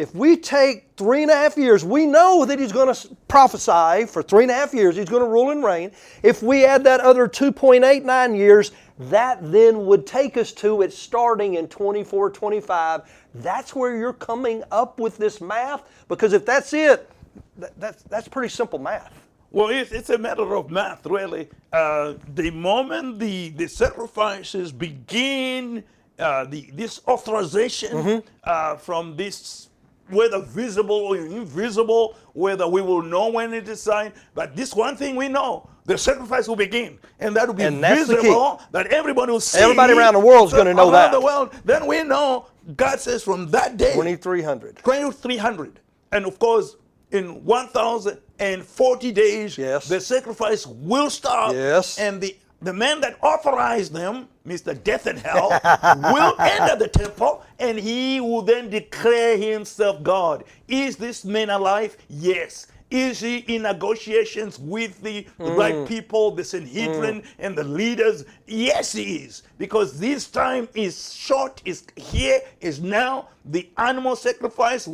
If 0.00 0.14
we 0.14 0.38
take 0.38 0.86
three 0.96 1.20
and 1.20 1.30
a 1.30 1.34
half 1.34 1.58
years, 1.58 1.84
we 1.84 2.06
know 2.06 2.46
that 2.46 2.58
he's 2.58 2.72
going 2.72 2.94
to 2.94 3.16
prophesy 3.28 4.06
for 4.06 4.22
three 4.22 4.44
and 4.44 4.50
a 4.50 4.54
half 4.54 4.72
years. 4.72 4.96
He's 4.96 5.10
going 5.10 5.22
to 5.22 5.28
rule 5.28 5.50
and 5.50 5.62
reign. 5.62 5.92
If 6.22 6.42
we 6.42 6.64
add 6.64 6.84
that 6.84 7.00
other 7.00 7.28
2.89 7.28 8.34
years, 8.34 8.72
that 8.98 9.38
then 9.52 9.84
would 9.84 10.06
take 10.06 10.38
us 10.38 10.52
to 10.52 10.80
it 10.80 10.94
starting 10.94 11.56
in 11.56 11.68
24, 11.68 12.30
25. 12.30 13.02
That's 13.34 13.74
where 13.74 13.94
you're 13.94 14.14
coming 14.14 14.64
up 14.70 14.98
with 14.98 15.18
this 15.18 15.42
math. 15.42 15.82
Because 16.08 16.32
if 16.32 16.46
that's 16.46 16.72
it, 16.72 17.10
that, 17.58 17.78
that's, 17.78 18.02
that's 18.04 18.26
pretty 18.26 18.48
simple 18.48 18.78
math. 18.78 19.12
Well, 19.50 19.68
it's, 19.68 19.92
it's 19.92 20.08
a 20.08 20.16
matter 20.16 20.54
of 20.54 20.70
math, 20.70 21.04
really. 21.04 21.50
Uh, 21.74 22.14
the 22.34 22.50
moment 22.50 23.18
the, 23.18 23.50
the 23.50 23.68
sacrifices 23.68 24.72
begin, 24.72 25.84
uh, 26.18 26.44
the, 26.44 26.70
this 26.72 27.00
authorization 27.06 28.22
uh, 28.44 28.76
from 28.76 29.16
this, 29.16 29.69
whether 30.12 30.40
visible 30.40 30.96
or 30.96 31.16
invisible, 31.16 32.16
whether 32.32 32.66
we 32.68 32.82
will 32.82 33.02
know 33.02 33.28
when 33.30 33.52
it 33.54 33.68
is 33.68 33.82
signed, 33.82 34.12
but 34.34 34.54
this 34.56 34.74
one 34.74 34.96
thing 34.96 35.16
we 35.16 35.28
know. 35.28 35.68
The 35.86 35.96
sacrifice 35.98 36.46
will 36.46 36.56
begin, 36.56 36.98
and 37.18 37.34
that 37.34 37.46
will 37.48 37.54
be 37.54 37.64
And 37.64 37.82
the 37.82 37.88
key. 37.88 37.94
visible. 37.94 38.60
That 38.70 38.88
everybody 38.88 39.32
will 39.32 39.40
see. 39.40 39.58
Everybody 39.60 39.94
around 39.94 40.14
the 40.14 40.20
world 40.20 40.48
is 40.48 40.52
gonna 40.54 40.74
know 40.74 40.84
around 40.84 40.92
that. 40.92 41.12
the 41.12 41.20
world, 41.20 41.52
then 41.64 41.86
we 41.86 42.02
know. 42.04 42.46
God 42.76 43.00
says 43.00 43.22
from 43.24 43.50
that 43.50 43.76
day, 43.76 43.94
2300. 43.94 44.76
2300 44.84 45.80
and 46.12 46.26
of 46.26 46.38
course 46.38 46.76
in 47.10 47.44
1040 47.44 49.12
days 49.12 49.58
Yes. 49.58 49.88
the 49.88 50.00
sacrifice 50.00 50.66
will 50.66 51.10
stop 51.10 51.52
Yes. 51.52 51.98
and 51.98 52.20
the 52.20 52.36
the 52.62 52.72
man 52.72 53.00
that 53.00 53.16
authorized 53.22 53.92
them 53.92 54.28
mr 54.46 54.80
death 54.84 55.06
and 55.06 55.18
hell 55.18 55.48
will 56.12 56.34
enter 56.40 56.76
the 56.76 56.88
temple 56.88 57.42
and 57.58 57.78
he 57.78 58.20
will 58.20 58.42
then 58.42 58.68
declare 58.70 59.36
himself 59.36 60.02
god 60.02 60.44
is 60.68 60.96
this 60.96 61.24
man 61.24 61.50
alive 61.50 61.96
yes 62.08 62.66
is 62.90 63.20
he 63.20 63.38
in 63.38 63.62
negotiations 63.62 64.58
with 64.58 65.00
the 65.02 65.22
hmm. 65.38 65.50
right 65.50 65.86
people, 65.86 66.32
the 66.32 66.42
Sanhedrin 66.42 67.20
hmm. 67.20 67.26
and 67.38 67.56
the 67.56 67.64
leaders? 67.64 68.24
Yes, 68.46 68.92
he 68.92 69.18
is. 69.18 69.44
Because 69.58 69.98
this 69.98 70.28
time 70.28 70.68
is 70.74 71.14
short, 71.14 71.62
is 71.64 71.84
here, 71.96 72.40
is 72.60 72.80
now. 72.80 73.28
The 73.44 73.68
animal 73.78 74.16
sacrifice, 74.16 74.88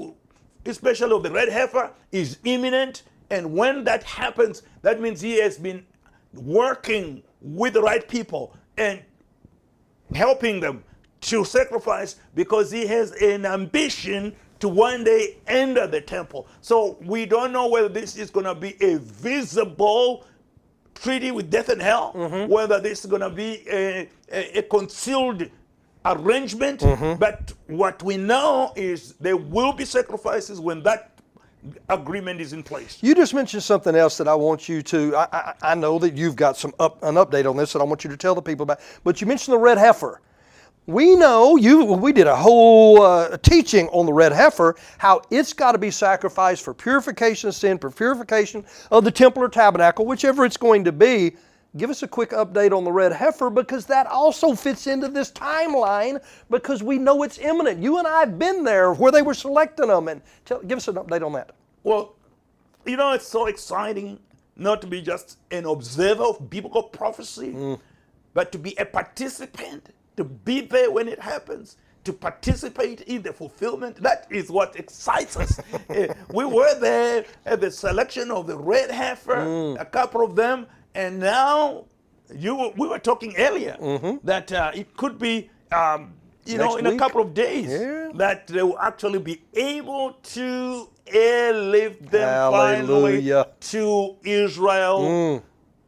especially 0.67 1.13
of 1.13 1.23
the 1.23 1.31
red 1.31 1.49
heifer, 1.49 1.91
is 2.13 2.39
imminent. 2.45 3.03
And 3.31 3.55
when 3.55 3.85
that 3.85 4.03
happens, 4.03 4.63
that 4.83 5.01
means 5.01 5.21
he 5.21 5.41
has 5.41 5.57
been 5.57 5.85
working 6.35 7.23
with 7.41 7.75
the 7.75 7.83
right 7.83 8.07
people 8.09 8.55
and 8.77 9.03
helping 10.15 10.61
them 10.61 10.85
to 11.23 11.45
sacrifice 11.45 12.17
because 12.35 12.71
he 12.71 12.87
has 12.87 13.13
an 13.13 13.45
ambition 13.47 14.35
to 14.61 14.69
one 14.69 15.05
day 15.05 15.37
enter 15.47 15.87
the 15.87 16.01
temple. 16.01 16.47
So 16.61 16.99
we 17.03 17.27
don't 17.27 17.53
know 17.53 17.69
whether 17.69 17.89
this 17.89 18.17
is 18.17 18.31
going 18.31 18.47
to 18.47 18.55
be 18.55 18.77
a 18.81 18.99
visible 18.99 20.25
treaty 20.95 21.31
with 21.31 21.51
death 21.51 21.69
and 21.69 21.83
hell, 21.83 22.13
mm-hmm. 22.15 22.51
whether 22.51 22.81
this 22.81 23.05
is 23.05 23.11
going 23.11 23.23
to 23.23 23.31
be 23.31 23.65
a, 23.71 24.09
a, 24.33 24.59
a 24.59 24.63
concealed 24.63 25.49
arrangement. 26.05 26.81
Mm-hmm. 26.81 27.19
But 27.19 27.53
what 27.67 28.03
we 28.03 28.17
know 28.17 28.73
is 28.77 29.15
there 29.15 29.37
will 29.37 29.73
be 29.73 29.85
sacrifices 29.85 30.61
when 30.61 30.83
that 30.85 31.16
agreement 31.89 32.41
is 32.41 32.53
in 32.53 32.63
place. 32.63 32.99
You 33.01 33.15
just 33.15 33.35
mentioned 33.35 33.63
something 33.63 33.95
else 33.95 34.17
that 34.19 34.29
I 34.29 34.35
want 34.35 34.69
you 34.69 34.83
to. 34.83 35.17
I, 35.17 35.29
I, 35.33 35.55
I 35.63 35.75
know 35.75 35.99
that 35.99 36.15
you've 36.15 36.37
got 36.37 36.57
some 36.57 36.75
up, 36.79 37.03
an 37.03 37.17
update 37.17 37.49
on 37.49 37.57
this 37.57 37.73
that 37.73 37.81
I 37.81 37.85
want 37.85 38.05
you 38.05 38.11
to 38.11 38.17
tell 38.17 38.35
the 38.35 38.43
people 38.43 38.65
about. 38.65 38.81
But 39.05 39.21
you 39.21 39.27
mentioned 39.27 39.55
the 39.55 39.59
red 39.59 39.79
heifer. 39.79 40.21
We 40.87 41.17
know 41.17 41.57
you. 41.57 41.85
We 41.85 42.13
did 42.13 42.29
a 42.29 42.37
whole 42.37 43.03
uh, 43.03 43.39
teaching 43.39 43.89
on 43.89 44.07
the 44.07 44.13
red 44.13 44.33
heifer, 44.33 44.77
how 44.99 45.23
it's 45.31 45.53
got 45.53 45.73
to 45.73 45.79
be 45.79 45.91
sacrificed 45.91 46.63
for 46.63 46.73
purification 46.73 47.49
of 47.49 47.57
sin, 47.57 47.79
for 47.79 47.91
purification 47.91 48.65
of 48.93 49.03
the 49.03 49.11
temple 49.11 49.43
or 49.43 49.49
tabernacle, 49.49 50.07
whichever 50.07 50.45
it's 50.45 50.57
going 50.57 50.85
to 50.85 50.93
be. 50.93 51.37
Give 51.77 51.91
us 51.91 52.03
a 52.03 52.09
quick 52.09 52.31
update 52.31 52.77
on 52.77 52.85
the 52.85 52.93
red 52.93 53.13
heifer 53.13 53.51
because 53.51 53.87
that 53.87 54.07
also 54.07 54.55
fits 54.55 54.87
into 54.87 55.09
this 55.09 55.31
timeline 55.31 56.23
because 56.49 56.83
we 56.83 56.97
know 56.99 57.23
it's 57.23 57.39
imminent. 57.39 57.83
You 57.83 57.99
and 57.99 58.07
I 58.07 58.21
have 58.21 58.39
been 58.39 58.65
there 58.65 58.93
where 58.93 59.13
they 59.13 59.23
were 59.23 59.35
selecting 59.35 59.89
them, 59.89 60.09
and 60.09 60.23
tell, 60.45 60.61
give 60.63 60.79
us 60.79 60.89
an 60.89 60.95
update 60.95 61.25
on 61.25 61.33
that. 61.33 61.53
Well, 61.83 62.15
you 62.87 62.97
know, 62.97 63.13
it's 63.13 63.27
so 63.27 63.47
exciting 63.47 64.19
not 64.57 64.81
to 64.81 64.87
be 64.87 65.03
just 65.03 65.39
an 65.51 65.67
observer 65.67 66.23
of 66.23 66.49
biblical 66.49 66.83
prophecy, 66.85 67.77
but 68.33 68.53
to 68.53 68.59
be 68.59 68.75
a 68.79 68.85
participant, 68.87 69.91
to 70.17 70.25
be 70.25 70.63
there 70.63 70.91
when 70.91 71.09
it 71.09 71.21
happens, 71.21 71.77
to 72.05 72.13
participate 72.13 73.03
in 73.03 73.21
the 73.23 73.33
fulfillment. 73.33 73.97
That 73.97 74.29
is 74.31 74.49
what 74.51 74.77
excites 74.77 75.37
us. 75.37 75.61
Eh, 75.91 76.13
we 76.33 76.45
were 76.45 76.79
there 76.81 77.25
at 77.45 77.61
the 77.61 77.71
selection 77.71 78.31
of 78.31 78.47
the 78.47 78.57
red 78.57 78.91
heifer, 78.91 79.77
a 79.79 79.85
couple 79.85 80.25
of 80.25 80.35
them, 80.37 80.67
and 80.97 81.19
now 81.21 81.85
you 82.35 82.53
were- 82.57 82.73
we 82.77 82.89
were 82.89 82.99
talking 82.99 83.33
earlier 83.39 83.77
that 84.25 84.51
uh, 84.53 84.73
it 84.81 84.97
could 84.97 85.19
be. 85.19 85.51
Um, 85.73 86.13
you 86.47 86.59
know, 86.59 86.77
Next 86.77 86.79
in 86.79 86.87
a 86.87 86.97
couple 86.97 87.21
of 87.21 87.35
days, 87.35 87.69
Yeah. 87.71 88.11
that 88.23 88.47
they 88.47 88.63
will 88.63 88.79
actually 88.79 89.19
be 89.19 89.43
able 89.55 90.13
to 90.37 90.89
airlift 91.09 92.01
them 92.11 92.53
Hallelujah. 92.53 93.45
finally 93.45 93.45
to 93.73 94.17
Israel 94.23 95.43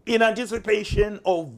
in 0.06 0.22
anticipation 0.22 1.20
of 1.24 1.52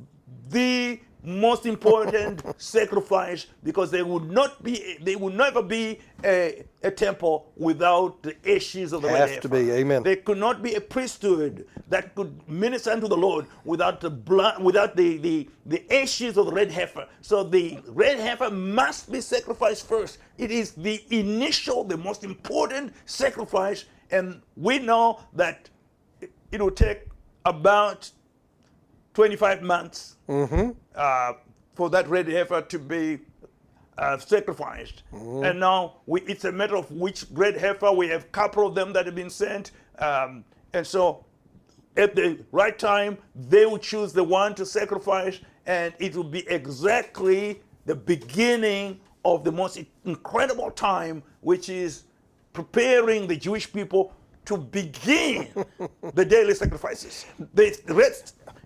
the 0.51 1.01
most 1.23 1.67
important 1.67 2.43
sacrifice 2.61 3.47
because 3.63 3.91
there 3.91 4.05
would 4.05 4.31
not 4.31 4.63
be 4.63 4.97
there 5.03 5.19
would 5.19 5.35
never 5.35 5.63
be 5.63 5.99
a, 6.25 6.65
a 6.83 6.91
temple 6.91 7.53
without 7.57 8.23
the 8.23 8.35
ashes 8.49 8.93
of 8.93 9.03
the 9.03 9.09
red 9.09 9.29
Have 9.29 9.41
to 9.43 9.49
heifer. 9.49 9.65
be, 9.65 9.71
amen. 9.73 10.03
There 10.03 10.17
could 10.17 10.39
not 10.39 10.63
be 10.63 10.75
a 10.75 10.81
priesthood 10.81 11.67
that 11.89 12.15
could 12.15 12.49
minister 12.49 12.91
unto 12.91 13.09
the 13.09 13.17
Lord 13.17 13.47
without 13.65 14.01
the 14.01 14.11
blood, 14.11 14.63
without 14.63 14.97
the, 14.97 15.19
the, 15.19 15.49
the 15.67 15.93
ashes 15.93 16.37
of 16.37 16.47
the 16.47 16.53
red 16.53 16.71
heifer. 16.71 17.07
So 17.21 17.45
the 17.45 17.79
red 17.89 18.19
heifer 18.19 18.51
must 18.51 19.11
be 19.11 19.21
sacrificed 19.21 19.87
first. 19.89 20.19
It 20.39 20.51
is 20.51 20.73
the 20.73 21.05
initial, 21.11 21.85
the 21.85 21.97
most 21.97 22.25
important 22.25 22.95
sacrifice, 23.05 23.85
and 24.11 24.43
we 24.57 24.79
know 24.79 25.21
that 25.35 25.69
it 26.53 26.61
will 26.61 26.71
take 26.71 27.07
about 27.45 28.11
25 29.15 29.63
months 29.63 30.17
uh, 30.95 31.33
for 31.75 31.91
that 31.91 32.09
red 32.09 32.29
heifer 32.29 32.63
to 32.63 32.79
be 32.79 33.19
uh, 33.99 34.19
sacrificed. 34.19 35.03
And 35.45 35.61
now 35.61 35.97
we, 36.07 36.23
it's 36.23 36.45
a 36.45 36.53
matter 36.53 36.77
of 36.77 36.91
which 36.91 37.25
red 37.33 37.57
heifer. 37.57 37.93
We 37.93 38.09
have 38.09 38.23
a 38.25 38.29
couple 38.29 38.67
of 38.67 38.75
them 38.75 38.93
that 38.95 39.07
have 39.07 39.15
been 39.15 39.31
sent. 39.31 39.73
Um, 39.99 40.45
and 40.73 40.87
so 40.87 41.25
at 41.97 42.15
the 42.15 42.39
right 42.53 42.79
time, 42.79 43.19
they 43.35 43.67
will 43.67 43.79
choose 43.79 44.13
the 44.13 44.25
one 44.25 44.55
to 44.55 44.65
sacrifice, 44.65 45.41
and 45.67 45.93
it 45.99 46.15
will 46.17 46.25
be 46.25 46.49
exactly 46.49 47.61
the 47.87 47.95
beginning 47.95 49.01
of 49.25 49.45
the 49.45 49.53
most 49.53 49.79
incredible 50.05 50.71
time, 50.71 51.23
which 51.41 51.69
is 51.69 52.05
preparing 52.53 53.27
the 53.27 53.37
Jewish 53.37 53.73
people 53.73 54.15
to 54.47 54.57
begin 54.57 55.49
the 56.15 56.25
daily 56.25 56.55
sacrifices. 56.55 57.27
The 57.55 57.79
red 57.89 58.13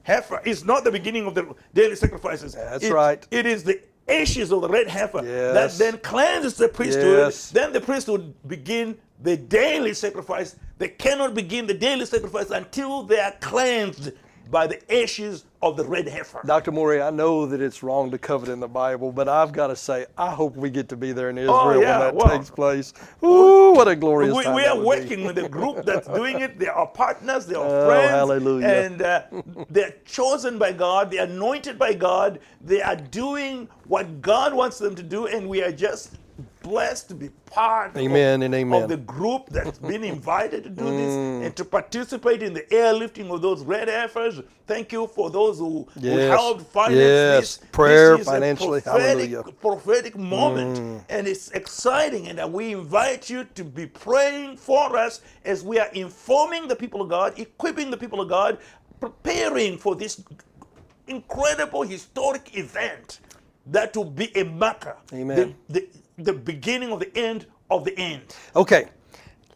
heifer 0.04 0.40
is 0.44 0.64
not 0.64 0.84
the 0.84 0.92
beginning 0.92 1.26
of 1.26 1.34
the 1.34 1.54
daily 1.74 1.96
sacrifices. 1.96 2.54
That's 2.54 2.84
It- 2.84 2.92
right. 2.92 3.26
It 3.30 3.46
is 3.46 3.64
the 3.64 3.80
ashes 4.06 4.52
of 4.52 4.60
the 4.60 4.68
red 4.68 4.86
heifer 4.86 5.22
that 5.22 5.72
then 5.78 5.98
cleanses 5.98 6.56
the 6.56 6.68
priesthood. 6.68 7.18
Yes. 7.18 7.50
Then 7.50 7.72
the 7.72 7.80
priest 7.80 8.06
priesthood 8.06 8.34
begin 8.46 8.96
the 9.22 9.36
daily 9.36 9.94
sacrifice. 9.94 10.56
They 10.78 10.88
cannot 10.88 11.34
begin 11.34 11.66
the 11.66 11.74
daily 11.74 12.04
sacrifice 12.04 12.50
until 12.50 13.02
they 13.04 13.18
are 13.20 13.32
cleansed 13.40 14.12
by 14.50 14.66
the 14.66 14.78
ashes 14.94 15.44
of 15.62 15.76
the 15.76 15.84
red 15.84 16.06
heifer. 16.06 16.40
Dr. 16.44 16.70
Mawire, 16.72 17.06
I 17.06 17.10
know 17.10 17.46
that 17.46 17.60
it's 17.60 17.82
wrong 17.82 18.10
to 18.10 18.18
covet 18.18 18.48
in 18.50 18.60
the 18.60 18.68
Bible, 18.68 19.10
but 19.12 19.28
I've 19.28 19.52
got 19.52 19.68
to 19.68 19.76
say, 19.76 20.06
I 20.18 20.30
hope 20.30 20.56
we 20.56 20.68
get 20.70 20.88
to 20.90 20.96
be 20.96 21.12
there 21.12 21.30
in 21.30 21.38
Israel 21.38 21.56
Oh, 21.58 21.70
yeah, 21.80 21.98
when 21.98 22.00
that 22.00 22.14
well, 22.14 22.28
takes 22.36 22.50
place. 22.50 22.92
Ooh, 23.24 23.72
what 23.72 23.88
a 23.88 23.96
glorious 23.96 24.36
we, 24.36 24.44
time 24.44 24.54
we 24.54 24.64
are 24.66 24.76
would 24.76 24.82
be. 24.82 24.86
working 24.86 25.24
with 25.24 25.38
a 25.38 25.48
group 25.48 25.84
that's 25.84 26.06
doing 26.08 26.40
it. 26.40 26.58
They 26.58 26.68
are 26.68 26.86
partners, 26.86 27.46
they 27.46 27.54
are 27.54 27.64
Oh, 27.66 27.86
friends. 27.86 28.10
hallelujah. 28.10 28.66
And 28.66 29.02
uh, 29.02 29.22
they're 29.70 29.94
chosen 30.04 30.58
by 30.58 30.72
God, 30.72 31.10
they're 31.10 31.24
anointed 31.24 31.78
by 31.78 31.94
God. 31.94 32.40
They 32.60 32.82
are 32.82 32.96
doing 32.96 33.68
what 33.86 34.20
God 34.20 34.52
wants 34.54 34.78
them 34.78 34.94
to 34.94 35.02
do, 35.02 35.26
and 35.26 35.48
we 35.48 35.62
are 35.62 35.72
just 35.72 36.16
blessed 36.64 37.08
to 37.10 37.14
be 37.14 37.30
part 37.46 37.96
Amen 37.96 38.42
of, 38.42 38.46
and 38.46 38.54
amen. 38.54 38.82
of 38.84 38.88
the 38.88 38.96
group 38.96 39.48
that's 39.50 39.78
been 39.78 40.04
invited 40.04 40.64
to 40.64 40.70
do 40.70 40.84
this 40.86 41.14
and 41.46 41.56
to 41.56 41.64
participate 41.64 42.42
in 42.42 42.54
the 42.54 42.62
airlifting 42.62 43.30
of 43.32 43.42
those 43.42 43.62
red 43.62 43.88
heifers. 43.88 44.40
Thank 44.66 44.92
you 44.92 45.06
for 45.06 45.30
those 45.30 45.58
who, 45.58 45.86
who 45.94 46.00
Yes. 46.00 46.28
helped 46.30 46.62
finance 46.62 46.96
Yes. 46.98 47.56
this. 47.58 47.70
Prayer, 47.72 48.16
this 48.16 48.22
is 48.22 48.32
financially. 48.32 48.80
a 48.80 48.82
prophetic, 48.82 49.30
Hallelujah. 49.30 49.42
Mm. 49.44 49.60
prophetic 49.60 50.16
moment 50.18 51.04
and 51.10 51.28
it's 51.28 51.50
exciting 51.52 52.28
and 52.28 52.52
we 52.52 52.72
invite 52.72 53.30
you 53.30 53.44
to 53.54 53.64
be 53.64 53.86
praying 53.86 54.56
for 54.56 54.96
us 54.96 55.20
as 55.44 55.62
we 55.62 55.78
are 55.78 55.90
informing 55.94 56.68
the 56.68 56.76
people 56.76 57.02
of 57.02 57.08
god 57.10 57.38
equipping 57.38 57.90
the 57.90 57.96
people 57.96 58.20
of 58.20 58.28
god 58.28 58.58
preparing 59.00 59.78
for 59.78 59.94
this 59.96 60.22
incredible 61.08 61.82
historic 61.82 62.56
event 62.56 63.20
that 63.66 63.96
will 63.96 64.04
be 64.04 64.34
a 64.36 64.44
marker 64.44 64.96
Amen. 65.12 65.54
the, 65.68 65.80
the, 65.80 65.88
the 66.18 66.32
beginning 66.32 66.92
of 66.92 67.00
the 67.00 67.16
end 67.16 67.46
of 67.70 67.84
the 67.84 67.98
end 67.98 68.22
Okay, 68.54 68.86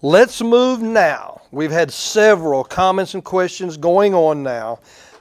let's 0.03 0.41
move 0.41 0.81
now. 0.81 1.43
We've 1.51 1.71
had 1.71 1.93
several 1.93 2.65
comments 2.65 3.15
and 3.15 3.25
questions 3.25 3.77
going 3.77 4.15
on 4.15 4.43
now 4.43 4.81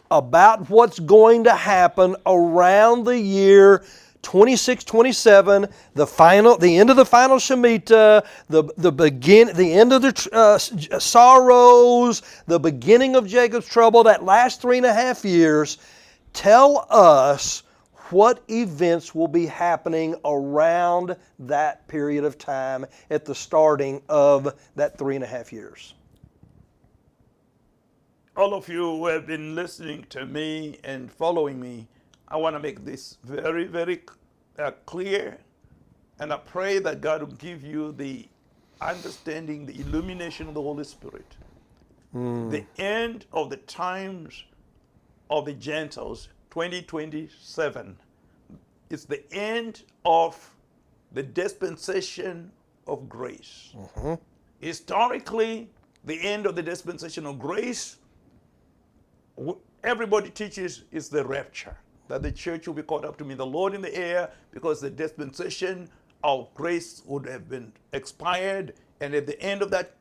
about 0.09 0.69
what's 0.69 0.99
going 0.99 1.43
to 1.43 1.53
happen 1.53 2.15
around 2.25 3.03
the 3.03 3.19
year 3.19 3.83
26, 4.23 4.83
27, 4.83 5.67
the 5.93 6.05
final, 6.05 6.57
the 6.57 6.77
end 6.77 6.89
of 6.89 6.97
the 6.97 7.05
final 7.05 7.37
Shemitah, 7.37 8.25
the, 8.49 8.63
the 8.75 8.91
begin, 8.91 9.55
the 9.55 9.73
end 9.73 9.93
of 9.93 10.01
the 10.01 10.29
uh, 10.33 10.57
sorrows, 10.57 12.21
the 12.45 12.59
beginning 12.59 13.15
of 13.15 13.27
Jacob's 13.27 13.69
trouble, 13.69 14.03
that 14.03 14.25
last 14.25 14.61
three 14.61 14.77
and 14.77 14.85
a 14.85 14.93
half 14.93 15.23
years, 15.23 15.77
tell 16.33 16.87
us 16.89 17.63
what 18.11 18.43
events 18.49 19.13
will 19.13 19.27
be 19.27 19.45
happening 19.45 20.15
around 20.25 21.15
that 21.39 21.87
period 21.87 22.23
of 22.23 22.37
time 22.37 22.85
at 23.09 23.25
the 23.25 23.35
starting 23.35 24.01
of 24.09 24.53
that 24.75 24.97
three 24.97 25.15
and 25.15 25.23
a 25.23 25.27
half 25.27 25.51
years. 25.51 25.93
All 28.35 28.53
of 28.53 28.69
you 28.69 28.83
who 28.83 29.07
have 29.07 29.25
been 29.25 29.55
listening 29.55 30.05
to 30.09 30.25
me 30.25 30.79
and 30.83 31.11
following 31.11 31.59
me, 31.59 31.87
I 32.27 32.37
want 32.37 32.55
to 32.55 32.59
make 32.59 32.85
this 32.85 33.17
very, 33.23 33.65
very 33.65 34.01
uh, 34.59 34.71
clear. 34.85 35.37
And 36.19 36.31
I 36.31 36.37
pray 36.37 36.79
that 36.79 37.01
God 37.01 37.21
will 37.21 37.35
give 37.35 37.63
you 37.63 37.91
the 37.93 38.27
understanding, 38.79 39.65
the 39.65 39.79
illumination 39.79 40.47
of 40.47 40.53
the 40.53 40.61
Holy 40.61 40.83
Spirit. 40.83 41.35
The 42.49 42.65
end 42.77 43.25
of 43.33 43.49
the 43.49 43.57
times 43.57 44.43
of 45.29 45.45
the 45.45 45.53
Gentiles, 45.53 46.29
2027. 46.57 47.95
It's 48.89 49.05
the 49.05 49.21
end 49.31 49.83
of 50.05 50.55
the 51.11 51.21
dispensation 51.21 52.51
of 52.87 53.07
grace. 53.07 53.75
Mm-hmm. 53.77 54.15
Historically, 54.59 55.69
the 56.05 56.19
end 56.19 56.47
of 56.47 56.55
the 56.55 56.63
dispensation 56.63 57.27
of 57.27 57.37
grace, 57.37 57.97
everybody 59.83 60.31
teaches 60.31 60.85
is 60.91 61.09
the 61.09 61.23
rapture, 61.23 61.77
that 62.07 62.23
the 62.23 62.31
church 62.31 62.65
will 62.65 62.73
be 62.73 62.81
caught 62.81 63.05
up 63.05 63.17
to 63.17 63.23
meet 63.23 63.37
the 63.37 63.45
Lord 63.45 63.75
in 63.75 63.81
the 63.81 63.95
air 63.95 64.31
because 64.49 64.81
the 64.81 64.89
dispensation 64.89 65.87
of 66.23 66.51
grace 66.55 67.03
would 67.05 67.27
have 67.27 67.47
been 67.47 67.71
expired. 67.93 68.73
And 68.99 69.13
at 69.13 69.27
the 69.27 69.39
end 69.43 69.61
of 69.61 69.69
that 69.69 69.93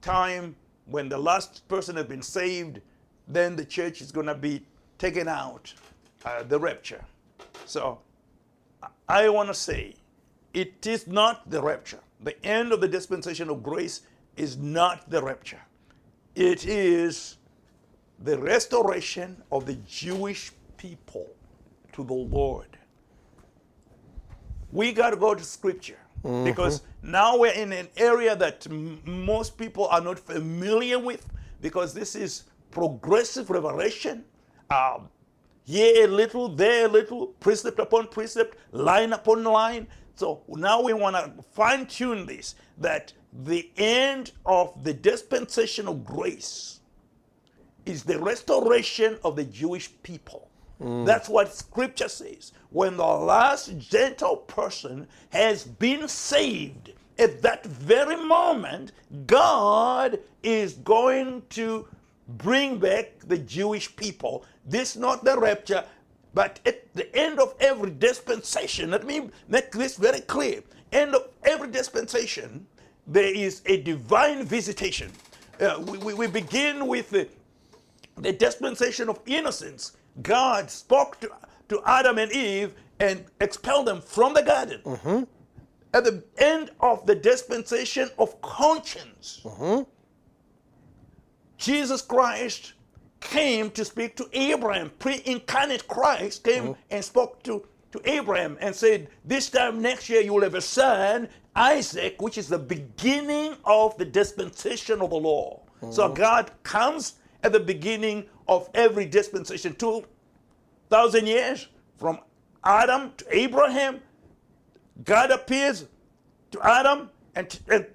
time, 0.00 0.54
when 0.86 1.08
the 1.08 1.18
last 1.18 1.66
person 1.66 1.96
has 1.96 2.06
been 2.06 2.22
saved, 2.22 2.80
then 3.26 3.56
the 3.56 3.64
church 3.64 4.00
is 4.00 4.12
going 4.12 4.26
to 4.26 4.36
be 4.36 4.62
taken 5.04 5.28
out, 5.28 5.74
uh, 6.24 6.42
the 6.44 6.58
rapture. 6.58 7.04
So 7.66 7.98
I 9.06 9.28
want 9.28 9.48
to 9.48 9.54
say 9.54 9.96
it 10.54 10.86
is 10.86 11.06
not 11.06 11.50
the 11.50 11.60
rapture. 11.60 12.00
The 12.20 12.42
end 12.42 12.72
of 12.72 12.80
the 12.80 12.88
dispensation 12.88 13.50
of 13.50 13.62
grace 13.62 14.00
is 14.38 14.56
not 14.56 15.10
the 15.10 15.22
rapture. 15.22 15.60
It 16.34 16.64
is 16.64 17.36
the 18.18 18.38
restoration 18.38 19.42
of 19.52 19.66
the 19.66 19.74
Jewish 19.86 20.52
people 20.78 21.28
to 21.92 22.02
the 22.02 22.14
Lord. 22.14 22.78
We 24.72 24.92
got 24.92 25.10
to 25.10 25.16
go 25.16 25.34
to 25.34 25.44
scripture 25.44 25.98
because 26.44 26.80
now 27.02 27.36
we're 27.36 27.52
in 27.52 27.72
an 27.72 27.88
area 27.98 28.34
that 28.36 28.66
m- 28.70 29.02
most 29.04 29.58
people 29.58 29.86
are 29.88 30.00
not 30.00 30.18
familiar 30.18 30.98
with 30.98 31.26
because 31.60 31.92
this 31.92 32.14
is 32.16 32.44
progressive 32.70 33.50
revelation. 33.50 34.24
Um, 34.70 35.08
here 35.64 36.04
a 36.04 36.08
little, 36.08 36.48
there 36.48 36.86
a 36.86 36.88
little, 36.88 37.28
precept 37.40 37.78
upon 37.78 38.08
precept, 38.08 38.56
line 38.72 39.12
upon 39.12 39.44
line. 39.44 39.86
So 40.16 40.42
now 40.48 40.82
we 40.82 40.92
want 40.92 41.16
to 41.16 41.42
fine 41.42 41.86
tune 41.86 42.26
this 42.26 42.54
that 42.78 43.12
the 43.32 43.70
end 43.76 44.32
of 44.46 44.84
the 44.84 44.94
dispensation 44.94 45.88
of 45.88 46.04
grace 46.04 46.80
is 47.86 48.04
the 48.04 48.18
restoration 48.18 49.18
of 49.24 49.36
the 49.36 49.44
Jewish 49.44 49.90
people. 50.02 50.48
That's 51.06 51.28
what 51.28 51.54
scripture 51.54 52.08
says. 52.08 52.52
When 52.70 52.96
the 52.96 53.06
last 53.06 53.78
Gentile 53.78 54.36
person 54.36 55.06
has 55.30 55.64
been 55.64 56.08
saved, 56.08 56.92
at 57.18 57.42
that 57.42 57.64
very 57.64 58.16
moment, 58.16 58.92
God 59.26 60.18
is 60.42 60.74
going 60.74 61.42
to 61.50 61.86
bring 62.28 62.78
back 62.78 63.20
the 63.26 63.38
Jewish 63.38 63.94
people. 63.96 64.44
This 64.64 64.96
not 64.96 65.24
the 65.24 65.38
rapture, 65.38 65.84
but 66.34 66.60
at 66.66 66.92
the 66.94 67.14
end 67.16 67.38
of 67.38 67.54
every 67.60 67.90
dispensation, 67.90 68.90
let 68.90 69.06
me 69.06 69.30
make 69.48 69.72
this 69.72 69.96
very 69.96 70.20
clear. 70.20 70.62
End 70.92 71.14
of 71.14 71.28
every 71.44 71.70
dispensation, 71.70 72.66
there 73.06 73.34
is 73.34 73.62
a 73.66 73.82
divine 73.82 74.44
visitation. 74.44 75.10
Uh, 75.60 75.82
we, 75.86 75.98
we, 75.98 76.14
we 76.14 76.26
begin 76.26 76.86
with 76.86 77.10
the, 77.10 77.28
the 78.18 78.32
dispensation 78.32 79.08
of 79.08 79.20
innocence. 79.26 79.96
God 80.22 80.70
spoke 80.70 81.20
to, 81.20 81.30
to 81.68 81.82
Adam 81.86 82.18
and 82.18 82.32
Eve 82.32 82.74
and 83.00 83.24
expelled 83.40 83.86
them 83.86 84.00
from 84.00 84.34
the 84.34 84.42
garden. 84.42 84.80
At 85.92 86.04
the 86.04 86.24
end 86.38 86.70
of 86.80 87.06
the 87.06 87.14
dispensation 87.14 88.10
of 88.18 88.40
conscience, 88.42 89.40
Jesus 91.64 92.02
Christ 92.02 92.74
came 93.20 93.70
to 93.70 93.86
speak 93.86 94.16
to 94.16 94.28
Abraham. 94.34 94.90
Pre 94.98 95.22
incarnate 95.24 95.88
Christ 95.88 96.44
came 96.44 96.62
mm-hmm. 96.62 96.80
and 96.90 97.02
spoke 97.02 97.42
to, 97.44 97.66
to 97.92 98.00
Abraham 98.04 98.58
and 98.60 98.74
said, 98.74 99.08
This 99.24 99.48
time 99.48 99.80
next 99.80 100.10
year 100.10 100.20
you 100.20 100.34
will 100.34 100.42
have 100.42 100.54
a 100.54 100.60
son, 100.60 101.26
Isaac, 101.56 102.20
which 102.20 102.36
is 102.36 102.48
the 102.48 102.58
beginning 102.58 103.56
of 103.64 103.96
the 103.96 104.04
dispensation 104.04 105.00
of 105.00 105.08
the 105.08 105.16
law. 105.16 105.62
So 105.90 106.04
mm-hmm. 106.04 106.14
God 106.14 106.50
comes 106.64 107.14
at 107.42 107.52
the 107.52 107.60
beginning 107.60 108.26
of 108.46 108.68
every 108.74 109.06
dispensation, 109.06 109.74
2,000 109.74 111.26
years 111.26 111.68
from 111.96 112.18
Adam 112.62 113.12
to 113.16 113.24
Abraham. 113.30 114.00
God 115.02 115.30
appears 115.30 115.86
to 116.50 116.60
Adam 116.62 117.08
and, 117.34 117.58
and, 117.68 117.86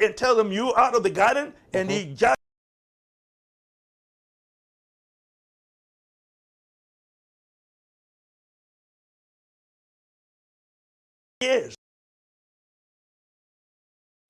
and, 0.00 0.16
tells 0.16 0.38
him, 0.38 0.52
You 0.52 0.74
out 0.76 0.94
of 0.94 1.02
the 1.02 1.10
garden, 1.10 1.52
and 1.72 1.90
he 1.90 2.04
mm-hmm. 2.04 2.14
just 2.14 2.35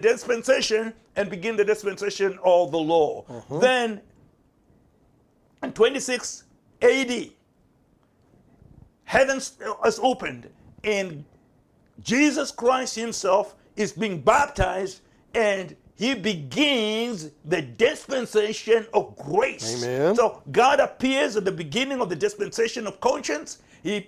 Dispensation 0.07 0.95
and 1.17 1.29
begin 1.29 1.57
the 1.57 1.65
dispensation 1.65 2.39
of 2.45 2.71
the 2.71 2.79
law. 2.79 3.25
Uh-huh. 3.29 3.59
Then 3.59 4.01
in 5.65 5.73
26 5.73 6.45
AD, 6.81 7.31
heaven 9.03 9.41
uh, 9.67 9.75
is 9.85 9.99
opened 10.01 10.49
and 10.85 11.25
Jesus 12.05 12.53
Christ 12.53 12.95
Himself 12.95 13.57
is 13.75 13.93
being 13.93 14.21
baptized 14.21 15.01
and 15.35 15.75
He 15.97 16.15
begins 16.15 17.33
the 17.45 17.63
dispensation 17.63 18.87
of 18.95 19.17
grace. 19.17 19.83
Amen. 19.83 20.15
So 20.15 20.41
God 20.53 20.79
appears 20.79 21.35
at 21.37 21.45
the 21.45 21.51
beginning 21.51 22.01
of 22.01 22.11
the 22.11 22.17
dispensation 22.17 22.87
of 22.87 23.01
conscience. 23.01 23.59
He, 23.83 24.07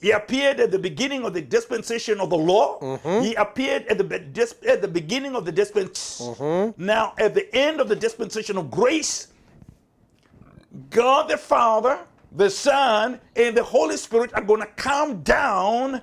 he 0.00 0.12
appeared 0.12 0.60
at 0.60 0.70
the 0.70 0.78
beginning 0.78 1.24
of 1.24 1.34
the 1.34 1.42
dispensation 1.42 2.20
of 2.20 2.30
the 2.30 2.36
law. 2.36 2.80
Mm-hmm. 2.80 3.22
He 3.22 3.34
appeared 3.34 3.86
at 3.86 3.98
the, 3.98 4.18
dis- 4.18 4.54
at 4.66 4.80
the 4.80 4.88
beginning 4.88 5.36
of 5.36 5.44
the 5.44 5.52
dispensation. 5.52 6.34
Mm-hmm. 6.34 6.82
Now, 6.84 7.12
at 7.18 7.34
the 7.34 7.54
end 7.54 7.80
of 7.80 7.88
the 7.88 7.96
dispensation 7.96 8.56
of 8.56 8.70
grace, 8.70 9.28
God 10.88 11.28
the 11.28 11.36
Father, 11.36 11.98
the 12.32 12.48
Son, 12.48 13.20
and 13.36 13.56
the 13.56 13.62
Holy 13.62 13.98
Spirit 13.98 14.32
are 14.34 14.42
going 14.42 14.60
to 14.60 14.66
come 14.68 15.22
down, 15.22 16.00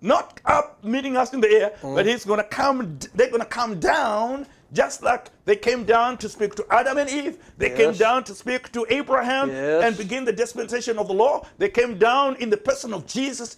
not 0.00 0.40
up 0.44 0.82
meeting 0.82 1.16
us 1.16 1.32
in 1.32 1.40
the 1.40 1.48
air, 1.48 1.70
but 1.82 1.88
mm-hmm. 1.88 2.08
He's 2.08 2.24
going 2.24 2.40
to 2.40 2.48
come. 2.48 2.98
They're 3.14 3.30
going 3.30 3.42
to 3.42 3.46
come 3.46 3.78
down, 3.78 4.46
just 4.74 5.02
like 5.02 5.30
they 5.44 5.56
came 5.56 5.84
down 5.84 6.18
to 6.18 6.28
speak 6.28 6.54
to 6.56 6.66
Adam 6.68 6.98
and 6.98 7.08
Eve. 7.08 7.38
They 7.56 7.70
came 7.70 7.94
down 7.94 8.24
to 8.24 8.34
speak 8.34 8.72
to 8.72 8.84
Abraham 8.90 9.48
Yes. 9.48 9.84
and 9.84 9.96
begin 9.96 10.24
the 10.24 10.32
dispensation 10.32 10.98
of 10.98 11.06
the 11.08 11.14
law. 11.14 11.46
They 11.58 11.68
came 11.70 11.96
down 11.96 12.36
in 12.36 12.50
the 12.50 12.56
person 12.56 12.92
of 12.92 13.06
Jesus. 13.06 13.56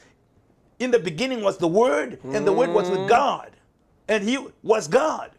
In 0.78 0.90
the 0.90 0.98
beginning 0.98 1.42
was 1.42 1.56
the 1.56 1.66
Word, 1.66 2.18
and 2.22 2.46
the 2.46 2.52
Word 2.52 2.70
was 2.70 2.90
with 2.90 3.00
mm. 3.00 3.08
God, 3.08 3.50
and 4.08 4.22
He 4.22 4.38
was 4.62 4.86
God. 4.86 5.30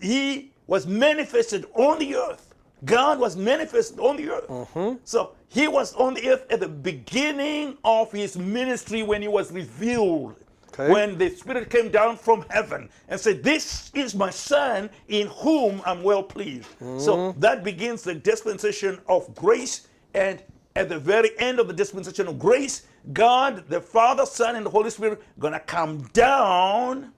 He 0.00 0.52
was 0.68 0.86
manifested 0.86 1.66
on 1.74 1.98
the 1.98 2.14
earth. 2.14 2.54
God 2.84 3.18
was 3.18 3.36
manifested 3.36 3.98
on 3.98 4.16
the 4.16 4.30
earth. 4.30 4.46
Mm-hmm. 4.48 4.98
So 5.04 5.32
He 5.48 5.66
was 5.66 5.94
on 5.94 6.14
the 6.14 6.30
earth 6.30 6.46
at 6.48 6.60
the 6.60 6.68
beginning 6.68 7.76
of 7.84 8.12
His 8.12 8.38
ministry 8.38 9.02
when 9.02 9.20
He 9.20 9.28
was 9.28 9.50
revealed. 9.50 10.36
Okay. 10.74 10.90
When 10.92 11.18
the 11.18 11.30
Spirit 11.30 11.70
came 11.70 11.90
down 11.90 12.16
from 12.16 12.44
heaven 12.50 12.88
and 13.08 13.20
said, 13.20 13.42
This 13.42 13.90
is 13.94 14.14
my 14.14 14.30
Son 14.30 14.90
in 15.08 15.28
whom 15.28 15.80
I'm 15.86 16.02
well 16.02 16.22
pleased. 16.22 16.66
So 16.80 17.16
mm-hmm. 17.16 17.40
that 17.40 17.62
begins 17.62 18.02
the 18.02 18.14
dispensation 18.14 18.98
of 19.08 19.32
grace. 19.34 19.86
And 20.14 20.42
at 20.76 20.88
the 20.88 20.98
very 20.98 21.30
end 21.38 21.60
of 21.60 21.68
the 21.68 21.72
dispensation 21.74 22.26
of 22.26 22.38
grace, 22.38 22.86
God, 23.12 23.68
the 23.68 23.80
Father, 23.80 24.26
Son, 24.26 24.56
and 24.56 24.66
the 24.66 24.70
Holy 24.70 24.90
Spirit, 24.90 25.22
gonna 25.38 25.60
come 25.60 26.02
down 26.12 27.12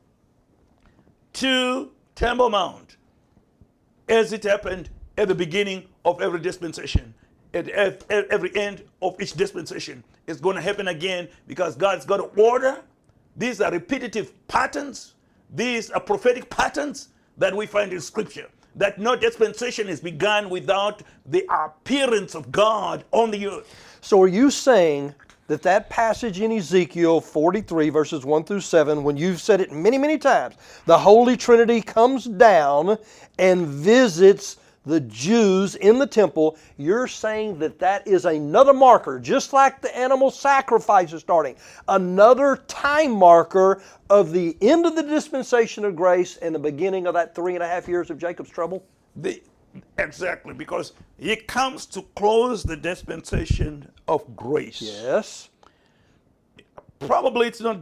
to 1.35 1.91
Temple 2.15 2.51
Mount 2.51 2.97
as 4.09 4.33
it 4.33 4.43
happened 4.45 4.91
at 5.17 5.29
the 5.29 5.35
beginning 5.35 5.85
of 6.05 6.21
every 6.21 6.41
dispensation. 6.41 7.15
at 7.55 7.69
ev- 7.71 8.05
at 8.11 8.27
every 8.29 8.55
end 8.55 8.85
of 9.01 9.21
each 9.21 9.33
dispensation. 9.33 10.05
It's 10.27 10.41
going 10.41 10.57
to 10.57 10.63
happen 10.63 10.89
again 10.89 11.29
because 11.47 11.75
God's 11.75 12.05
got 12.05 12.19
to 12.19 12.25
order. 12.43 12.83
These 13.37 13.61
are 13.61 13.71
repetitive 13.71 14.33
patterns. 14.49 15.15
These 15.55 15.91
are 15.91 16.01
prophetic 16.01 16.49
patterns 16.51 17.09
that 17.37 17.55
we 17.55 17.67
find 17.67 17.93
in 17.93 18.01
Scripture. 18.01 18.49
That 18.75 18.99
no 18.99 19.17
dispensation 19.17 19.89
is 19.89 20.01
begun 20.01 20.51
without 20.51 21.03
the 21.27 21.47
appearance 21.51 22.35
of 22.35 22.51
God 22.53 23.05
on 23.11 23.31
the 23.31 23.47
earth. 23.47 23.99
So 24.01 24.21
are 24.23 24.29
you 24.29 24.51
saying 24.51 25.15
that 25.47 25.63
that 25.63 25.89
passage 25.89 26.41
in 26.41 26.53
Ezekiel 26.53 27.21
43 27.21 27.89
verses 27.91 28.25
1 28.25 28.45
through 28.45 28.61
7 28.61 29.03
when 29.05 29.17
you've 29.17 29.41
said 29.41 29.61
it 29.61 29.71
many 29.71 29.97
many 29.97 30.19
times 30.19 30.57
the 30.87 30.99
holy 30.99 31.37
trinity 31.37 31.81
comes 31.81 32.25
down 32.25 32.99
and 33.39 33.67
visits 33.67 34.57
the 34.87 35.01
Jews 35.01 35.75
in 35.75 35.99
the 35.99 36.07
temple 36.07 36.57
you're 36.79 37.09
saying 37.09 37.59
that 37.59 37.79
that 37.81 38.07
is 38.07 38.25
another 38.25 38.73
marker 38.73 39.19
just 39.19 39.53
like 39.53 39.83
the 39.83 39.95
animal 39.97 40.31
sacrifice 40.31 41.13
is 41.13 41.21
starting 41.21 41.57
another 41.89 42.57
time 42.69 43.11
marker 43.11 43.83
of 44.09 44.33
the 44.33 44.57
end 44.63 44.87
of 44.87 44.97
the 44.97 45.03
dispensation 45.03 45.85
of 45.85 45.97
grace 45.97 46.37
and 46.39 46.55
the 46.55 46.59
beginning 46.59 47.07
of 47.07 47.15
that 47.15 47.35
three 47.35 47.55
and 47.55 47.63
a 47.63 47.69
half 47.69 47.89
years 47.89 48.11
of 48.11 48.17
Jacob's 48.17 48.51
trouble 48.51 48.83
The, 49.17 49.43
exactly, 49.99 50.55
because 50.55 50.93
he 51.19 51.37
comes 51.37 51.85
to 51.87 52.03
close 52.15 52.63
the 52.63 52.77
dispensation 52.77 53.91
of 54.09 54.37
grace. 54.37 54.81
yes 54.81 55.51
Probably 57.01 57.49
it's 57.49 57.61
not 57.61 57.81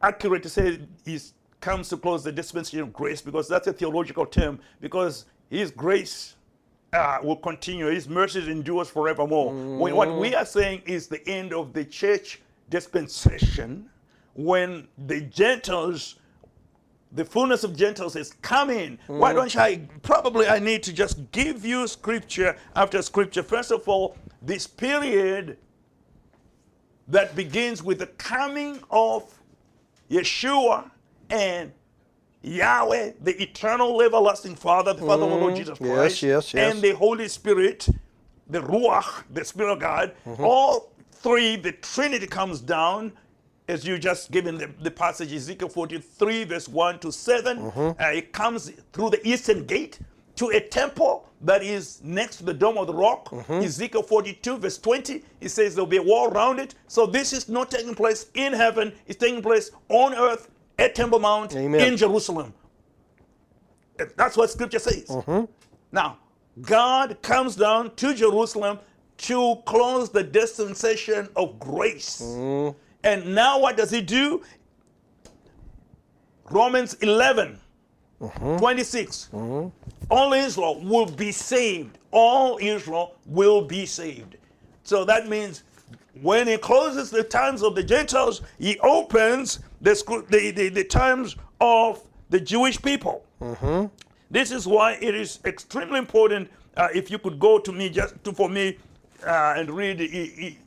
accurate 0.00 0.42
to 0.44 0.48
say 0.48 0.80
he 1.04 1.18
comes 1.60 1.88
to 1.88 1.96
close 1.96 2.22
the 2.22 2.32
dispensation 2.32 2.80
of 2.80 2.92
grace 2.92 3.20
because 3.22 3.48
that's 3.48 3.66
a 3.66 3.72
theological 3.72 4.26
term, 4.26 4.60
because 4.80 5.24
his 5.54 5.70
grace 5.70 6.34
uh, 6.92 7.18
will 7.22 7.36
continue, 7.36 7.86
his 7.86 8.08
mercy 8.08 8.50
endures 8.50 8.88
forevermore. 8.88 9.52
When- 9.52 9.96
what 9.96 10.16
we 10.18 10.34
are 10.34 10.44
saying 10.44 10.82
is 10.86 11.06
the 11.08 11.26
end 11.28 11.52
of 11.52 11.72
the 11.72 11.84
church 11.84 12.40
dispensation 12.70 13.88
when 14.34 14.88
the 15.06 15.20
Gentiles 15.22 16.16
the 17.12 17.24
fullness 17.24 17.62
of 17.62 17.76
Gentiles 17.76 18.16
is 18.16 18.32
coming. 18.42 18.98
Why 19.06 19.32
don't 19.32 19.56
I? 19.56 19.82
Probably 20.02 20.48
I 20.48 20.58
need 20.58 20.82
to 20.82 20.92
just 20.92 21.30
give 21.30 21.64
you 21.64 21.86
scripture 21.86 22.56
after 22.74 23.00
scripture. 23.02 23.44
First 23.44 23.70
of 23.70 23.86
all, 23.88 24.16
this 24.42 24.66
period 24.66 25.56
that 27.06 27.36
begins 27.36 27.84
with 27.84 28.00
the 28.00 28.08
coming 28.08 28.80
of 28.90 29.32
Yeshua 30.10 30.90
and 31.30 31.72
Yahweh, 32.44 33.12
the 33.22 33.42
eternal, 33.42 34.00
everlasting 34.02 34.54
Father, 34.54 34.92
the 34.92 35.00
Father 35.00 35.24
of 35.24 35.32
our 35.32 35.38
Lord 35.38 35.54
mm, 35.54 35.56
Jesus 35.56 35.78
Christ, 35.78 36.22
yes, 36.22 36.52
yes. 36.52 36.54
and 36.54 36.82
the 36.82 36.92
Holy 36.92 37.26
Spirit, 37.26 37.88
the 38.48 38.60
Ruach, 38.60 39.24
the 39.30 39.44
Spirit 39.44 39.72
of 39.72 39.80
God. 39.80 40.14
Mm-hmm. 40.26 40.44
All 40.44 40.92
three, 41.10 41.56
the 41.56 41.72
Trinity 41.72 42.26
comes 42.26 42.60
down, 42.60 43.12
as 43.66 43.86
you 43.86 43.98
just 43.98 44.30
given 44.30 44.58
the, 44.58 44.70
the 44.82 44.90
passage, 44.90 45.32
Ezekiel 45.32 45.70
43, 45.70 46.44
verse 46.44 46.68
1 46.68 46.98
to 46.98 47.10
7. 47.10 47.56
Mm-hmm. 47.56 48.02
Uh, 48.02 48.06
it 48.08 48.32
comes 48.32 48.70
through 48.92 49.10
the 49.10 49.26
eastern 49.26 49.64
gate 49.64 49.98
to 50.36 50.48
a 50.48 50.60
temple 50.60 51.26
that 51.40 51.62
is 51.62 52.00
next 52.02 52.36
to 52.36 52.44
the 52.44 52.52
Dome 52.52 52.76
of 52.76 52.86
the 52.86 52.94
Rock. 52.94 53.30
Mm-hmm. 53.30 53.64
Ezekiel 53.64 54.02
42, 54.02 54.58
verse 54.58 54.78
20, 54.78 55.22
it 55.40 55.48
says 55.48 55.74
there'll 55.74 55.86
be 55.86 55.96
a 55.96 56.02
wall 56.02 56.28
around 56.28 56.58
it. 56.58 56.74
So 56.88 57.06
this 57.06 57.32
is 57.32 57.48
not 57.48 57.70
taking 57.70 57.94
place 57.94 58.26
in 58.34 58.52
heaven, 58.52 58.92
it's 59.06 59.18
taking 59.18 59.40
place 59.40 59.70
on 59.88 60.12
earth 60.14 60.50
at 60.78 60.94
Temple 60.94 61.20
Mount 61.20 61.54
Amen. 61.54 61.80
in 61.80 61.96
Jerusalem. 61.96 62.52
That's 64.16 64.36
what 64.36 64.50
scripture 64.50 64.78
says. 64.78 65.06
Mm-hmm. 65.06 65.44
Now, 65.92 66.18
God 66.60 67.20
comes 67.22 67.56
down 67.56 67.94
to 67.96 68.14
Jerusalem 68.14 68.78
to 69.18 69.56
close 69.64 70.10
the 70.10 70.22
dispensation 70.22 71.28
of 71.36 71.58
grace. 71.58 72.20
Mm-hmm. 72.22 72.76
And 73.04 73.34
now 73.34 73.60
what 73.60 73.76
does 73.76 73.90
he 73.90 74.00
do? 74.00 74.42
Romans 76.50 76.94
11, 76.94 77.58
mm-hmm. 78.20 78.56
26. 78.58 79.30
All 80.10 80.32
Israel 80.32 80.80
will 80.82 81.06
be 81.06 81.32
saved. 81.32 81.98
All 82.10 82.58
Israel 82.60 83.16
will 83.26 83.62
be 83.62 83.86
saved. 83.86 84.36
So 84.82 85.04
that 85.04 85.28
means 85.28 85.62
when 86.20 86.46
he 86.46 86.56
closes 86.58 87.10
the 87.10 87.24
times 87.24 87.62
of 87.62 87.74
the 87.74 87.82
Gentiles, 87.82 88.42
he 88.58 88.78
opens 88.80 89.60
the, 89.84 90.24
the, 90.30 90.50
the, 90.50 90.68
the 90.70 90.84
times 90.84 91.36
of 91.60 92.02
the 92.30 92.40
Jewish 92.40 92.80
people. 92.82 93.24
This 94.30 94.50
is 94.50 94.66
why 94.66 94.92
it 95.00 95.14
is 95.14 95.38
extremely 95.44 95.98
important. 95.98 96.50
Uh, 96.76 96.88
if 96.94 97.10
you 97.10 97.18
could 97.18 97.38
go 97.38 97.58
to 97.58 97.72
me 97.72 97.88
just 97.90 98.14
to, 98.24 98.32
for 98.32 98.48
me 98.48 98.78
uh, 99.24 99.54
and 99.56 99.70
read 99.70 100.00
e- 100.00 100.04
e- 100.46 100.58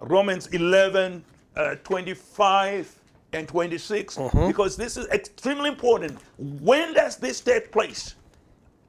Romans 0.00 0.46
11, 0.48 1.22
uh, 1.56 1.74
25 1.84 2.96
and 3.32 3.46
26, 3.46 4.16
because 4.48 4.76
this 4.76 4.96
is 4.96 5.06
extremely 5.08 5.68
important. 5.68 6.18
When 6.38 6.94
does 6.94 7.16
this 7.16 7.40
take 7.40 7.70
place? 7.72 8.14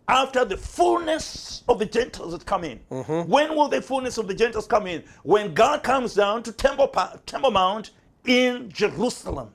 After 0.07 0.45
the 0.45 0.57
fullness 0.57 1.63
of 1.67 1.79
the 1.79 1.85
Gentiles 1.85 2.33
has 2.33 2.43
come 2.43 2.63
in. 2.63 2.79
When 3.27 3.55
will 3.55 3.67
the 3.69 3.81
fullness 3.81 4.17
of 4.17 4.27
the 4.27 4.33
Gentiles 4.33 4.67
come 4.67 4.87
in? 4.87 5.03
When 5.23 5.53
God 5.53 5.83
comes 5.83 6.13
down 6.15 6.43
to 6.43 6.51
Temple, 6.51 6.89
Temple 7.25 7.51
Mount 7.51 7.91
in 8.25 8.69
Jerusalem. 8.71 9.49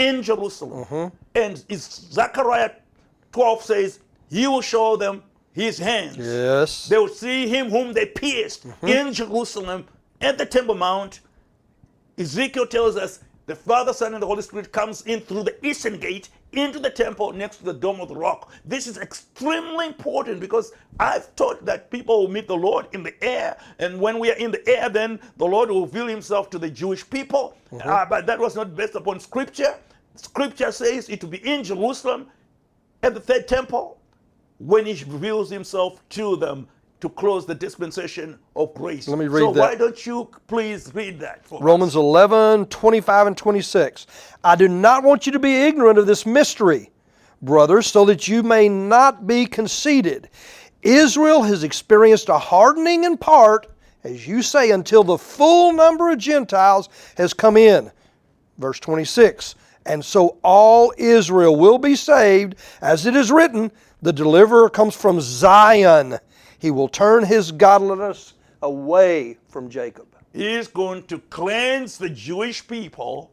In 0.00 0.22
Jerusalem. 0.22 1.12
And 1.34 1.64
it's 1.68 2.00
Zechariah 2.12 2.70
12 3.32 3.62
says, 3.62 4.00
He 4.30 4.46
will 4.46 4.62
show 4.62 4.96
them 4.96 5.22
his 5.52 5.78
hands. 5.78 6.16
yes 6.16 6.88
They 6.88 6.98
will 6.98 7.08
see 7.08 7.48
him 7.48 7.70
whom 7.70 7.92
they 7.92 8.06
pierced 8.06 8.66
in 8.82 9.12
Jerusalem 9.12 9.84
at 10.20 10.38
the 10.38 10.46
Temple 10.46 10.74
Mount. 10.76 11.20
Ezekiel 12.18 12.66
tells 12.66 12.96
us 12.96 13.20
the 13.46 13.56
Father, 13.56 13.92
Son, 13.92 14.14
and 14.14 14.22
the 14.22 14.26
Holy 14.26 14.42
Spirit 14.42 14.70
comes 14.70 15.02
in 15.02 15.20
through 15.20 15.42
the 15.42 15.66
eastern 15.66 15.98
gate 15.98 16.28
into 16.52 16.78
the 16.78 16.90
temple 16.90 17.32
next 17.32 17.56
to 17.58 17.64
the 17.64 17.72
Dome 17.72 18.00
of 18.00 18.08
the 18.08 18.14
Rock. 18.14 18.52
This 18.64 18.86
is 18.86 18.96
extremely 18.98 19.86
important 19.86 20.40
because 20.40 20.72
I've 20.98 21.34
taught 21.36 21.64
that 21.64 21.90
people 21.90 22.20
will 22.22 22.30
meet 22.30 22.46
the 22.48 22.56
Lord 22.56 22.86
in 22.92 23.02
the 23.02 23.14
air. 23.24 23.56
And 23.78 24.00
when 24.00 24.18
we 24.18 24.30
are 24.30 24.36
in 24.36 24.50
the 24.52 24.68
air, 24.68 24.88
then 24.88 25.18
the 25.36 25.46
Lord 25.46 25.68
will 25.70 25.86
reveal 25.86 26.06
himself 26.06 26.48
to 26.50 26.58
the 26.58 26.70
Jewish 26.70 27.08
people. 27.08 27.56
Uh, 27.72 28.04
but 28.06 28.26
that 28.26 28.38
was 28.38 28.54
not 28.56 28.76
based 28.76 28.94
upon 28.94 29.18
scripture. 29.20 29.74
Scripture 30.24 30.70
says 30.70 31.08
it 31.08 31.22
will 31.22 31.30
be 31.30 31.48
in 31.48 31.64
Jerusalem 31.64 32.26
at 33.02 33.14
the 33.14 33.20
third 33.20 33.48
temple 33.48 33.98
when 34.58 34.84
he 34.84 35.02
reveals 35.04 35.48
himself 35.50 36.06
to 36.10 36.36
them 36.36 36.68
to 37.00 37.08
close 37.08 37.46
the 37.46 37.54
dispensation 37.54 38.38
of 38.54 38.74
grace. 38.74 39.08
Let 39.08 39.18
me 39.18 39.26
read 39.26 39.40
so 39.40 39.52
that. 39.52 39.60
why 39.60 39.74
don't 39.74 40.04
you 40.04 40.30
please 40.46 40.94
read 40.94 41.18
that 41.20 41.46
for 41.46 41.56
us? 41.56 41.62
Romans 41.62 41.96
11, 41.96 42.66
25 42.66 43.26
and 43.28 43.36
26. 43.36 44.06
I 44.44 44.54
do 44.54 44.68
not 44.68 45.02
want 45.02 45.24
you 45.24 45.32
to 45.32 45.38
be 45.38 45.54
ignorant 45.54 45.98
of 45.98 46.06
this 46.06 46.26
mystery, 46.26 46.90
brothers, 47.40 47.86
so 47.86 48.04
that 48.04 48.28
you 48.28 48.42
may 48.42 48.68
not 48.68 49.26
be 49.26 49.46
conceited. 49.46 50.28
Israel 50.82 51.42
has 51.42 51.64
experienced 51.64 52.28
a 52.28 52.38
hardening 52.38 53.04
in 53.04 53.16
part, 53.16 53.68
as 54.04 54.28
you 54.28 54.42
say, 54.42 54.70
until 54.70 55.02
the 55.02 55.16
full 55.16 55.72
number 55.72 56.10
of 56.10 56.18
Gentiles 56.18 56.90
has 57.16 57.32
come 57.32 57.56
in. 57.56 57.90
Verse 58.58 58.78
26. 58.78 59.54
And 59.90 60.04
so 60.04 60.38
all 60.44 60.92
Israel 60.96 61.56
will 61.56 61.76
be 61.78 61.96
saved, 61.96 62.54
as 62.80 63.06
it 63.06 63.16
is 63.16 63.32
written, 63.32 63.72
the 64.00 64.12
deliverer 64.12 64.70
comes 64.70 64.94
from 64.94 65.20
Zion. 65.20 66.16
He 66.60 66.70
will 66.70 66.86
turn 66.86 67.24
his 67.24 67.50
godliness 67.50 68.34
away 68.62 69.36
from 69.48 69.68
Jacob. 69.68 70.06
He 70.32 70.54
is 70.54 70.68
going 70.68 71.02
to 71.08 71.18
cleanse 71.18 71.98
the 71.98 72.08
Jewish 72.08 72.64
people 72.68 73.32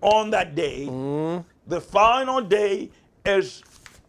on 0.00 0.30
that 0.30 0.54
day, 0.54 0.86
Mm-hmm. 0.88 1.46
the 1.66 1.82
final 1.82 2.40
day, 2.40 2.90
as 3.26 3.62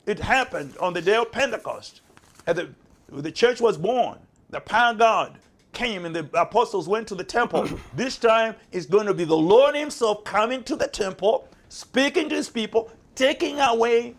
it 0.06 0.18
happened 0.18 0.78
on 0.80 0.94
the 0.94 1.02
day 1.02 1.18
of 1.18 1.30
Pentecost. 1.34 2.00
At 2.48 2.56
the, 2.56 2.70
the 3.10 3.34
church 3.34 3.60
was 3.60 3.78
born, 3.78 4.18
the 4.50 4.62
power 4.62 4.92
of 4.94 5.00
God 5.00 5.40
came, 5.74 6.06
and 6.06 6.16
the 6.16 6.30
apostles 6.40 6.88
went 6.88 7.06
to 7.10 7.16
the 7.16 7.24
temple. 7.26 7.68
this 7.98 8.18
time 8.18 8.56
it's 8.72 8.86
going 8.86 9.08
to 9.08 9.14
be 9.14 9.26
the 9.26 9.36
Lord 9.36 9.76
Himself 9.76 10.24
coming 10.24 10.64
to 10.64 10.78
the 10.78 10.88
temple, 10.88 11.50
speaking 11.72 12.28
to 12.30 12.36
His 12.36 12.50
people, 12.50 12.92
taking 13.16 13.60
away 13.60 14.16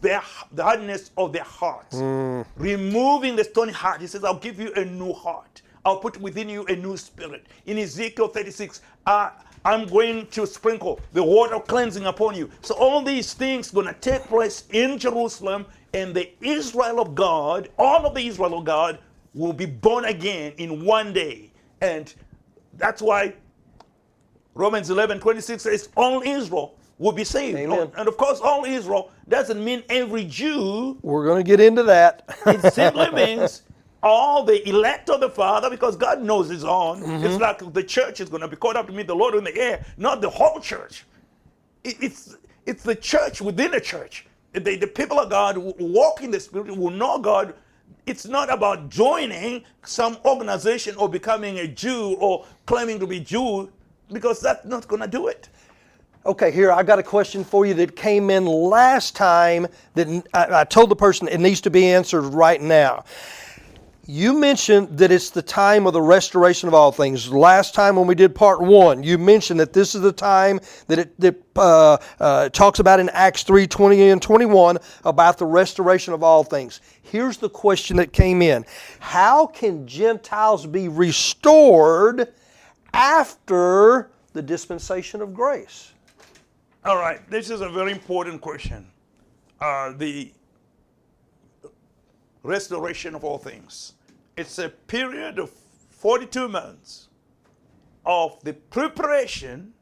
their, 0.00 0.22
the 0.52 0.62
hardness 0.62 1.10
of 1.16 1.32
their 1.32 1.42
hearts, 1.42 1.96
removing 2.56 3.34
the 3.36 3.44
stony 3.44 3.72
heart. 3.72 4.00
He 4.00 4.06
says, 4.06 4.24
I'll 4.24 4.38
give 4.38 4.60
you 4.60 4.72
a 4.74 4.84
new 4.84 5.12
heart. 5.12 5.62
I'll 5.84 5.98
put 5.98 6.20
within 6.20 6.48
you 6.48 6.64
a 6.66 6.76
new 6.76 6.96
spirit. 6.96 7.46
In 7.66 7.76
Ezekiel 7.78 8.28
36, 8.28 8.82
uh, 9.06 9.30
I'm 9.64 9.86
going 9.86 10.28
to 10.28 10.46
sprinkle 10.46 11.00
the 11.12 11.22
water 11.22 11.56
of 11.56 11.66
cleansing 11.66 12.06
upon 12.06 12.36
you. 12.36 12.48
So 12.62 12.76
all 12.76 13.02
these 13.02 13.34
things 13.34 13.72
going 13.72 13.86
to 13.86 13.94
take 13.94 14.22
place 14.24 14.64
in 14.70 14.96
Jerusalem, 14.98 15.66
and 15.94 16.14
the 16.14 16.30
Israel 16.40 17.00
of 17.00 17.14
God, 17.16 17.68
all 17.78 18.06
of 18.06 18.14
the 18.14 18.26
Israel 18.26 18.58
of 18.58 18.64
God, 18.64 18.98
will 19.34 19.52
be 19.52 19.66
born 19.66 20.04
again 20.04 20.52
in 20.58 20.84
one 20.84 21.12
day. 21.12 21.50
And 21.80 22.12
that's 22.78 23.02
why 23.02 23.34
Romans 24.54 24.88
11, 24.90 25.18
26 25.18 25.62
says 25.62 25.88
all 25.96 26.22
Israel 26.22 26.76
will 27.02 27.12
be 27.12 27.24
saved. 27.24 27.58
Amen. 27.58 27.90
And 27.96 28.08
of 28.08 28.16
course, 28.16 28.40
all 28.40 28.64
Israel 28.64 29.10
doesn't 29.28 29.62
mean 29.62 29.82
every 29.88 30.24
Jew. 30.24 30.98
We're 31.02 31.24
going 31.24 31.42
to 31.44 31.46
get 31.46 31.60
into 31.60 31.82
that. 31.84 32.24
It 32.46 32.72
simply 32.72 33.10
means 33.24 33.62
all 34.02 34.44
the 34.44 34.66
elect 34.68 35.10
of 35.10 35.20
the 35.20 35.28
Father, 35.30 35.68
because 35.70 35.96
God 35.96 36.22
knows 36.22 36.48
His 36.48 36.64
own. 36.64 37.00
Mm-hmm. 37.02 37.24
It's 37.26 37.38
like 37.38 37.72
the 37.72 37.82
church 37.84 38.20
is 38.20 38.28
going 38.28 38.40
to 38.42 38.48
be 38.48 38.56
caught 38.56 38.76
up 38.76 38.86
to 38.86 38.92
meet 38.92 39.06
the 39.06 39.14
Lord 39.14 39.34
in 39.34 39.44
the 39.44 39.56
air, 39.56 39.84
not 39.96 40.20
the 40.20 40.30
whole 40.30 40.60
church. 40.60 41.04
It- 41.84 41.96
It's 42.00 42.36
it's 42.64 42.84
the 42.84 42.94
church 42.94 43.40
within 43.42 43.72
the 43.72 43.80
church. 43.80 44.26
The, 44.52 44.76
the 44.76 44.86
people 44.86 45.18
of 45.18 45.28
God 45.30 45.56
who 45.56 45.74
walk 45.80 46.22
in 46.22 46.30
the 46.30 46.38
Spirit 46.38 46.76
will 46.76 46.90
know 46.90 47.18
God. 47.18 47.54
It's 48.06 48.26
not 48.26 48.52
about 48.52 48.88
joining 48.88 49.64
some 49.84 50.16
organization 50.24 50.94
or 50.96 51.08
becoming 51.08 51.58
a 51.58 51.66
Jew 51.66 52.16
or 52.20 52.44
claiming 52.66 52.98
to 53.00 53.06
be 53.06 53.18
Jew, 53.20 53.70
because 54.12 54.40
that's 54.40 54.64
not 54.64 54.86
going 54.88 55.02
to 55.02 55.08
do 55.08 55.26
it. 55.28 55.48
Okay, 56.24 56.52
here 56.52 56.70
I 56.70 56.84
got 56.84 57.00
a 57.00 57.02
question 57.02 57.42
for 57.42 57.66
you 57.66 57.74
that 57.74 57.96
came 57.96 58.30
in 58.30 58.46
last 58.46 59.16
time 59.16 59.66
that 59.94 60.24
I 60.32 60.62
told 60.62 60.88
the 60.88 60.94
person 60.94 61.26
it 61.26 61.40
needs 61.40 61.60
to 61.62 61.70
be 61.70 61.86
answered 61.86 62.20
right 62.20 62.60
now. 62.60 63.02
You 64.06 64.32
mentioned 64.32 64.98
that 64.98 65.10
it's 65.10 65.30
the 65.30 65.42
time 65.42 65.84
of 65.84 65.92
the 65.92 66.00
restoration 66.00 66.68
of 66.68 66.74
all 66.74 66.92
things. 66.92 67.32
Last 67.32 67.74
time 67.74 67.96
when 67.96 68.06
we 68.06 68.14
did 68.14 68.36
part 68.36 68.60
one, 68.60 69.02
you 69.02 69.18
mentioned 69.18 69.58
that 69.58 69.72
this 69.72 69.96
is 69.96 70.00
the 70.00 70.12
time 70.12 70.60
that 70.86 71.00
it 71.00 71.20
that, 71.20 71.42
uh, 71.56 71.98
uh, 72.20 72.48
talks 72.50 72.78
about 72.78 73.00
in 73.00 73.08
Acts 73.08 73.42
3 73.42 73.66
20 73.66 74.10
and 74.10 74.22
21 74.22 74.78
about 75.04 75.38
the 75.38 75.46
restoration 75.46 76.14
of 76.14 76.22
all 76.22 76.44
things. 76.44 76.80
Here's 77.02 77.36
the 77.36 77.50
question 77.50 77.96
that 77.96 78.12
came 78.12 78.42
in 78.42 78.64
How 79.00 79.46
can 79.46 79.88
Gentiles 79.88 80.66
be 80.66 80.86
restored 80.86 82.32
after 82.94 84.10
the 84.34 84.42
dispensation 84.42 85.20
of 85.20 85.34
grace? 85.34 85.91
All 86.84 86.96
right, 86.96 87.20
this 87.30 87.48
is 87.48 87.60
a 87.60 87.68
very 87.68 87.92
important 87.92 88.40
question. 88.40 88.88
Uh, 89.60 89.92
the 89.96 90.32
restoration 92.42 93.14
of 93.14 93.22
all 93.22 93.38
things. 93.38 93.92
It's 94.36 94.58
a 94.58 94.68
period 94.68 95.38
of 95.38 95.50
42 95.90 96.48
months 96.48 97.08
of 98.04 98.42
the 98.42 98.54
preparation 98.54 99.74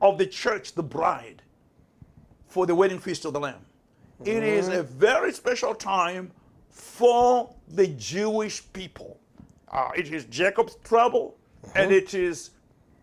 of 0.00 0.16
the 0.16 0.26
church, 0.26 0.72
the 0.72 0.82
bride, 0.82 1.42
for 2.46 2.64
the 2.64 2.74
wedding 2.74 2.98
feast 2.98 3.26
of 3.26 3.34
the 3.34 3.40
Lamb. 3.40 3.66
It 4.24 4.42
is 4.42 4.68
a 4.68 4.82
very 4.82 5.34
special 5.34 5.74
time 5.74 6.30
for 6.70 7.54
the 7.68 7.88
Jewish 7.88 8.62
people. 8.72 9.20
Uh, 9.70 9.90
it 9.94 10.10
is 10.10 10.24
Jacob's 10.26 10.76
trouble, 10.76 11.36
and 11.74 11.92
it 11.92 12.14
is 12.14 12.50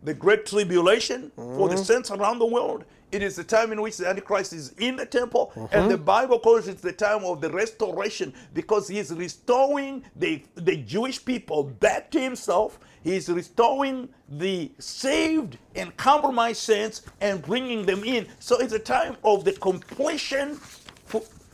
the 0.03 0.13
great 0.13 0.45
tribulation 0.45 1.31
for 1.35 1.69
the 1.69 1.75
mm-hmm. 1.75 1.83
saints 1.83 2.11
around 2.11 2.39
the 2.39 2.45
world. 2.45 2.85
It 3.11 3.21
is 3.21 3.35
the 3.35 3.43
time 3.43 3.73
in 3.73 3.81
which 3.81 3.97
the 3.97 4.07
Antichrist 4.07 4.53
is 4.53 4.69
in 4.77 4.95
the 4.95 5.05
temple, 5.05 5.51
and 5.55 5.69
mm-hmm. 5.69 5.89
the 5.89 5.97
Bible 5.97 6.39
calls 6.39 6.69
it 6.69 6.77
the 6.77 6.93
time 6.93 7.25
of 7.25 7.41
the 7.41 7.49
restoration 7.49 8.33
because 8.53 8.87
he 8.87 8.99
is 8.99 9.13
restoring 9.13 10.03
the, 10.15 10.43
the 10.55 10.77
Jewish 10.77 11.23
people 11.23 11.63
back 11.63 12.09
to 12.11 12.21
himself. 12.21 12.79
He 13.03 13.15
is 13.15 13.27
restoring 13.27 14.07
the 14.29 14.71
saved 14.79 15.57
and 15.75 15.95
compromised 15.97 16.61
saints 16.61 17.01
and 17.19 17.41
bringing 17.41 17.85
them 17.85 18.03
in. 18.05 18.27
So 18.39 18.59
it's 18.59 18.73
a 18.73 18.79
time 18.79 19.17
of 19.25 19.43
the 19.43 19.53
completion, 19.53 20.59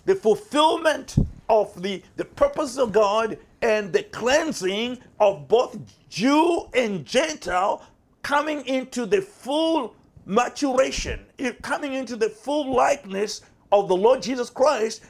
the 0.06 0.16
fulfillment 0.16 1.16
of 1.50 1.82
the, 1.82 2.04
the 2.18 2.26
purpose 2.26 2.78
of 2.78 2.92
God 2.92 3.38
and 3.62 3.92
the 3.92 4.04
cleansing 4.04 5.00
of 5.20 5.48
both 5.48 5.78
Jew 6.10 6.70
and 6.74 7.06
Gentile 7.06 7.82
coming 8.28 8.66
into 8.68 9.06
the 9.06 9.22
full 9.22 9.96
maturation, 10.26 11.26
coming 11.62 11.94
into 11.94 12.18
the 12.18 12.30
full 12.30 12.76
likeness 12.76 13.40
of 13.72 13.88
the 13.88 13.96
Lord 13.96 14.22
Jesus 14.22 14.50
Christ, 14.50 15.02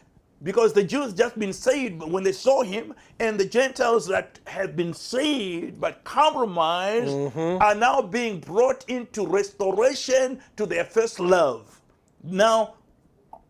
because 0.43 0.71
the 0.71 0.83
Jews 0.83 1.15
just 1.15 1.39
been 1.39 1.51
saved 1.51 2.03
when 2.03 2.23
they 2.23 2.31
saw 2.31 2.61
him, 2.61 2.93
and 3.19 3.39
the 3.39 3.45
Gentiles 3.45 4.05
that 4.05 4.37
have 4.45 4.75
been 4.75 4.93
saved 4.93 5.81
but 5.81 6.03
compromised 6.03 7.07
mm-hmm. 7.07 7.59
are 7.59 7.73
now 7.73 8.03
being 8.03 8.39
brought 8.39 8.87
into 8.87 9.25
restoration 9.25 10.39
to 10.55 10.67
their 10.67 10.85
first 10.85 11.19
love. 11.19 11.81
Now, 12.23 12.75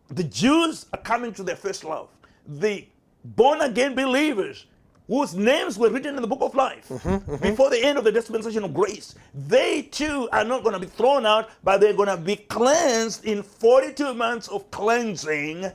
the 0.08 0.24
Jews 0.24 0.86
are 0.94 1.02
coming 1.02 1.34
to 1.34 1.42
their 1.42 1.56
first 1.56 1.84
love. 1.84 2.08
The 2.46 2.86
born 3.22 3.60
again 3.60 3.94
believers 3.94 4.64
whose 5.08 5.34
names 5.34 5.78
were 5.78 5.88
written 5.90 6.14
in 6.16 6.22
the 6.22 6.28
book 6.28 6.42
of 6.42 6.54
life 6.54 6.86
before 7.40 7.70
the 7.70 7.80
end 7.82 7.98
of 7.98 8.04
the 8.04 8.12
dispensation 8.12 8.62
of 8.62 8.74
grace, 8.74 9.14
they 9.34 9.82
too 9.82 10.28
are 10.32 10.44
not 10.44 10.62
going 10.62 10.74
to 10.74 10.78
be 10.78 10.86
thrown 10.86 11.24
out, 11.24 11.48
but 11.64 11.80
they're 11.80 11.94
going 11.94 12.08
to 12.08 12.16
be 12.16 12.36
cleansed 12.36 13.24
in 13.24 13.42
42 13.42 14.12
months 14.14 14.48
of 14.48 14.70
cleansing. 14.70 15.72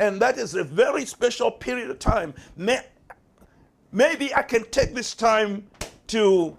And 0.00 0.20
that 0.20 0.36
is 0.36 0.56
a 0.56 0.64
very 0.64 1.04
special 1.04 1.50
period 1.50 1.90
of 1.90 2.00
time. 2.00 2.34
May, 2.56 2.80
maybe 3.92 4.34
I 4.34 4.42
can 4.42 4.64
take 4.70 4.94
this 4.94 5.14
time 5.14 5.64
to 6.08 6.58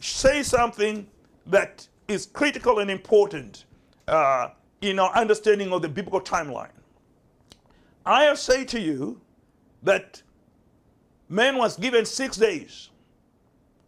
say 0.00 0.42
something 0.42 1.06
that 1.46 1.86
is 2.08 2.24
critical 2.26 2.78
and 2.78 2.90
important 2.90 3.66
uh, 4.06 4.48
in 4.80 4.98
our 4.98 5.14
understanding 5.14 5.70
of 5.72 5.82
the 5.82 5.88
biblical 5.88 6.20
timeline. 6.20 6.70
I 8.06 8.24
have 8.24 8.38
said 8.38 8.68
to 8.68 8.80
you 8.80 9.20
that 9.82 10.22
man 11.28 11.56
was 11.56 11.76
given 11.76 12.04
six 12.04 12.36
days, 12.36 12.90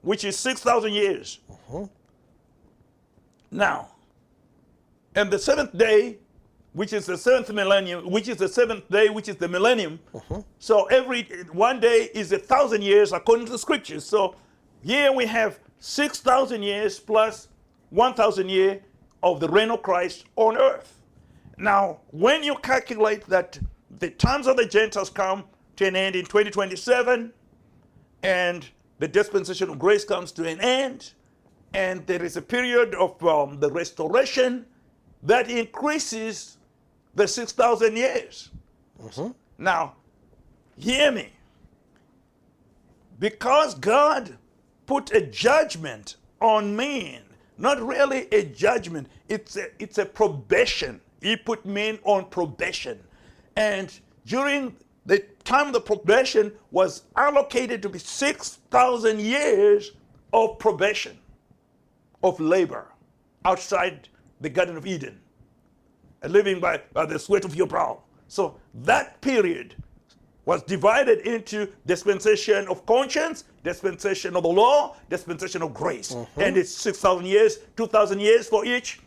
which 0.02 0.24
is 0.24 0.38
6,000 0.38 0.92
years. 0.92 1.40
Uh-huh. 1.50 1.86
Now, 3.50 3.88
and 5.14 5.30
the 5.30 5.38
seventh 5.38 5.76
day, 5.76 6.18
which 6.72 6.92
is 6.92 7.06
the 7.06 7.18
seventh 7.18 7.52
millennium, 7.52 8.08
which 8.08 8.28
is 8.28 8.36
the 8.36 8.48
seventh 8.48 8.88
day, 8.88 9.08
which 9.08 9.28
is 9.28 9.36
the 9.36 9.48
millennium. 9.48 9.98
Uh-huh. 10.14 10.42
So 10.58 10.84
every 10.84 11.24
one 11.52 11.80
day 11.80 12.10
is 12.14 12.30
a 12.32 12.38
thousand 12.38 12.82
years 12.82 13.12
according 13.12 13.46
to 13.46 13.52
the 13.52 13.58
scriptures. 13.58 14.04
So 14.04 14.36
here 14.82 15.12
we 15.12 15.26
have 15.26 15.58
6,000 15.80 16.62
years 16.62 17.00
plus 17.00 17.48
1,000 17.90 18.48
year 18.48 18.80
of 19.22 19.40
the 19.40 19.48
reign 19.48 19.70
of 19.70 19.82
Christ 19.82 20.26
on 20.36 20.56
earth. 20.56 21.00
Now, 21.58 22.00
when 22.10 22.42
you 22.42 22.54
calculate 22.56 23.26
that 23.26 23.58
the 23.98 24.10
times 24.10 24.46
of 24.46 24.56
the 24.56 24.64
Gentiles 24.64 25.10
come 25.10 25.44
to 25.80 25.86
an 25.86 25.96
end 25.96 26.14
in 26.14 26.26
2027, 26.26 27.32
and 28.22 28.68
the 28.98 29.08
dispensation 29.08 29.70
of 29.70 29.78
grace 29.78 30.04
comes 30.04 30.30
to 30.30 30.46
an 30.46 30.60
end, 30.60 31.12
and 31.72 32.06
there 32.06 32.22
is 32.22 32.36
a 32.36 32.42
period 32.42 32.94
of 32.94 33.24
um, 33.24 33.58
the 33.60 33.70
restoration 33.70 34.66
that 35.22 35.48
increases 35.48 36.58
the 37.14 37.26
6,000 37.26 37.96
years. 37.96 38.50
Now, 39.56 39.94
hear 40.76 41.10
me. 41.10 41.30
Because 43.18 43.74
God 43.74 44.36
put 44.84 45.10
a 45.14 45.22
judgment 45.22 46.16
on 46.42 46.76
men, 46.76 47.22
not 47.56 47.80
really 47.80 48.28
a 48.32 48.44
judgment, 48.44 49.08
it's 49.30 49.56
a, 49.56 49.68
it's 49.78 49.96
a 49.96 50.04
probation. 50.04 51.00
He 51.22 51.36
put 51.36 51.64
men 51.64 51.98
on 52.04 52.26
probation. 52.26 52.98
And 53.56 53.98
during 54.26 54.76
the 55.06 55.24
time 55.44 55.68
of 55.68 55.72
the 55.72 55.80
probation 55.80 56.52
was 56.70 57.02
allocated 57.16 57.82
to 57.82 57.88
be 57.88 57.98
6,000 57.98 59.20
years 59.20 59.92
of 60.32 60.58
probation, 60.58 61.18
of 62.22 62.38
labor 62.40 62.86
outside 63.44 64.08
the 64.40 64.48
Garden 64.48 64.76
of 64.76 64.86
Eden, 64.86 65.20
and 66.22 66.32
living 66.32 66.60
by, 66.60 66.80
by 66.92 67.06
the 67.06 67.18
sweat 67.18 67.44
of 67.44 67.54
your 67.54 67.66
brow. 67.66 68.02
So 68.28 68.56
that 68.74 69.20
period 69.20 69.74
was 70.44 70.62
divided 70.62 71.20
into 71.20 71.68
dispensation 71.86 72.66
of 72.68 72.84
conscience, 72.86 73.44
dispensation 73.62 74.36
of 74.36 74.42
the 74.42 74.48
law, 74.48 74.96
dispensation 75.08 75.62
of 75.62 75.74
grace. 75.74 76.12
Mm-hmm. 76.12 76.40
And 76.40 76.56
it's 76.56 76.70
6,000 76.70 77.26
years, 77.26 77.58
2,000 77.76 78.20
years 78.20 78.48
for 78.48 78.64
each, 78.64 79.00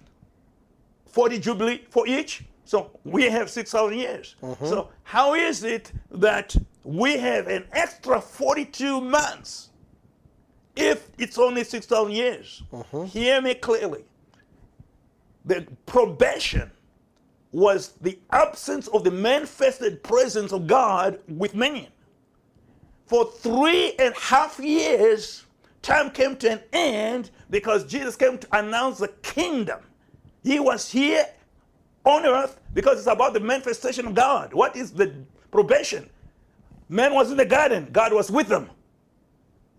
40 1.08 1.40
Jubilee 1.40 1.82
for 1.90 2.08
each. 2.08 2.44
So 2.66 2.92
we 3.04 3.24
have 3.24 3.50
6,000 3.50 3.98
years. 3.98 4.36
Mm-hmm. 4.42 4.66
So 4.66 4.90
how 5.04 5.34
is 5.34 5.64
it 5.64 5.92
that 6.12 6.56
we 6.84 7.18
have 7.18 7.48
an 7.48 7.66
extra 7.72 8.22
42 8.22 9.02
months 9.02 9.70
if 10.76 11.10
it's 11.18 11.38
only 11.38 11.64
6,000 11.64 12.14
years? 12.14 12.64
Mm-hmm. 12.72 13.06
Hear 13.06 13.42
me 13.42 13.56
clearly. 13.56 14.06
The 15.46 15.68
probation 15.86 16.72
was 17.52 17.94
the 18.02 18.18
absence 18.32 18.88
of 18.88 19.04
the 19.04 19.12
manifested 19.12 20.02
presence 20.02 20.52
of 20.52 20.66
God 20.66 21.20
with 21.28 21.54
man. 21.54 21.88
For 23.06 23.30
three 23.30 23.94
and 24.00 24.16
a 24.16 24.20
half 24.20 24.60
years, 24.60 25.46
time 25.82 26.10
came 26.10 26.36
to 26.38 26.54
an 26.54 26.62
end 26.72 27.30
because 27.50 27.86
Jesus 27.86 28.16
came 28.16 28.38
to 28.40 28.48
announce 28.58 29.00
the 29.00 29.10
kingdom. 29.22 29.82
He 30.44 30.60
was 30.60 30.90
here 30.90 31.26
on 32.06 32.26
earth 32.26 32.60
because 32.74 32.98
it's 33.00 33.08
about 33.08 33.34
the 33.34 33.40
manifestation 33.40 34.08
of 34.08 34.16
God. 34.16 34.54
What 34.54 34.76
is 34.76 34.92
the 34.92 35.14
probation? 35.52 36.10
Man 36.90 37.14
was 37.14 37.32
in 37.32 37.38
the 37.38 37.46
garden, 37.46 37.90
God 37.92 38.14
was 38.14 38.32
with 38.32 38.48
them. 38.48 38.70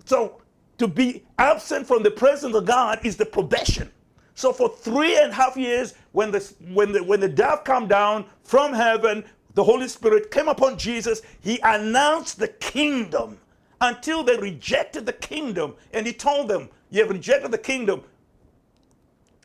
So 0.04 0.40
to 0.78 0.88
be 0.88 1.24
absent 1.38 1.86
from 1.86 2.02
the 2.02 2.10
presence 2.10 2.54
of 2.54 2.66
God 2.66 3.00
is 3.04 3.16
the 3.16 3.26
probation. 3.26 3.90
So 4.34 4.52
for 4.52 4.68
three 4.68 5.16
and 5.18 5.30
a 5.32 5.34
half 5.34 5.56
years, 5.56 5.94
when 6.12 6.30
the 6.32 6.40
when 6.72 6.92
the 6.92 7.04
when 7.04 7.20
the 7.20 7.28
dove 7.28 7.64
come 7.64 7.88
down 7.88 8.26
from 8.42 8.72
heaven, 8.72 9.24
the 9.54 9.64
Holy 9.64 9.88
Spirit 9.88 10.30
came 10.30 10.48
upon 10.48 10.78
Jesus. 10.78 11.22
He 11.40 11.60
announced 11.62 12.38
the 12.40 12.48
kingdom, 12.48 13.38
until 13.80 14.24
they 14.24 14.36
rejected 14.36 15.06
the 15.06 15.12
kingdom. 15.12 15.74
And 15.92 16.06
he 16.06 16.12
told 16.12 16.48
them, 16.48 16.68
You 16.90 17.02
have 17.02 17.10
rejected 17.10 17.50
the 17.52 17.58
kingdom. 17.58 18.02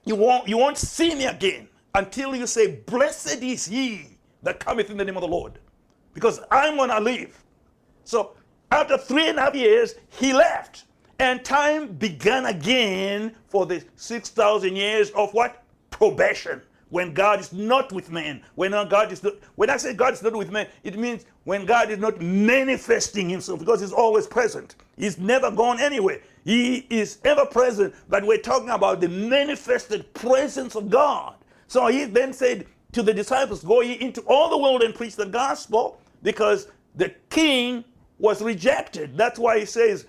You 0.06 0.16
won't, 0.16 0.48
you 0.48 0.58
won't 0.58 0.78
see 0.78 1.14
me 1.14 1.26
again 1.26 1.68
until 2.00 2.34
you 2.36 2.48
say, 2.48 2.78
Blessed 2.88 3.44
is 3.44 3.66
he 3.66 4.18
that 4.44 4.60
cometh 4.60 4.90
in 4.90 4.98
the 4.98 5.04
name 5.04 5.18
of 5.18 5.22
the 5.22 5.28
Lord. 5.28 5.60
Because 6.14 6.40
I'm 6.50 6.78
going 6.78 6.90
to 6.90 7.00
leave. 7.00 7.38
So 8.06 8.36
after 8.72 8.98
three 8.98 9.28
and 9.28 9.38
a 9.38 9.42
half 9.42 9.56
years, 9.56 9.96
he 10.10 10.34
left. 10.34 10.86
And 11.20 11.44
time 11.44 11.88
began 11.94 12.46
again 12.46 13.36
for 13.50 13.66
the 13.66 13.84
6,000 13.98 14.76
years 14.76 15.10
of 15.12 15.34
what? 15.34 15.64
Probation. 15.92 16.62
When 16.90 17.14
God 17.14 17.42
is 17.42 17.52
not 17.54 17.92
with 17.92 18.10
man. 18.10 18.42
When 18.56 18.72
God 18.72 19.12
is 19.12 19.22
not, 19.22 19.34
when 19.56 19.70
I 19.70 19.78
say 19.78 19.94
God 19.94 20.14
is 20.14 20.24
not 20.24 20.34
with 20.34 20.50
man, 20.50 20.68
it 20.84 20.98
means 20.98 21.26
when 21.44 21.66
God 21.66 21.92
is 21.92 22.00
not 22.00 22.20
manifesting 22.22 23.30
himself 23.30 23.60
because 23.60 23.82
he's 23.82 23.92
always 23.92 24.26
present. 24.26 24.76
He's 24.98 25.18
never 25.20 25.52
gone 25.52 25.80
anywhere. 25.80 26.22
He 26.46 26.88
is 26.90 27.20
ever 27.26 27.46
present, 27.46 27.94
but 28.08 28.26
we're 28.26 28.38
talking 28.40 28.70
about 28.70 29.02
the 29.02 29.10
manifested 29.10 30.12
presence 30.16 30.76
of 30.76 30.90
God. 30.90 31.36
So 31.70 31.88
he 31.88 32.06
then 32.06 32.34
said 32.34 32.66
to 32.94 33.04
the 33.04 33.14
disciples, 33.14 33.64
Go 33.64 33.82
ye 33.82 33.94
into 34.02 34.22
all 34.24 34.50
the 34.50 34.58
world 34.58 34.84
and 34.84 34.96
preach 34.96 35.16
the 35.16 35.28
gospel 35.28 36.02
because 36.24 36.68
the 36.96 37.14
king 37.30 37.86
was 38.20 38.42
rejected. 38.42 39.16
That's 39.16 39.40
why 39.40 39.60
he 39.60 39.66
says, 39.66 40.08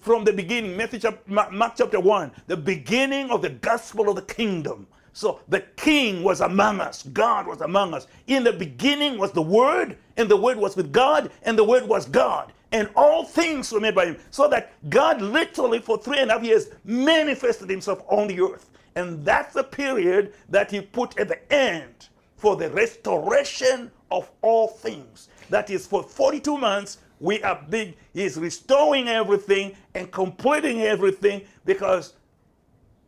from 0.00 0.24
the 0.24 0.32
beginning, 0.32 0.76
Matthew 0.76 0.98
chapter, 1.00 1.22
Mark 1.30 1.74
chapter 1.78 2.00
1, 2.00 2.32
the 2.48 2.56
beginning 2.56 3.30
of 3.30 3.42
the 3.42 3.50
gospel 3.50 4.08
of 4.10 4.16
the 4.16 4.22
kingdom. 4.22 4.88
So 5.12 5.40
the 5.48 5.60
king 5.76 6.24
was 6.24 6.40
among 6.40 6.80
us, 6.80 7.04
God 7.04 7.46
was 7.46 7.60
among 7.60 7.94
us. 7.94 8.08
In 8.26 8.44
the 8.44 8.52
beginning 8.52 9.18
was 9.18 9.32
the 9.32 9.42
word, 9.42 9.98
and 10.16 10.28
the 10.28 10.36
word 10.36 10.58
was 10.58 10.76
with 10.76 10.92
God, 10.92 11.30
and 11.44 11.58
the 11.58 11.64
word 11.64 11.86
was 11.86 12.06
God. 12.06 12.52
And 12.72 12.90
all 12.96 13.24
things 13.24 13.72
were 13.72 13.80
made 13.80 13.94
by 13.94 14.06
him. 14.06 14.18
So 14.30 14.48
that 14.48 14.72
God 14.90 15.22
literally 15.22 15.80
for 15.80 15.98
three 15.98 16.18
and 16.18 16.30
a 16.30 16.34
half 16.34 16.44
years 16.44 16.68
manifested 16.84 17.70
himself 17.70 18.02
on 18.08 18.28
the 18.28 18.40
earth. 18.40 18.69
And 18.96 19.24
that's 19.24 19.54
the 19.54 19.64
period 19.64 20.34
that 20.48 20.70
he 20.70 20.80
put 20.80 21.18
at 21.18 21.28
the 21.28 21.52
end 21.52 22.08
for 22.36 22.56
the 22.56 22.70
restoration 22.70 23.90
of 24.10 24.30
all 24.42 24.68
things. 24.68 25.28
That 25.50 25.70
is 25.70 25.86
for 25.86 26.02
42 26.02 26.58
months 26.58 26.98
we 27.20 27.42
are 27.42 27.64
big. 27.68 27.96
He's 28.14 28.36
restoring 28.38 29.08
everything 29.08 29.76
and 29.94 30.10
completing 30.10 30.82
everything 30.82 31.42
because 31.64 32.14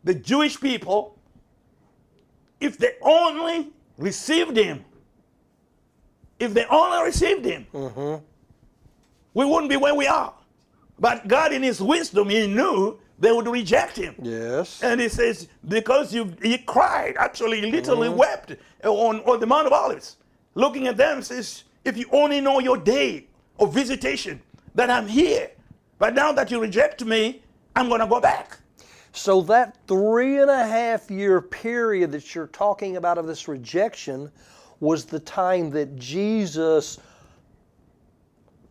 the 0.03 0.13
Jewish 0.13 0.59
people, 0.59 1.17
if 2.59 2.77
they 2.77 2.93
only 3.01 3.71
received 3.97 4.55
him, 4.57 4.85
if 6.39 6.53
they 6.53 6.65
only 6.65 7.03
received 7.05 7.45
him, 7.45 7.67
Mm-hmm. 7.73 8.23
we 9.33 9.45
wouldn't 9.45 9.69
be 9.69 9.77
where 9.77 9.95
we 9.95 10.07
are. 10.07 10.33
But 10.99 11.27
God, 11.27 11.53
in 11.53 11.63
His 11.63 11.81
wisdom, 11.81 12.29
He 12.29 12.47
knew 12.47 12.99
they 13.19 13.31
would 13.31 13.47
reject 13.47 13.97
Him. 13.97 14.15
Yes. 14.21 14.81
And 14.83 14.99
He 14.99 15.09
says, 15.09 15.47
because 15.67 16.13
you, 16.13 16.33
He 16.41 16.57
cried, 16.57 17.15
actually, 17.17 17.61
he 17.61 17.71
literally 17.71 18.09
mm-hmm. 18.09 18.17
wept 18.17 18.55
on, 18.83 19.19
on 19.21 19.39
the 19.39 19.45
Mount 19.45 19.67
of 19.67 19.73
Olives, 19.73 20.17
looking 20.55 20.87
at 20.87 20.97
them, 20.97 21.21
says, 21.21 21.63
if 21.85 21.97
you 21.97 22.05
only 22.11 22.41
know 22.41 22.59
your 22.59 22.77
day 22.77 23.27
of 23.59 23.73
visitation, 23.73 24.41
that 24.75 24.89
I'm 24.89 25.07
here. 25.07 25.51
But 25.99 26.15
now 26.15 26.31
that 26.33 26.51
you 26.51 26.59
reject 26.59 27.05
me, 27.05 27.41
I'm 27.75 27.87
going 27.87 28.01
to 28.01 28.07
go 28.07 28.19
back. 28.19 28.57
So 29.11 29.41
that 29.41 29.77
three 29.87 30.39
and 30.39 30.49
a 30.49 30.65
half 30.65 31.11
year 31.11 31.39
period 31.39 32.11
that 32.13 32.33
you're 32.33 32.47
talking 32.47 32.97
about 32.97 33.17
of 33.17 33.27
this 33.27 33.47
rejection 33.47 34.31
was 34.79 35.05
the 35.05 35.19
time 35.19 35.69
that 35.69 35.95
Jesus 35.97 36.99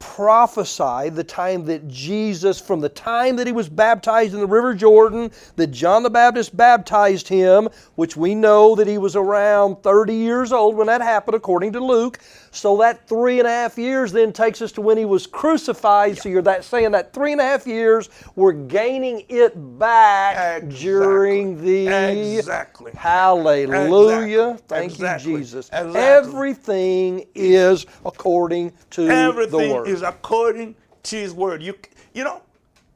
prophesied, 0.03 1.15
the 1.15 1.23
time 1.23 1.65
that 1.67 1.87
Jesus, 1.87 2.61
from 2.61 2.81
the 2.81 2.89
time 2.89 3.37
that 3.37 3.47
he 3.47 3.53
was 3.53 3.69
baptized 3.69 4.35
in 4.35 4.41
the 4.41 4.47
River 4.47 4.75
Jordan, 4.75 5.31
that 5.55 5.69
John 5.69 6.03
the 6.03 6.11
Baptist 6.11 6.57
baptized 6.57 7.29
him, 7.29 7.69
which 7.95 8.17
we 8.17 8.35
know 8.35 8.75
that 8.75 8.89
he 8.89 8.99
was 8.99 9.15
around 9.15 9.77
30 9.77 10.15
years 10.15 10.53
old 10.53 10.77
when 10.77 10.89
that 10.89 11.01
happened, 11.01 11.37
according 11.37 11.73
to 11.75 11.81
Luke. 11.81 12.19
So 12.55 12.77
that 12.77 13.09
three 13.09 13.39
and 13.39 13.49
a 13.49 13.51
half 13.51 13.79
years 13.79 14.13
then 14.13 14.31
takes 14.31 14.61
us 14.61 14.73
to 14.73 14.83
when 14.83 14.99
he 14.99 15.07
was 15.07 15.27
crucified. 15.27 16.19
So 16.19 16.29
you're 16.29 16.43
that 16.43 16.65
saying 16.65 16.93
that 16.93 17.15
three 17.15 17.33
and 17.33 17.41
a 17.41 17.45
half 17.45 17.67
years, 17.67 18.11
we're 18.37 18.53
gaining 18.53 19.25
it 19.31 19.55
back 19.79 20.63
Exactly. 20.63 20.79
during 20.79 21.63
the 21.65 21.89
Exactly. 22.37 22.93
Hallelujah. 22.95 24.51
Exactly. 24.51 24.67
Thank 24.69 24.93
Exactly. 24.93 25.33
you, 25.33 25.39
Jesus. 25.39 25.71
Everything 25.73 27.27
is 27.35 27.87
according 28.05 28.73
to 28.91 29.07
the 29.07 29.15
Everything 29.15 29.73
word. 29.73 29.89
is 29.89 30.03
according 30.03 30.77
to 31.05 31.17
His 31.17 31.33
word. 31.33 31.63
You, 31.63 31.75
you 32.13 32.23
know, 32.23 32.43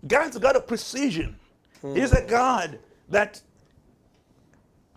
God's 0.07 0.37
got 0.37 0.55
a 0.55 0.61
precision. 0.61 1.35
He's 1.81 2.13
a 2.13 2.21
mm. 2.21 2.29
God 2.29 2.79
that, 3.09 3.41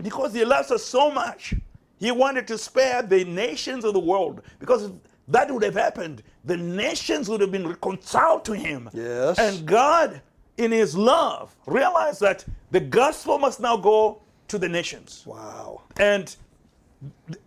because 0.01 0.33
He 0.33 0.43
loves 0.43 0.69
us 0.69 0.83
so 0.83 1.09
much, 1.09 1.53
He 1.99 2.11
wanted 2.11 2.47
to 2.47 2.57
spare 2.57 3.01
the 3.01 3.25
nations 3.25 3.83
of 3.85 3.93
the 3.93 3.99
world. 3.99 4.41
Because 4.59 4.85
if 4.85 4.91
that 5.27 5.51
would 5.51 5.63
have 5.63 5.75
happened, 5.75 6.23
the 6.45 6.57
nations 6.57 7.29
would 7.29 7.41
have 7.41 7.51
been 7.51 7.67
reconciled 7.67 8.45
to 8.45 8.53
Him. 8.53 8.89
Yes. 8.93 9.37
And 9.37 9.65
God, 9.67 10.21
in 10.57 10.71
His 10.71 10.95
love, 10.95 11.55
realized 11.65 12.21
that 12.21 12.45
the 12.71 12.79
gospel 12.79 13.37
must 13.37 13.59
now 13.59 13.77
go 13.77 14.21
to 14.47 14.57
the 14.57 14.67
nations. 14.69 15.23
wow. 15.27 15.81
And 15.99 16.35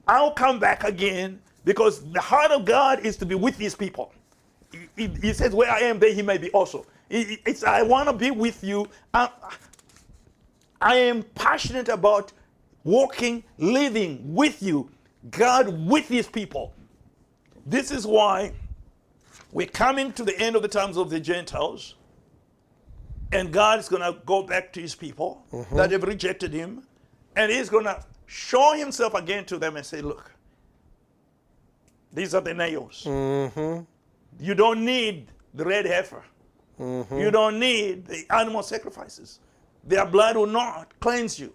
I'll 0.07 0.31
come 0.33 0.59
back 0.59 0.85
again 0.85 1.41
because 1.65 2.11
the 2.13 2.21
heart 2.21 2.51
of 2.51 2.65
God 2.65 3.01
is 3.01 3.17
to 3.19 3.27
be 3.27 3.35
with 3.35 3.57
his 3.59 3.75
people. 3.75 4.13
He, 4.71 4.79
he- 4.97 5.09
he 5.21 5.33
says, 5.33 5.53
Where 5.53 5.71
I 5.71 5.81
am, 5.81 5.99
there 5.99 6.13
he 6.15 6.23
may 6.23 6.39
be 6.39 6.51
also. 6.51 6.87
It's, 7.11 7.63
I 7.63 7.83
want 7.83 8.09
to 8.09 8.13
be 8.15 8.31
with 8.31 8.63
you. 8.65 8.89
I, 9.13 9.29
I 10.81 10.97
am 10.97 11.23
passionate 11.35 11.89
about 11.89 12.33
walking, 12.85 13.45
living 13.59 14.35
with 14.35 14.63
you, 14.63 14.91
God 15.31 15.89
with 15.89 16.09
his 16.09 16.27
people. 16.27 16.75
This 17.65 17.91
is 17.91 18.07
why 18.07 18.53
we're 19.53 19.67
coming 19.67 20.13
to 20.15 20.25
the 20.25 20.39
end 20.39 20.57
of 20.57 20.63
the 20.63 20.69
times 20.69 20.97
of 20.97 21.11
the 21.11 21.21
Gentiles. 21.21 21.95
And 23.33 23.53
God 23.53 23.79
is 23.79 23.89
going 23.89 24.03
to 24.03 24.21
go 24.27 24.43
back 24.43 24.73
to 24.75 24.81
his 24.81 24.95
people 24.95 25.45
mm-hmm. 25.53 25.77
that 25.77 25.91
have 25.91 26.03
rejected 26.03 26.53
him. 26.53 26.83
And 27.37 27.51
he's 27.51 27.71
going 27.71 27.85
to 27.85 28.05
show 28.27 28.75
himself 28.75 29.15
again 29.15 29.45
to 29.47 29.59
them 29.59 29.77
and 29.77 29.87
say, 29.87 30.03
Look, 30.03 30.33
these 32.13 32.35
are 32.35 32.43
the 32.43 32.53
nails. 32.53 33.05
Mm-hmm. 33.07 33.85
You 34.39 34.55
don't 34.55 34.85
need 34.85 35.29
the 35.55 35.65
red 35.65 35.87
heifer. 35.87 36.23
Mm-hmm. 36.79 37.19
You 37.19 37.31
don't 37.31 37.59
need 37.59 38.07
the 38.07 38.25
animal 38.31 38.63
sacrifices. 38.63 39.41
Their 39.85 40.05
blood 40.05 40.37
will 40.37 40.47
not 40.47 40.99
cleanse 41.01 41.39
you. 41.39 41.55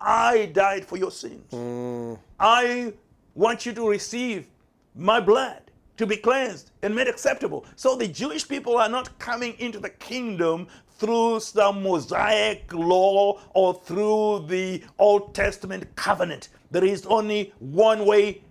I 0.00 0.46
died 0.46 0.84
for 0.84 0.96
your 0.96 1.10
sins. 1.10 1.50
Hmm. 1.50 2.14
I 2.38 2.92
want 3.34 3.66
you 3.66 3.72
to 3.72 3.88
receive 3.88 4.48
my 4.94 5.20
blood 5.20 5.62
to 5.96 6.06
be 6.06 6.16
cleansed 6.16 6.70
and 6.82 6.94
made 6.94 7.08
acceptable. 7.08 7.66
So 7.76 7.96
the 7.96 8.06
Jewish 8.08 8.46
people 8.46 8.76
are 8.76 8.88
not 8.88 9.18
coming 9.18 9.54
into 9.58 9.78
the 9.80 9.90
kingdom 9.90 10.68
through 10.98 11.40
some 11.40 11.82
Mosaic 11.82 12.72
law 12.72 13.40
or 13.54 13.74
through 13.74 14.46
the 14.48 14.82
Old 14.98 15.34
Testament 15.34 15.84
covenant. 15.96 16.48
There 16.70 16.84
is 16.84 17.06
only 17.06 17.52
one 17.58 18.06
way 18.06 18.42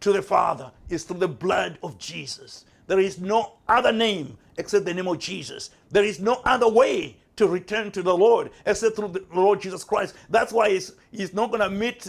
to 0.00 0.12
the 0.12 0.22
Father, 0.22 0.70
is 0.88 1.04
through 1.04 1.18
the 1.18 1.28
blood 1.28 1.78
of 1.82 1.98
Jesus. 1.98 2.64
There 2.86 3.00
is 3.00 3.20
no 3.20 3.54
other 3.68 3.92
name 3.92 4.38
except 4.56 4.84
the 4.84 4.94
name 4.94 5.08
of 5.08 5.18
Jesus. 5.18 5.70
There 5.90 6.04
is 6.04 6.20
no 6.20 6.40
other 6.44 6.68
way 6.68 7.16
to 7.36 7.46
return 7.46 7.90
to 7.92 8.02
the 8.02 8.16
Lord 8.16 8.50
except 8.64 8.96
through 8.96 9.08
the 9.08 9.24
Lord 9.34 9.60
Jesus 9.60 9.84
Christ. 9.84 10.14
That's 10.30 10.52
why 10.52 10.70
he's, 10.70 10.92
he's 11.12 11.34
not 11.34 11.50
going 11.50 11.60
to 11.60 11.70
meet 11.70 12.08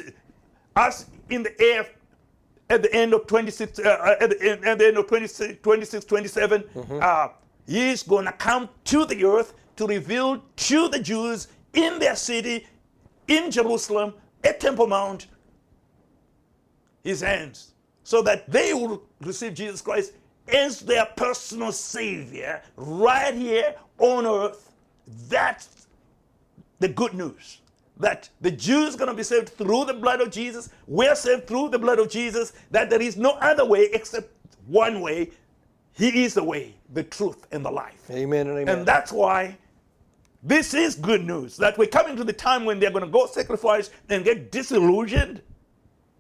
us 0.75 1.05
in 1.29 1.43
the 1.43 1.61
air 1.61 1.87
at 2.69 2.81
the 2.81 2.93
end 2.93 3.13
of 3.13 3.27
26, 3.27 3.79
uh, 3.79 4.15
at, 4.19 4.29
the 4.29 4.41
end, 4.41 4.65
at 4.65 4.77
the 4.77 4.87
end 4.87 4.97
of 4.97 5.07
26, 5.07 5.61
26 5.61 6.05
27. 6.05 6.63
Uh, 7.01 7.29
he's 7.65 8.03
going 8.03 8.25
to 8.25 8.31
come 8.33 8.69
to 8.85 9.05
the 9.05 9.23
earth 9.23 9.53
to 9.77 9.85
reveal 9.85 10.43
to 10.55 10.89
the 10.89 10.99
Jews 10.99 11.47
in 11.73 11.99
their 11.99 12.15
city, 12.15 12.67
in 13.27 13.51
Jerusalem, 13.51 14.13
at 14.43 14.59
Temple 14.59 14.87
Mount, 14.87 15.27
his 17.03 17.21
hands 17.21 17.73
so 18.07 18.21
that 18.21 18.49
they 18.49 18.73
will 18.73 19.03
receive 19.19 19.53
Jesus 19.53 19.81
Christ 19.81 20.13
as 20.47 20.79
their 20.79 21.05
personal 21.17 21.73
Savior 21.73 22.61
right 22.77 23.33
here 23.33 23.75
on 23.97 24.25
earth. 24.25 24.66
That's 25.29 25.87
the 26.79 26.87
good 26.87 27.13
news. 27.13 27.61
That 27.99 28.29
the 28.41 28.51
Jews 28.51 28.95
are 28.95 28.97
going 28.99 29.09
to 29.09 29.15
be 29.15 29.23
saved 29.23 29.49
through 29.49 29.85
the 29.85 29.93
blood 29.93 30.21
of 30.21 30.29
Jesus. 30.29 30.69
We're 30.85 31.15
saved 31.15 31.47
through 31.47 31.69
the 31.69 31.79
blood 31.79 31.99
of 31.99 32.09
Jesus. 32.09 32.53
That 32.69 32.89
there 32.89 33.01
is 33.01 33.17
no 33.17 33.31
other 33.31 33.65
way 33.65 33.89
except 33.93 34.31
one 34.67 35.01
way. 35.01 35.31
He 35.93 36.23
is 36.23 36.35
the 36.35 36.43
way, 36.43 36.75
the 36.93 37.03
truth, 37.03 37.47
and 37.51 37.65
the 37.65 37.71
life. 37.71 38.09
Amen 38.11 38.47
and 38.47 38.59
amen. 38.59 38.77
And 38.77 38.85
that's 38.85 39.11
why 39.11 39.57
this 40.43 40.75
is 40.75 40.95
good 40.95 41.25
news 41.25 41.57
that 41.57 41.77
we're 41.77 41.87
coming 41.87 42.15
to 42.15 42.23
the 42.23 42.33
time 42.33 42.65
when 42.65 42.79
they're 42.79 42.91
going 42.91 43.03
to 43.03 43.09
go 43.09 43.25
sacrifice 43.25 43.89
and 44.09 44.23
get 44.23 44.51
disillusioned 44.51 45.41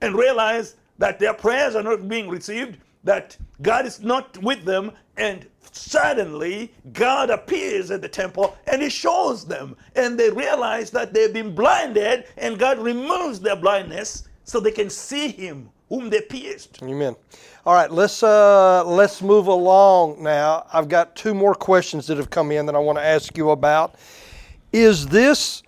and 0.01 0.15
realize 0.15 0.75
that 0.97 1.19
their 1.19 1.33
prayers 1.33 1.75
are 1.75 1.83
not 1.83 2.07
being 2.07 2.27
received. 2.27 2.77
That 3.07 3.37
God 3.61 3.85
is 3.85 4.01
not 4.01 4.37
with 4.43 4.65
them, 4.65 4.91
and 5.15 5.47
suddenly 5.71 6.73
God 6.91 7.29
appears 7.29 7.89
at 7.89 8.01
the 8.01 8.09
temple 8.09 8.55
and 8.67 8.81
He 8.81 8.89
shows 8.89 9.45
them, 9.45 9.75
and 9.95 10.19
they 10.19 10.29
realize 10.29 10.91
that 10.91 11.13
they've 11.13 11.33
been 11.33 11.55
blinded, 11.55 12.25
and 12.37 12.59
God 12.59 12.77
removes 12.79 13.39
their 13.39 13.55
blindness 13.55 14.27
so 14.43 14.59
they 14.59 14.71
can 14.71 14.89
see 14.89 15.29
Him 15.29 15.69
whom 15.89 16.09
they 16.09 16.21
pierced. 16.21 16.83
Amen. 16.83 17.15
All 17.65 17.73
right, 17.73 17.89
let's 17.89 18.23
uh, 18.23 18.83
let's 18.85 19.21
move 19.21 19.47
along 19.47 20.21
now. 20.21 20.67
I've 20.73 20.89
got 20.89 21.15
two 21.15 21.33
more 21.33 21.55
questions 21.55 22.07
that 22.07 22.17
have 22.17 22.29
come 22.29 22.51
in 22.51 22.65
that 22.65 22.75
I 22.75 22.79
want 22.79 22.97
to 22.97 23.03
ask 23.03 23.37
you 23.37 23.51
about. 23.51 23.95
Is 24.73 25.07
this 25.07 25.63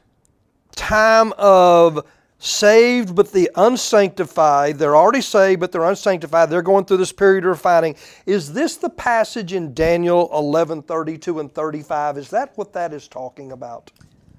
time 0.75 1.33
of 1.37 2.05
saved 2.39 3.15
but 3.15 3.31
the 3.31 3.51
unsanctified, 3.55 4.77
they're 4.77 4.95
already 4.95 5.21
saved 5.21 5.59
but 5.59 5.71
they're 5.71 5.83
unsanctified, 5.83 6.49
they're 6.49 6.61
going 6.61 6.85
through 6.85 6.97
this 6.97 7.11
period 7.11 7.43
of 7.43 7.49
refining. 7.49 7.95
Is 8.25 8.53
this 8.53 8.77
the 8.77 8.89
passage 8.89 9.53
in 9.53 9.73
Daniel 9.73 10.29
11 10.33 10.83
32 10.83 11.39
and 11.39 11.53
35? 11.53 12.17
Is 12.17 12.29
that 12.29 12.57
what 12.57 12.73
that 12.73 12.93
is 12.93 13.07
talking 13.07 13.51
about? 13.51 13.91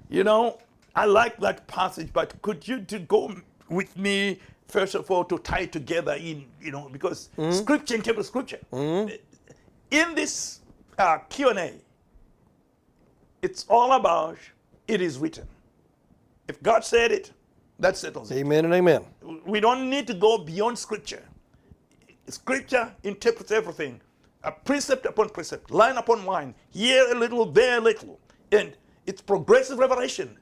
You 0.09 0.23
know, 0.23 0.57
I 0.95 1.05
like 1.05 1.37
that 1.39 1.67
passage, 1.67 2.09
but 2.11 2.41
could 2.41 2.67
you 2.67 2.81
to 2.81 2.99
go 2.99 3.33
with 3.69 3.95
me 3.97 4.39
first 4.71 4.95
of 4.95 5.11
all 5.11 5.23
to 5.25 5.37
tie 5.39 5.61
it 5.61 5.71
together 5.71 6.13
in 6.13 6.45
you 6.61 6.71
know 6.71 6.89
because 6.91 7.29
scripture 7.51 7.95
interprets 7.95 8.29
scripture. 8.29 8.59
In 8.71 10.15
this 10.15 10.61
uh, 10.97 11.17
Q 11.29 11.49
and 11.49 11.59
A, 11.59 11.73
it's 13.41 13.65
all 13.69 13.93
about 13.93 14.37
it 14.87 15.01
is 15.01 15.17
written. 15.17 15.47
If 16.47 16.61
God 16.63 16.83
said 16.85 17.11
it, 17.11 17.31
that 17.81 17.97
settles 17.97 18.31
it. 18.31 18.37
Amen 18.37 18.65
and 18.65 18.73
amen. 18.73 19.03
We 19.45 19.59
don't 19.59 19.89
need 19.89 20.07
to 20.07 20.13
go 20.13 20.37
beyond 20.37 20.77
scripture. 20.77 21.23
Scripture 22.27 22.93
interprets 23.03 23.51
everything, 23.51 23.99
a 24.43 24.51
precept 24.51 25.05
upon 25.05 25.29
precept, 25.29 25.71
line 25.71 25.97
upon 25.97 26.25
line, 26.25 26.53
here 26.69 27.11
a 27.11 27.15
little, 27.15 27.45
there 27.45 27.79
a 27.79 27.81
little, 27.81 28.19
and 28.51 28.77
it's 29.05 29.21
progressive 29.21 29.79
revelation, 29.79 30.37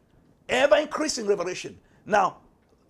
ever 0.50 0.76
increasing 0.76 1.26
revelation. 1.26 1.80
Now, 2.06 2.38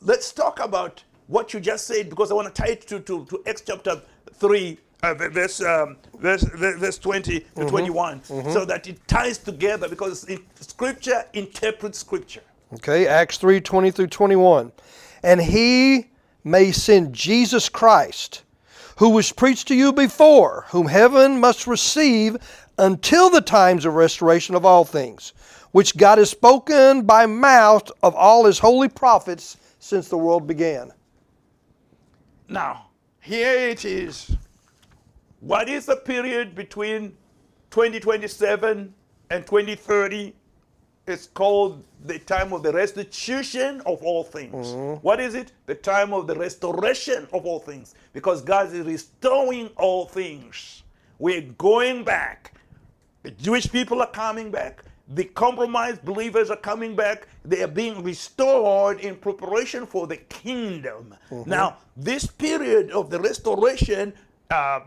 let's 0.01 0.33
talk 0.33 0.59
about 0.59 1.03
what 1.27 1.53
you 1.53 1.59
just 1.59 1.85
said 1.85 2.09
because 2.09 2.31
I 2.31 2.33
want 2.33 2.53
to 2.53 2.61
tie 2.61 2.69
it 2.69 2.87
to, 2.87 2.99
to, 3.01 3.25
to 3.25 3.43
Acts 3.45 3.61
chapter 3.61 4.01
3, 4.33 4.77
uh, 5.03 5.13
verse, 5.13 5.61
um, 5.61 5.97
verse, 6.17 6.43
verse 6.43 6.97
20 6.97 7.39
to 7.39 7.65
21, 7.67 8.23
so 8.23 8.65
that 8.65 8.87
it 8.87 9.07
ties 9.07 9.37
together 9.37 9.87
because 9.87 10.23
it, 10.25 10.41
scripture 10.59 11.23
interprets 11.33 11.99
scripture. 11.99 12.41
Okay, 12.73 13.07
Acts 13.07 13.37
3 13.37 13.61
20 13.61 13.91
through 13.91 14.07
21. 14.07 14.71
And 15.23 15.41
he 15.41 16.11
may 16.43 16.71
send 16.71 17.13
Jesus 17.13 17.67
Christ, 17.67 18.43
who 18.97 19.09
was 19.09 19.31
preached 19.31 19.67
to 19.69 19.75
you 19.75 19.91
before, 19.91 20.65
whom 20.69 20.87
heaven 20.87 21.39
must 21.39 21.67
receive 21.67 22.37
until 22.77 23.29
the 23.29 23.41
times 23.41 23.85
of 23.85 23.95
restoration 23.95 24.55
of 24.55 24.65
all 24.65 24.85
things, 24.85 25.33
which 25.71 25.97
God 25.97 26.17
has 26.17 26.29
spoken 26.29 27.03
by 27.03 27.25
mouth 27.25 27.91
of 28.03 28.15
all 28.15 28.45
his 28.45 28.59
holy 28.59 28.87
prophets 28.87 29.57
since 29.79 30.07
the 30.07 30.17
world 30.17 30.47
began. 30.47 30.91
Now, 32.47 32.89
here 33.19 33.69
it 33.69 33.83
is. 33.83 34.35
What 35.39 35.69
is 35.69 35.85
the 35.85 35.95
period 35.95 36.55
between 36.55 37.15
2027 37.71 38.93
and 39.29 39.45
2030? 39.45 40.33
It's 41.09 41.27
called 41.27 41.83
the 42.05 42.19
time 42.19 42.53
of 42.53 42.61
the 42.61 42.71
restitution 42.71 43.81
of 43.85 44.01
all 44.03 44.23
things. 44.23 44.67
What 45.01 45.19
is 45.19 45.33
it? 45.33 45.51
The 45.65 45.75
time 45.75 46.13
of 46.13 46.27
the 46.27 46.35
restoration 46.35 47.27
of 47.33 47.45
all 47.45 47.59
things. 47.59 47.95
Because 48.13 48.41
God 48.43 48.71
is 48.73 48.85
restoring 48.85 49.69
all 49.75 50.05
things. 50.05 50.83
We're 51.17 51.41
going 51.57 52.03
back. 52.03 52.53
The 53.23 53.31
Jewish 53.31 53.69
people 53.71 54.01
are 54.01 54.11
coming 54.11 54.51
back. 54.51 54.83
The 55.15 55.23
compromised 55.25 56.05
believers 56.05 56.51
are 56.51 56.55
coming 56.57 56.95
back. 56.95 57.27
They 57.43 57.63
are 57.63 57.67
being 57.67 58.03
restored 58.03 58.99
in 58.99 59.15
preparation 59.15 59.87
for 59.87 60.05
the 60.05 60.17
kingdom. 60.17 61.15
Now, 61.47 61.77
this 61.97 62.27
period 62.27 62.91
of 62.91 63.09
the 63.09 63.19
restoration 63.19 64.13
uh, 64.51 64.81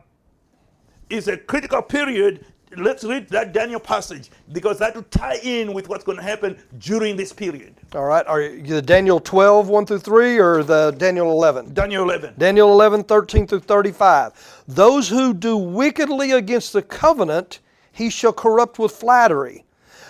is 1.11 1.27
a 1.27 1.37
critical 1.37 1.83
period. 1.83 2.47
Let's 2.77 3.05
read 3.05 3.29
that 3.29 3.53
Daniel 3.53 3.81
passage 3.81 4.31
because 4.53 4.79
that 4.79 4.95
will 4.95 5.03
tie 5.05 5.39
in 5.43 5.75
with 5.75 5.89
what's 5.89 6.05
going 6.05 6.17
to 6.17 6.23
happen 6.23 6.59
during 6.79 7.17
this 7.17 7.33
period. 7.33 7.75
All 7.95 8.05
right, 8.05 8.27
are 8.27 8.41
you 8.41 8.63
the 8.63 8.83
Daniel 8.83 9.21
12, 9.21 9.69
1 9.69 9.87
through 9.87 9.99
3, 9.99 10.39
or 10.39 10.63
the 10.63 10.93
Daniel 10.93 11.31
11? 11.31 11.75
Daniel 11.75 12.03
11. 12.03 12.35
Daniel 12.39 12.73
11, 12.73 13.05
13 13.05 13.47
through 13.47 13.61
35. 13.61 14.65
Those 14.67 15.09
who 15.09 15.35
do 15.35 15.57
wickedly 15.57 16.33
against 16.33 16.73
the 16.73 16.83
covenant, 16.83 17.61
he 17.93 18.09
shall 18.09 18.33
corrupt 18.33 18.79
with 18.79 18.93
flattery. 18.93 19.65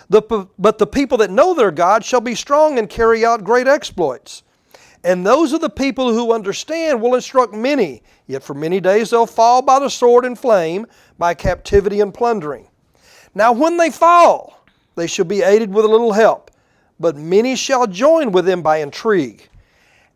The, 0.09 0.47
but 0.59 0.79
the 0.79 0.87
people 0.87 1.19
that 1.19 1.31
know 1.31 1.55
their 1.55 1.71
God 1.71 2.05
shall 2.05 2.21
be 2.21 2.35
strong 2.35 2.79
and 2.79 2.89
carry 2.89 3.25
out 3.25 3.43
great 3.43 3.67
exploits. 3.67 4.43
And 5.05 5.27
those 5.27 5.53
of 5.53 5.61
the 5.61 5.71
people 5.71 6.13
who 6.13 6.33
understand 6.33 7.01
will 7.01 7.17
instruct 7.17 7.53
many, 7.53 8.03
yet 8.33 8.43
for 8.43 8.55
many 8.55 8.81
days 8.81 9.11
they'll 9.11 9.27
fall 9.27 9.63
by 9.63 9.79
the 9.79 9.89
sword 9.89 10.25
and 10.25 10.39
flame, 10.39 10.87
by 11.19 11.35
captivity 11.35 12.01
and 12.01 12.13
plundering. 12.13 12.67
Now 13.35 13.53
when 13.53 13.77
they 13.77 13.91
fall, 13.91 14.65
they 14.97 15.07
shall 15.07 15.25
be 15.25 15.43
aided 15.43 15.73
with 15.73 15.85
a 15.85 15.89
little 15.89 16.13
help, 16.13 16.51
but 16.99 17.17
many 17.17 17.55
shall 17.57 17.87
join 17.87 18.33
with 18.33 18.45
them 18.45 18.63
by 18.63 18.79
intrigue. 18.79 19.49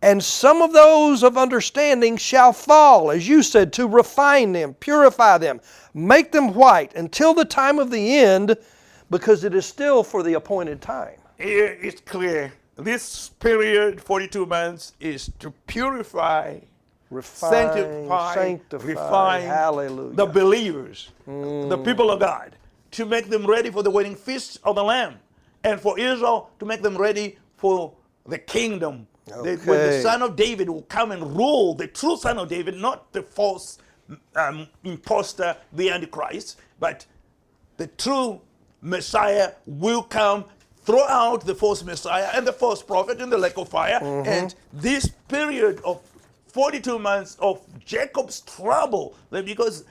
And 0.02 0.22
some 0.22 0.60
of 0.60 0.72
those 0.72 1.22
of 1.22 1.38
understanding 1.38 2.16
shall 2.16 2.52
fall, 2.52 3.10
as 3.10 3.26
you 3.26 3.42
said, 3.42 3.72
to 3.74 3.88
refine 3.88 4.52
them, 4.52 4.74
purify 4.74 5.38
them, 5.38 5.60
make 5.94 6.32
them 6.32 6.52
white 6.54 6.94
until 6.94 7.32
the 7.32 7.44
time 7.44 7.78
of 7.78 7.90
the 7.90 8.18
end, 8.18 8.56
because 9.10 9.44
it 9.44 9.54
is 9.54 9.64
still 9.64 10.02
for 10.02 10.22
the 10.22 10.34
appointed 10.34 10.80
time. 10.80 11.18
Here 11.38 11.78
it's 11.80 12.00
clear. 12.00 12.52
This 12.76 13.30
period, 13.40 14.00
42 14.00 14.44
months, 14.44 14.92
is 15.00 15.30
to 15.38 15.50
purify, 15.66 16.58
Refine, 17.10 17.50
sanctify, 17.50 18.34
sanctify, 18.34 18.86
refine 18.86 19.42
hallelujah. 19.42 20.16
the 20.16 20.26
believers, 20.26 21.10
the 21.68 21.78
people 21.78 22.10
of 22.10 22.20
God, 22.20 22.56
to 22.92 23.06
make 23.06 23.28
them 23.28 23.46
ready 23.46 23.70
for 23.70 23.82
the 23.82 23.90
wedding 23.90 24.16
feast 24.16 24.58
of 24.64 24.74
the 24.76 24.84
Lamb, 24.84 25.16
and 25.64 25.80
for 25.80 25.98
Israel 25.98 26.50
to 26.58 26.64
make 26.66 26.82
them 26.82 26.96
ready 26.96 27.38
for 27.56 27.92
the 28.26 28.38
kingdom. 28.38 29.06
The- 29.26 29.56
when 29.64 29.82
the 29.82 29.92
Son 29.92 30.22
of 30.22 30.36
David 30.36 30.68
will 30.70 30.82
come 30.82 31.12
and 31.12 31.36
rule, 31.36 31.74
the 31.74 31.86
true 31.86 32.16
Son 32.16 32.38
of 32.38 32.48
David, 32.48 32.76
not 32.76 33.12
the 33.12 33.22
false 33.22 33.78
um, 34.36 34.68
impostor, 34.84 35.56
the 35.72 35.90
Antichrist, 35.90 36.58
but 36.78 37.06
the 37.76 37.86
true 37.88 38.40
Messiah 38.80 39.52
will 39.66 40.02
come 40.02 40.44
throw 40.84 41.04
out 41.08 41.44
the 41.44 41.54
false 41.54 41.82
Messiah 41.82 42.30
and 42.34 42.46
the 42.46 42.52
false 42.52 42.82
prophet 42.82 43.20
in 43.20 43.30
the 43.30 43.38
lake 43.38 43.58
of 43.58 43.68
fire. 43.68 44.00
And 44.24 44.54
this 44.72 45.08
period 45.28 45.80
of 45.84 46.00
42 46.56 46.98
months 46.98 47.36
of 47.38 47.60
Jacob's 47.84 48.40
trouble, 48.40 49.14
because 49.30 49.84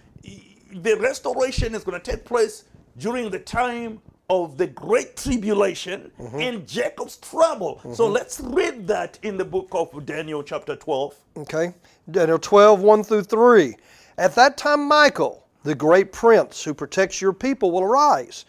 the 0.72 0.98
restoration 0.98 1.76
is 1.76 1.84
going 1.84 2.02
to 2.02 2.12
take 2.12 2.26
place 2.26 2.64
during 2.98 3.30
the 3.30 3.38
time 3.38 4.00
of 4.32 4.58
the 4.58 4.66
great 4.66 5.16
tribulation 5.16 6.12
mm-hmm. 6.20 6.40
and 6.40 6.68
Jacob's 6.68 7.18
trouble. 7.18 7.80
So 7.94 8.06
mm-hmm. 8.06 8.14
let's 8.14 8.40
read 8.40 8.88
that 8.88 9.20
in 9.22 9.38
the 9.38 9.46
book 9.46 9.68
of 9.74 10.08
Daniel, 10.08 10.42
chapter 10.42 10.76
12. 10.76 11.14
Okay. 11.38 11.72
Daniel 12.10 12.40
12, 12.40 12.82
1 12.82 13.04
through 13.04 13.22
3. 13.22 13.76
At 14.18 14.34
that 14.34 14.58
time, 14.58 14.88
Michael, 14.88 15.46
the 15.62 15.76
great 15.76 16.12
prince 16.12 16.64
who 16.64 16.74
protects 16.74 17.22
your 17.22 17.34
people, 17.34 17.70
will 17.74 17.84
arise. 17.84 18.46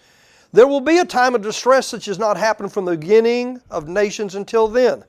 There 0.55 0.67
will 0.67 0.81
be 0.81 0.97
a 1.01 1.05
time 1.05 1.35
of 1.35 1.43
distress 1.43 1.87
such 1.87 2.09
as 2.09 2.19
not 2.19 2.39
happened 2.39 2.73
from 2.73 2.87
the 2.87 2.97
beginning 2.97 3.61
of 3.71 3.89
nations 3.89 4.37
until 4.37 4.69
then. 4.69 5.05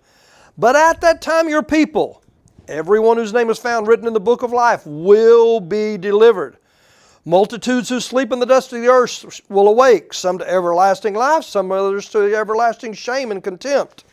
But 0.58 0.76
at 0.76 0.99
that 0.99 1.22
time, 1.22 1.47
your 1.47 1.64
people, 1.64 2.22
everyone 2.68 3.18
whose 3.18 3.34
name 3.34 3.49
is 3.49 3.57
found 3.57 3.88
written 3.88 4.07
in 4.07 4.13
the 4.13 4.20
book 4.20 4.43
of 4.43 4.51
life, 4.51 4.84
will 4.86 5.59
be 5.59 5.97
delivered. 5.97 6.57
Multitudes 7.26 7.89
who 7.89 7.99
sleep 7.99 8.32
in 8.32 8.39
the 8.39 8.45
dust 8.45 8.72
of 8.72 8.82
the 8.82 8.88
earth 8.88 9.41
will 9.49 9.68
awake, 9.68 10.13
some 10.13 10.38
to 10.38 10.49
everlasting 10.49 11.13
life, 11.13 11.43
some 11.43 11.72
others 11.72 12.07
to 12.09 12.34
everlasting 12.34 12.93
shame 12.93 13.32
and 13.32 13.43
contempt. 13.43 14.05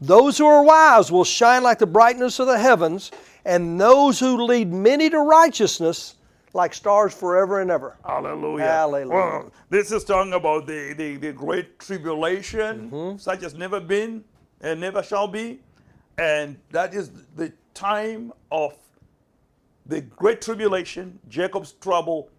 Those 0.00 0.38
who 0.38 0.46
are 0.46 0.62
wise 0.64 1.12
will 1.12 1.24
shine 1.24 1.62
like 1.62 1.78
the 1.78 1.86
brightness 1.86 2.38
of 2.38 2.46
the 2.46 2.58
heavens, 2.58 3.10
and 3.44 3.78
those 3.78 4.18
who 4.18 4.42
lead 4.42 4.72
many 4.72 5.10
to 5.10 5.18
righteousness 5.18 6.14
like 6.54 6.74
stars 6.74 7.14
forever 7.14 7.60
and 7.60 7.70
ever. 7.70 7.96
Hallelujah. 8.04 8.64
Hallelujah. 8.64 9.14
Well, 9.14 9.52
this 9.68 9.92
is 9.92 10.04
talking 10.04 10.32
about 10.32 10.66
the, 10.66 10.94
the, 10.94 11.16
the 11.16 11.32
great 11.32 11.78
tribulation, 11.78 12.90
mm-hmm. 12.90 13.18
such 13.18 13.42
as 13.42 13.54
never 13.54 13.80
been 13.80 14.24
and 14.62 14.80
never 14.80 15.02
shall 15.02 15.28
be. 15.28 15.60
And 16.18 16.58
that 16.70 16.94
is 16.94 17.10
the 17.36 17.52
time 17.74 18.32
of 18.50 18.76
the 19.86 20.00
great 20.00 20.40
tribulation, 20.40 21.18
Jacob's 21.28 21.72
trouble, 21.72 22.30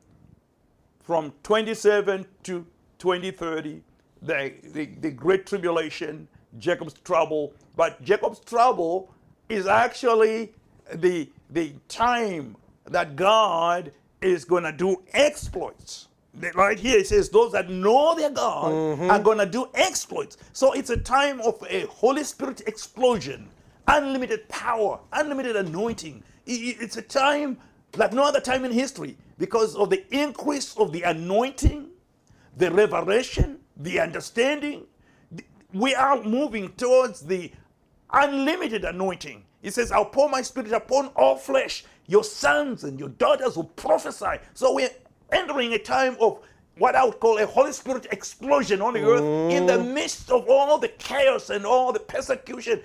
from 1.03 1.33
27 1.43 2.25
to 2.43 2.65
2030, 2.99 3.81
the, 4.21 4.53
the, 4.73 4.85
the 5.01 5.11
great 5.11 5.45
tribulation, 5.45 6.27
Jacob's 6.59 6.93
trouble. 7.03 7.53
But 7.75 8.01
Jacob's 8.03 8.39
trouble 8.39 9.13
is 9.49 9.67
actually 9.67 10.53
the, 10.93 11.29
the 11.49 11.73
time 11.87 12.55
that 12.85 13.15
God 13.15 13.91
is 14.21 14.45
going 14.45 14.63
to 14.63 14.71
do 14.71 15.01
exploits. 15.13 16.07
Right 16.53 16.79
here 16.79 16.99
it 16.99 17.07
says, 17.07 17.29
Those 17.29 17.51
that 17.51 17.69
know 17.69 18.15
their 18.15 18.29
God 18.29 18.71
mm-hmm. 18.71 19.11
are 19.11 19.19
going 19.19 19.39
to 19.39 19.45
do 19.45 19.67
exploits. 19.73 20.37
So 20.53 20.71
it's 20.71 20.89
a 20.89 20.97
time 20.97 21.41
of 21.41 21.61
a 21.69 21.81
Holy 21.87 22.23
Spirit 22.23 22.61
explosion, 22.67 23.49
unlimited 23.87 24.47
power, 24.49 24.99
unlimited 25.13 25.55
anointing. 25.55 26.23
It's 26.45 26.97
a 26.97 27.01
time 27.01 27.57
like 27.97 28.13
no 28.13 28.23
other 28.23 28.39
time 28.39 28.65
in 28.65 28.71
history 28.71 29.17
because 29.37 29.75
of 29.75 29.89
the 29.89 30.05
increase 30.15 30.75
of 30.77 30.91
the 30.91 31.03
anointing, 31.03 31.89
the 32.57 32.71
revelation, 32.71 33.59
the 33.77 33.99
understanding. 33.99 34.85
We 35.73 35.95
are 35.95 36.21
moving 36.21 36.73
towards 36.73 37.21
the 37.21 37.51
unlimited 38.11 38.85
anointing. 38.85 39.45
He 39.61 39.69
says, 39.69 39.91
I'll 39.91 40.05
pour 40.05 40.29
my 40.29 40.41
spirit 40.41 40.71
upon 40.71 41.07
all 41.09 41.37
flesh. 41.37 41.85
Your 42.07 42.23
sons 42.23 42.83
and 42.83 42.99
your 42.99 43.09
daughters 43.09 43.55
will 43.55 43.65
prophesy. 43.65 44.37
So 44.53 44.73
we're 44.73 44.89
entering 45.31 45.73
a 45.73 45.79
time 45.79 46.17
of 46.19 46.39
what 46.77 46.95
I 46.95 47.05
would 47.05 47.19
call 47.19 47.37
a 47.37 47.45
Holy 47.45 47.71
Spirit 47.71 48.07
explosion 48.11 48.81
on 48.81 48.93
the 48.93 49.03
earth 49.03 49.51
in 49.51 49.65
the 49.65 49.77
mm. 49.77 49.93
midst 49.93 50.31
of 50.31 50.49
all 50.49 50.77
the 50.77 50.87
chaos 50.87 51.49
and 51.49 51.65
all 51.65 51.93
the 51.93 51.99
persecution. 51.99 52.81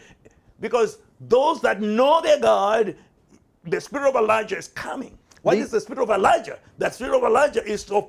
Because 0.60 0.98
those 1.20 1.60
that 1.62 1.80
know 1.80 2.20
their 2.20 2.40
God, 2.40 2.96
the 3.64 3.80
spirit 3.80 4.08
of 4.08 4.16
Elijah 4.16 4.56
is 4.56 4.68
coming. 4.68 5.18
What 5.42 5.54
The- 5.54 5.60
is 5.60 5.70
the 5.70 5.80
spirit 5.80 6.02
of 6.02 6.10
Elijah? 6.10 6.58
The 6.78 6.90
spirit 6.90 7.16
of 7.16 7.22
Elijah 7.24 7.64
is 7.64 7.84
to 7.84 8.08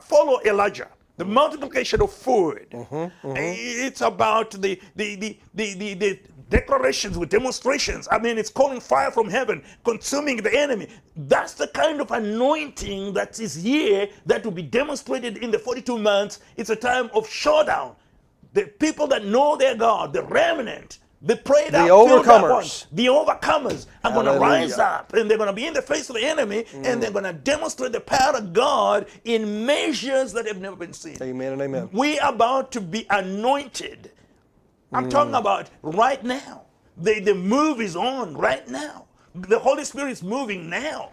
follow 0.00 0.40
Elijah. 0.44 0.88
The 1.16 1.24
multiplication 1.24 2.00
of 2.00 2.12
food. 2.12 2.66
Mm-hmm, 2.70 2.94
mm-hmm. 2.94 3.34
It's 3.36 4.00
about 4.00 4.52
the 4.52 4.80
the, 4.96 5.16
the, 5.16 5.38
the, 5.54 5.74
the 5.74 5.94
the 5.94 6.20
declarations 6.48 7.18
with 7.18 7.28
demonstrations. 7.28 8.08
I 8.10 8.18
mean, 8.18 8.38
it's 8.38 8.50
calling 8.50 8.80
fire 8.80 9.10
from 9.10 9.28
heaven, 9.28 9.62
consuming 9.84 10.38
the 10.38 10.52
enemy. 10.58 10.88
That's 11.16 11.54
the 11.54 11.68
kind 11.68 12.00
of 12.00 12.10
anointing 12.10 13.12
that 13.14 13.38
is 13.38 13.54
here 13.54 14.08
that 14.26 14.44
will 14.44 14.52
be 14.52 14.62
demonstrated 14.62 15.38
in 15.38 15.50
the 15.50 15.58
42 15.58 15.98
months. 15.98 16.40
It's 16.56 16.70
a 16.70 16.76
time 16.76 17.10
of 17.14 17.28
showdown. 17.28 17.96
The 18.52 18.66
people 18.66 19.06
that 19.08 19.24
know 19.24 19.56
their 19.56 19.76
God, 19.76 20.12
the 20.12 20.22
remnant, 20.24 20.98
the 21.22 21.36
prayed 21.36 21.72
The 21.72 21.78
out, 21.78 21.88
overcomers. 22.08 22.86
the 22.92 23.06
overcomers 23.06 23.86
are 24.04 24.12
going 24.12 24.26
to 24.26 24.38
rise 24.38 24.78
up 24.78 25.12
and 25.12 25.30
they're 25.30 25.36
going 25.38 25.48
to 25.48 25.52
be 25.52 25.66
in 25.66 25.74
the 25.74 25.82
face 25.82 26.08
of 26.08 26.16
the 26.16 26.24
enemy 26.24 26.64
Mm. 26.72 26.86
and 26.86 27.02
they're 27.02 27.10
going 27.12 27.24
to 27.24 27.32
demonstrate 27.34 27.92
the 27.92 28.00
power 28.00 28.36
of 28.36 28.52
God 28.52 29.06
in 29.24 29.66
measures 29.66 30.32
that 30.32 30.46
have 30.46 30.58
never 30.60 30.76
been 30.76 30.92
seen. 30.94 31.18
Amen 31.22 31.52
and 31.52 31.62
amen. 31.62 31.90
We 31.92 32.18
are 32.18 32.32
about 32.32 32.72
to 32.72 32.80
be 32.80 33.06
anointed. 33.10 34.10
I'm 34.92 35.06
Mm. 35.06 35.10
talking 35.10 35.34
about 35.34 35.70
right 35.82 36.22
now. 36.24 36.62
The, 36.96 37.20
the 37.20 37.34
move 37.34 37.80
is 37.80 37.96
on 37.96 38.34
right 38.36 38.66
now. 38.68 39.06
The 39.34 39.58
Holy 39.60 39.84
Spirit 39.84 40.10
is 40.12 40.22
moving 40.22 40.68
now. 40.70 41.10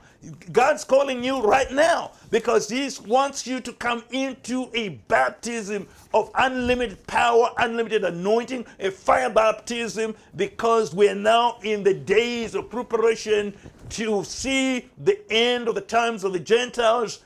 God's 0.52 0.84
calling 0.84 1.24
you 1.24 1.42
right 1.42 1.72
now 1.72 2.12
because 2.32 2.70
He 2.70 2.90
wants 3.06 3.48
you 3.48 3.60
to 3.62 3.74
come 3.74 4.04
into 4.12 4.70
a 4.74 4.90
baptism 4.90 5.88
of 6.14 6.32
unlimited 6.36 7.06
power, 7.08 7.50
unlimited 7.58 8.04
anointing, 8.04 8.66
a 8.80 8.92
fire 8.92 9.30
baptism, 9.30 10.16
because 10.36 10.94
we're 10.94 11.16
now 11.16 11.58
in 11.64 11.84
the 11.84 11.94
days 11.94 12.56
of 12.56 12.70
preparation 12.70 13.54
to 13.90 14.24
see 14.24 14.90
the 14.98 15.20
end 15.32 15.68
of 15.68 15.76
the 15.76 15.82
times 15.82 16.24
of 16.24 16.34
the 16.34 16.40
Gentiles 16.40 17.24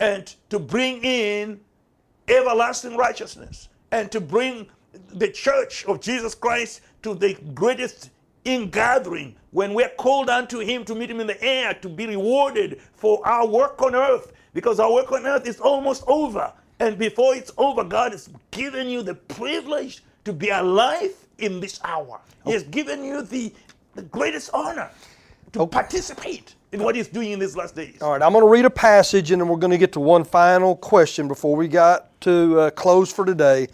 and 0.00 0.34
to 0.50 0.58
bring 0.58 1.02
in 1.04 1.60
everlasting 2.28 2.96
righteousness 2.96 3.68
and 3.90 4.10
to 4.12 4.20
bring 4.20 4.66
the 5.08 5.28
church 5.28 5.84
of 5.86 6.00
Jesus 6.00 6.34
Christ 6.34 6.80
to 7.02 7.14
the 7.14 7.34
greatest 7.54 8.10
ingathering 8.44 9.34
when 9.50 9.74
we're 9.74 9.90
called 9.90 10.28
unto 10.28 10.58
him 10.58 10.84
to 10.84 10.94
meet 10.94 11.10
him 11.10 11.20
in 11.20 11.26
the 11.26 11.42
air 11.42 11.74
to 11.74 11.88
be 11.88 12.06
rewarded 12.06 12.80
for 12.94 13.26
our 13.26 13.46
work 13.46 13.80
on 13.82 13.94
earth 13.94 14.32
because 14.52 14.80
our 14.80 14.92
work 14.92 15.10
on 15.12 15.26
earth 15.26 15.46
is 15.46 15.60
almost 15.60 16.04
over. 16.06 16.52
And 16.80 16.98
before 16.98 17.34
it's 17.34 17.52
over 17.56 17.84
God 17.84 18.12
has 18.12 18.28
given 18.50 18.88
you 18.88 19.02
the 19.02 19.14
privilege 19.14 20.02
to 20.24 20.32
be 20.32 20.48
alive 20.50 21.14
in 21.38 21.60
this 21.60 21.80
hour. 21.84 22.20
He 22.44 22.52
has 22.52 22.64
given 22.64 23.04
you 23.04 23.22
the, 23.22 23.52
the 23.94 24.02
greatest 24.02 24.50
honor 24.52 24.90
to 25.52 25.66
participate 25.66 26.54
in 26.72 26.82
what 26.82 26.96
he's 26.96 27.08
doing 27.08 27.30
in 27.30 27.38
these 27.38 27.56
last 27.56 27.76
days. 27.76 28.02
All 28.02 28.12
right, 28.12 28.22
I'm 28.22 28.32
going 28.32 28.44
to 28.44 28.50
read 28.50 28.64
a 28.64 28.70
passage 28.70 29.30
and 29.30 29.40
then 29.40 29.48
we're 29.48 29.56
going 29.56 29.70
to 29.70 29.78
get 29.78 29.92
to 29.92 30.00
one 30.00 30.24
final 30.24 30.76
question 30.76 31.28
before 31.28 31.54
we 31.54 31.68
got 31.68 32.20
to 32.22 32.58
uh, 32.60 32.70
close 32.70 33.12
for 33.12 33.24
today. 33.24 33.68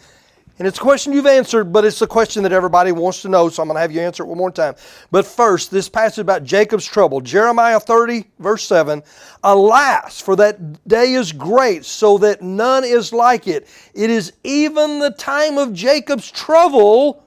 And 0.60 0.68
it's 0.68 0.76
a 0.76 0.82
question 0.82 1.14
you've 1.14 1.24
answered, 1.24 1.72
but 1.72 1.86
it's 1.86 2.02
a 2.02 2.06
question 2.06 2.42
that 2.42 2.52
everybody 2.52 2.92
wants 2.92 3.22
to 3.22 3.30
know, 3.30 3.48
so 3.48 3.62
I'm 3.62 3.68
going 3.68 3.76
to 3.76 3.80
have 3.80 3.92
you 3.92 4.02
answer 4.02 4.22
it 4.22 4.26
one 4.26 4.36
more 4.36 4.50
time. 4.50 4.74
But 5.10 5.24
first, 5.24 5.70
this 5.70 5.88
passage 5.88 6.18
about 6.18 6.44
Jacob's 6.44 6.84
trouble 6.84 7.22
Jeremiah 7.22 7.80
30, 7.80 8.26
verse 8.38 8.64
7 8.64 9.02
Alas, 9.42 10.20
for 10.20 10.36
that 10.36 10.86
day 10.86 11.14
is 11.14 11.32
great, 11.32 11.86
so 11.86 12.18
that 12.18 12.42
none 12.42 12.84
is 12.84 13.10
like 13.10 13.48
it. 13.48 13.68
It 13.94 14.10
is 14.10 14.34
even 14.44 14.98
the 14.98 15.12
time 15.12 15.56
of 15.56 15.72
Jacob's 15.72 16.30
trouble 16.30 17.24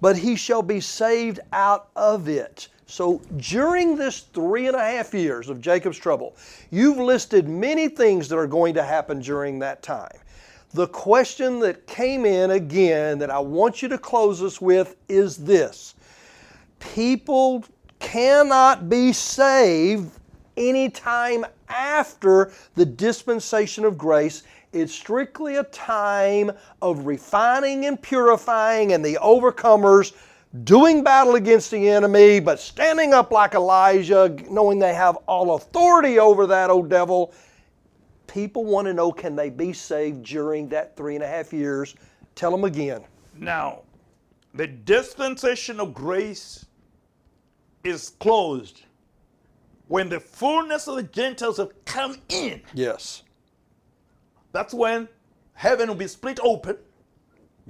but 0.00 0.16
he 0.16 0.36
shall 0.36 0.62
be 0.62 0.80
saved 0.80 1.40
out 1.52 1.88
of 1.96 2.28
it. 2.28 2.68
So 2.86 3.20
during 3.38 3.96
this 3.96 4.20
three 4.20 4.68
and 4.68 4.76
a 4.76 4.80
half 4.80 5.12
years 5.12 5.48
of 5.48 5.60
Jacob's 5.60 5.98
trouble, 5.98 6.36
you've 6.70 6.98
listed 6.98 7.48
many 7.48 7.88
things 7.88 8.28
that 8.28 8.36
are 8.36 8.46
going 8.46 8.74
to 8.74 8.82
happen 8.82 9.20
during 9.20 9.58
that 9.60 9.82
time. 9.82 10.16
The 10.76 10.88
question 10.88 11.58
that 11.60 11.86
came 11.86 12.26
in 12.26 12.50
again 12.50 13.18
that 13.20 13.30
I 13.30 13.38
want 13.38 13.80
you 13.80 13.88
to 13.88 13.96
close 13.96 14.42
us 14.42 14.60
with 14.60 14.94
is 15.08 15.38
this 15.38 15.94
People 16.80 17.64
cannot 17.98 18.90
be 18.90 19.14
saved 19.14 20.10
anytime 20.54 21.46
after 21.70 22.52
the 22.74 22.84
dispensation 22.84 23.86
of 23.86 23.96
grace. 23.96 24.42
It's 24.74 24.92
strictly 24.92 25.56
a 25.56 25.64
time 25.64 26.52
of 26.82 27.06
refining 27.06 27.86
and 27.86 28.00
purifying, 28.02 28.92
and 28.92 29.02
the 29.02 29.14
overcomers 29.22 30.12
doing 30.64 31.02
battle 31.02 31.36
against 31.36 31.70
the 31.70 31.88
enemy, 31.88 32.38
but 32.38 32.60
standing 32.60 33.14
up 33.14 33.30
like 33.30 33.54
Elijah, 33.54 34.36
knowing 34.50 34.78
they 34.78 34.92
have 34.92 35.16
all 35.26 35.54
authority 35.54 36.18
over 36.18 36.46
that 36.46 36.68
old 36.68 36.90
devil. 36.90 37.32
People 38.36 38.66
want 38.66 38.86
to 38.86 38.92
know 38.92 39.10
can 39.10 39.34
they 39.34 39.48
be 39.48 39.72
saved 39.72 40.22
during 40.24 40.68
that 40.68 40.94
three 40.94 41.14
and 41.14 41.24
a 41.24 41.26
half 41.26 41.54
years? 41.54 41.94
Tell 42.34 42.50
them 42.50 42.64
again. 42.64 43.02
Now, 43.34 43.80
the 44.52 44.66
dispensation 44.66 45.80
of 45.80 45.94
grace 45.94 46.66
is 47.82 48.10
closed 48.20 48.82
when 49.88 50.10
the 50.10 50.20
fullness 50.20 50.86
of 50.86 50.96
the 50.96 51.04
Gentiles 51.04 51.56
have 51.56 51.70
come 51.86 52.18
in. 52.28 52.60
Yes. 52.74 53.22
That's 54.52 54.74
when 54.74 55.08
heaven 55.54 55.88
will 55.88 55.94
be 55.94 56.06
split 56.06 56.38
open. 56.42 56.76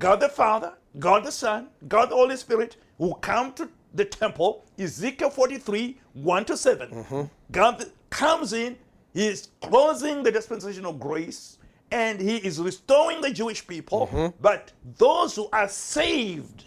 God 0.00 0.18
the 0.18 0.28
Father, 0.28 0.72
God 0.98 1.22
the 1.22 1.30
Son, 1.30 1.68
God 1.86 2.10
the 2.10 2.16
Holy 2.16 2.36
Spirit 2.36 2.76
will 2.98 3.14
come 3.14 3.52
to 3.52 3.68
the 3.94 4.04
temple. 4.04 4.64
Ezekiel 4.80 5.30
43, 5.30 5.96
1 6.14 6.44
to 6.46 6.56
7. 6.56 6.90
Mm-hmm. 6.90 7.22
God 7.52 7.84
comes 8.10 8.52
in, 8.52 8.76
He 9.16 9.26
is 9.28 9.48
closing 9.62 10.22
the 10.22 10.30
dispensation 10.30 10.84
of 10.84 11.00
grace, 11.00 11.56
and 11.90 12.20
He 12.20 12.36
is 12.36 12.60
restoring 12.60 13.22
the 13.22 13.30
Jewish 13.30 13.66
people. 13.66 14.08
Mm-hmm. 14.08 14.36
But 14.42 14.72
those 14.98 15.34
who 15.34 15.48
are 15.54 15.68
saved, 15.68 16.64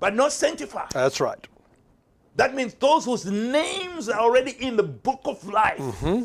but 0.00 0.14
not 0.14 0.32
sanctified, 0.32 0.88
That's 0.92 1.20
right. 1.20 1.46
that 2.36 2.54
means 2.54 2.72
those 2.72 3.04
whose 3.04 3.26
names 3.26 4.08
are 4.08 4.18
already 4.18 4.52
in 4.52 4.76
the 4.76 4.82
book 4.82 5.20
of 5.26 5.46
life. 5.46 5.78
Mm-hmm. 5.78 6.24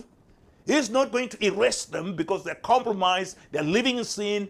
He's 0.65 0.89
not 0.89 1.11
going 1.11 1.27
to 1.27 1.45
erase 1.45 1.83
them 1.83 2.15
because 2.15 2.45
they're 2.45 2.55
compromised, 2.55 3.35
they're 3.51 3.63
living 3.63 3.97
in 3.97 4.05
sin. 4.05 4.47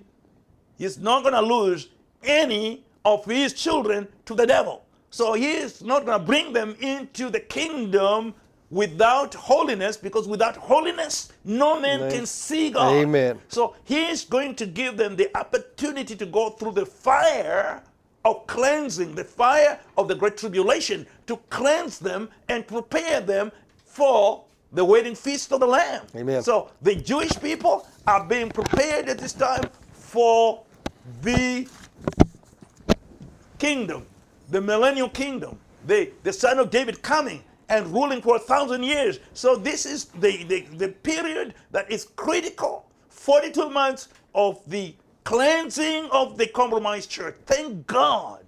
He's 0.77 0.99
not 0.99 1.23
going 1.23 1.33
to 1.33 1.41
lose 1.41 1.87
any 2.21 2.83
of 3.03 3.25
his 3.25 3.53
children 3.53 4.07
to 4.25 4.35
the 4.35 4.45
devil. 4.45 4.85
So 5.09 5.33
he 5.33 5.53
is 5.53 5.81
not 5.81 6.05
going 6.05 6.19
to 6.19 6.23
bring 6.23 6.53
them 6.53 6.75
into 6.81 7.31
the 7.31 7.39
kingdom 7.39 8.35
without 8.71 9.33
holiness 9.33 9.97
because 9.97 10.27
without 10.27 10.55
holiness, 10.55 11.31
no 11.43 11.79
man 11.79 12.11
can 12.11 12.25
see 12.25 12.69
God. 12.69 12.93
Amen. 12.95 13.39
So 13.47 13.75
he 13.83 14.05
is 14.07 14.25
going 14.25 14.55
to 14.55 14.65
give 14.65 14.97
them 14.97 15.15
the 15.15 15.35
opportunity 15.37 16.15
to 16.15 16.25
go 16.25 16.51
through 16.51 16.73
the 16.73 16.85
fire 16.85 17.81
of 18.25 18.45
cleansing, 18.47 19.15
the 19.15 19.23
fire 19.23 19.79
of 19.97 20.07
the 20.07 20.15
great 20.15 20.37
tribulation, 20.37 21.07
to 21.27 21.37
cleanse 21.49 21.99
them 21.99 22.29
and 22.47 22.67
prepare 22.67 23.21
them 23.21 23.51
for 23.85 24.43
the 24.71 24.85
wedding 24.85 25.15
feast 25.15 25.51
of 25.51 25.59
the 25.59 25.67
Lamb. 25.67 26.05
Amen. 26.15 26.43
So 26.43 26.69
the 26.81 26.95
Jewish 26.95 27.39
people 27.41 27.87
are 28.05 28.23
being 28.23 28.49
prepared 28.49 29.09
at 29.09 29.17
this 29.17 29.33
time 29.33 29.63
for 29.93 30.63
the 31.21 31.67
kingdom, 33.57 34.05
the 34.49 34.61
millennial 34.61 35.09
kingdom, 35.09 35.59
the, 35.87 36.11
the 36.23 36.33
son 36.33 36.59
of 36.59 36.69
David 36.69 37.01
coming 37.01 37.43
and 37.69 37.87
ruling 37.87 38.21
for 38.21 38.35
a 38.35 38.39
thousand 38.39 38.83
years. 38.83 39.19
So 39.33 39.55
this 39.55 39.85
is 39.85 40.05
the, 40.05 40.43
the, 40.43 40.61
the 40.75 40.89
period 40.89 41.53
that 41.71 41.89
is 41.91 42.05
critical. 42.15 42.85
42 43.09 43.69
months 43.69 44.09
of 44.33 44.59
the 44.67 44.95
cleansing 45.23 46.09
of 46.11 46.37
the 46.37 46.47
compromised 46.47 47.09
church. 47.09 47.35
Thank 47.45 47.85
God. 47.87 48.43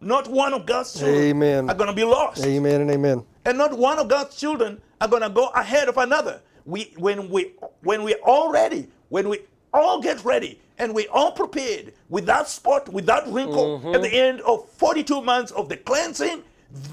not 0.00 0.28
one 0.28 0.52
of 0.52 0.66
God's 0.66 0.92
children 0.98 1.22
Amen. 1.24 1.70
are 1.70 1.74
going 1.74 1.88
to 1.88 1.94
be 1.96 2.04
lost. 2.04 2.44
Amen 2.44 2.80
and 2.82 2.90
amen. 2.90 3.24
And 3.44 3.56
not 3.58 3.76
one 3.76 3.98
of 3.98 4.08
God's 4.08 4.36
children 4.36 4.80
are 5.00 5.08
going 5.08 5.22
to 5.22 5.30
go 5.30 5.48
ahead 5.48 5.88
of 5.88 5.96
another. 5.98 6.40
We, 6.66 6.92
when 6.96 7.28
we, 7.30 7.52
when 7.82 8.02
we're 8.04 8.20
all 8.24 8.50
ready, 8.52 8.88
when 9.08 9.28
we 9.28 9.40
all 9.72 10.00
get 10.00 10.24
ready, 10.24 10.60
and 10.78 10.94
we 10.94 11.06
all 11.08 11.32
prepared, 11.32 11.92
without 12.08 12.48
spot, 12.48 12.88
without 12.92 13.30
wrinkle, 13.32 13.78
Mm-hmm. 13.78 13.94
at 13.94 14.02
the 14.02 14.08
end 14.12 14.40
of 14.42 14.68
42 14.70 15.20
months 15.22 15.52
of 15.52 15.68
the 15.68 15.76
cleansing, 15.76 16.42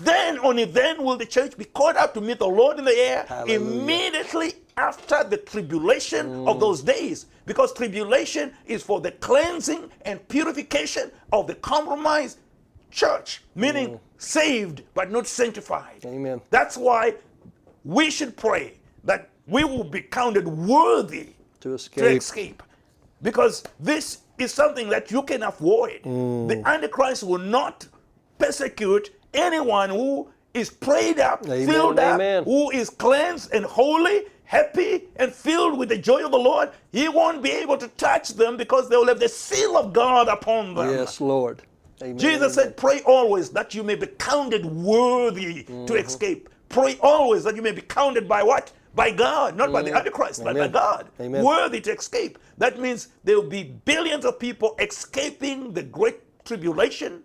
then 0.03 0.37
only 0.39 0.65
then 0.65 1.03
will 1.03 1.17
the 1.17 1.25
church 1.25 1.57
be 1.57 1.65
caught 1.65 1.97
up 1.97 2.13
to 2.13 2.21
meet 2.21 2.39
the 2.39 2.47
Lord 2.47 2.77
in 2.77 2.85
the 2.85 2.91
air 2.95 3.25
Hallelujah. 3.27 3.59
immediately 3.59 4.53
after 4.77 5.23
the 5.23 5.37
tribulation 5.37 6.47
of 6.47 6.59
those 6.59 6.81
days. 6.81 7.25
Because 7.45 7.73
tribulation 7.73 8.53
is 8.67 8.83
for 8.83 9.01
the 9.01 9.11
cleansing 9.13 9.89
and 10.03 10.25
purification 10.27 11.11
of 11.33 11.47
the 11.47 11.55
compromised 11.55 12.37
church, 12.91 13.41
meaning 13.55 13.99
saved 14.19 14.83
but 14.93 15.11
not 15.11 15.25
sanctified. 15.25 16.05
Amen. 16.05 16.39
That's 16.51 16.77
why 16.77 17.15
we 17.83 18.11
should 18.11 18.37
pray 18.37 18.73
that 19.03 19.29
we 19.47 19.63
will 19.63 19.83
be 19.83 20.01
counted 20.01 20.47
worthy 20.47 21.29
To 21.61 21.69
to 21.69 21.73
escape. 21.75 22.17
escape. 22.17 22.63
Because 23.23 23.63
this 23.79 24.19
is 24.37 24.53
something 24.53 24.89
that 24.89 25.09
you 25.09 25.23
can 25.23 25.41
avoid. 25.43 26.01
Mm. 26.03 26.47
The 26.47 26.67
Antichrist 26.69 27.23
will 27.23 27.39
not 27.39 27.87
persecute 28.37 29.09
anyone 29.33 29.89
who 29.89 30.29
is 30.53 30.69
prayed 30.69 31.19
up, 31.19 31.43
Amen 31.45 31.67
filled 31.67 31.99
up, 31.99 32.15
amen. 32.15 32.43
who 32.43 32.69
is 32.71 32.89
cleansed 32.89 33.53
and 33.53 33.63
holy, 33.65 34.23
happy, 34.43 35.03
and 35.15 35.31
filled 35.33 35.77
with 35.79 35.89
the 35.89 35.97
joy 35.97 36.25
of 36.25 36.31
the 36.31 36.37
Lord. 36.37 36.69
He 36.91 37.07
won't 37.07 37.41
be 37.41 37.51
able 37.51 37.77
to 37.77 37.87
touch 37.89 38.29
them 38.29 38.57
because 38.57 38.89
they 38.89 38.97
will 38.97 39.07
have 39.07 39.19
the 39.19 39.29
seal 39.29 39.77
of 39.77 39.93
God 39.93 40.27
upon 40.27 40.75
them. 40.75 40.89
Yes, 40.89 41.21
Lord. 41.21 41.61
Amen. 42.01 42.17
Jesus 42.17 42.55
said, 42.55 42.75
Pray 42.75 43.01
always 43.05 43.49
that 43.51 43.73
you 43.73 43.83
may 43.83 43.95
be 43.95 44.07
counted 44.07 44.65
worthy 44.65 45.63
Mm-hmm. 45.63 45.85
to 45.85 45.93
escape. 45.95 46.49
Pray 46.67 46.97
always 47.01 47.43
that 47.43 47.55
you 47.55 47.61
may 47.61 47.71
be 47.73 47.81
counted 47.81 48.27
by 48.27 48.43
what? 48.43 48.71
By 48.95 49.11
God, 49.11 49.55
not 49.55 49.71
by 49.71 49.83
the 49.83 49.93
Antichrist, 49.95 50.43
but 50.43 50.57
by. 50.57 50.67
God. 50.67 51.07
Amen. 51.19 51.43
Worthy 51.45 51.79
to 51.81 51.93
escape. 51.93 52.37
That 52.57 52.77
means 52.79 53.09
there 53.23 53.35
will 53.39 53.49
be 53.49 53.63
billions 53.85 54.25
of 54.25 54.37
people 54.39 54.75
escaping 54.79 55.71
the 55.73 55.83
great 55.83 56.19
tribulation, 56.43 57.23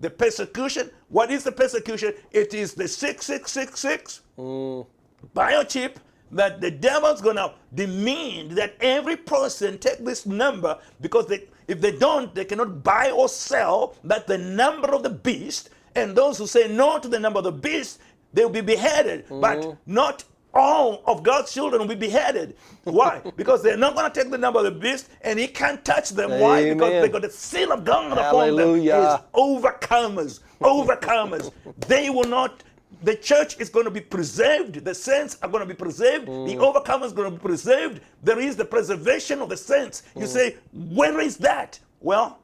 the 0.00 0.10
persecution. 0.10 0.90
What 1.08 1.30
is 1.30 1.44
the 1.44 1.52
persecution? 1.52 2.14
It 2.32 2.54
is 2.54 2.74
the 2.74 2.88
6666 2.88 4.20
Mm. 4.38 4.86
biochip 5.34 5.96
that 6.30 6.60
the 6.60 6.70
devil's 6.70 7.20
gonna 7.20 7.54
demand 7.74 8.52
that 8.52 8.74
every 8.80 9.16
person 9.16 9.78
take 9.78 10.04
this 10.04 10.26
number 10.26 10.78
because 11.00 11.26
they, 11.26 11.44
if 11.66 11.80
they 11.80 11.92
don't, 11.92 12.34
they 12.34 12.44
cannot 12.44 12.82
buy 12.84 13.10
or 13.10 13.28
sell 13.28 13.94
that 14.04 14.26
the 14.26 14.38
number 14.38 14.94
of 14.94 15.02
the 15.02 15.10
beast. 15.10 15.70
And 15.94 16.14
those 16.14 16.38
who 16.38 16.46
say 16.46 16.68
no 16.68 16.98
to 16.98 17.08
the 17.08 17.18
number 17.18 17.38
of 17.38 17.44
the 17.44 17.52
beast, 17.52 17.98
they 18.32 18.44
will 18.44 18.52
be 18.52 18.60
beheaded. 18.60 19.24
But 19.30 19.76
not 19.86 20.22
all 20.54 21.02
of 21.06 21.22
God's 21.22 21.52
children 21.52 21.80
will 21.80 21.88
be 21.88 21.94
beheaded. 21.94 22.56
Why? 22.84 23.22
because 23.36 23.62
they're 23.62 23.76
not 23.76 23.94
going 23.94 24.10
to 24.10 24.20
take 24.20 24.30
the 24.30 24.38
number 24.38 24.60
of 24.60 24.64
the 24.64 24.70
beast, 24.70 25.08
and 25.22 25.38
he 25.38 25.46
can't 25.46 25.84
touch 25.84 26.10
them. 26.10 26.30
Why? 26.38 26.72
Because 26.72 26.90
Amen. 26.90 27.02
they 27.02 27.08
got 27.08 27.22
the 27.22 27.30
seal 27.30 27.72
of 27.72 27.84
God 27.84 28.12
upon 28.12 28.18
them. 28.18 28.24
Hallelujah. 28.24 28.96
Is 28.96 29.40
overcomers, 29.40 30.40
overcomers. 30.60 31.52
they 31.86 32.10
will 32.10 32.28
not. 32.28 32.62
The 33.02 33.14
church 33.14 33.60
is 33.60 33.68
going 33.68 33.84
to 33.84 33.92
be 33.92 34.00
preserved. 34.00 34.84
The 34.84 34.94
saints 34.94 35.38
are 35.42 35.48
going 35.48 35.60
to 35.60 35.72
be 35.72 35.78
preserved. 35.78 36.26
The 36.26 36.30
mm. 36.30 36.56
overcomers 36.56 37.14
going 37.14 37.30
to 37.30 37.36
be 37.36 37.42
preserved. 37.42 38.00
There 38.24 38.40
is 38.40 38.56
the 38.56 38.64
preservation 38.64 39.40
of 39.40 39.50
the 39.50 39.56
saints. 39.56 40.02
You 40.16 40.22
mm. 40.22 40.26
say, 40.26 40.56
where 40.72 41.20
is 41.20 41.36
that? 41.36 41.78
Well, 42.00 42.40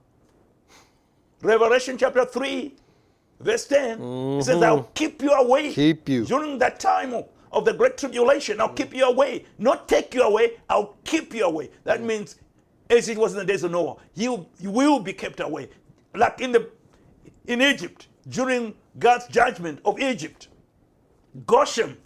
Revelation 1.42 1.98
chapter 1.98 2.24
3, 2.24 2.72
verse 3.40 3.66
10, 3.66 4.00
it 4.00 4.44
says, 4.44 4.62
I'll 4.62 4.78
mm-hmm. 4.78 4.92
keep 4.94 5.22
you 5.22 5.32
away. 5.32 5.72
Keep 5.72 6.09
you. 6.09 6.24
During 6.24 6.59
that 6.59 6.78
time 6.78 7.24
of, 7.55 7.64
the 7.64 7.72
great 7.72 7.96
tribulation, 7.96 8.61
I'll 8.61 8.68
keep 8.68 8.90
mm. 8.90 8.98
you 8.98 9.05
away. 9.05 9.44
Not 9.59 9.88
take 9.88 10.14
you 10.14 10.22
away, 10.22 10.59
I'll 10.68 10.96
keep 11.05 11.34
you 11.34 11.44
away. 11.44 11.70
That 11.84 12.00
mm. 12.00 12.07
means, 12.07 12.36
as 12.90 13.09
it 13.09 13.16
was 13.16 13.32
in 13.32 13.38
the 13.38 13.44
days 13.44 13.64
of 13.64 13.70
Noah, 13.70 13.96
you, 14.14 14.46
you 14.59 14.70
will 14.70 15.00
be 15.00 15.12
kept 15.12 15.40
away. 15.40 15.68
Like 16.14 16.40
in 16.40 16.52
the 16.52 16.70
in 17.46 17.61
Egypt, 17.61 18.09
during 18.28 18.74
God's 18.98 19.26
judgment 19.28 19.80
of 19.84 20.00
Egypt, 20.00 20.48
Goshen, 21.46 21.96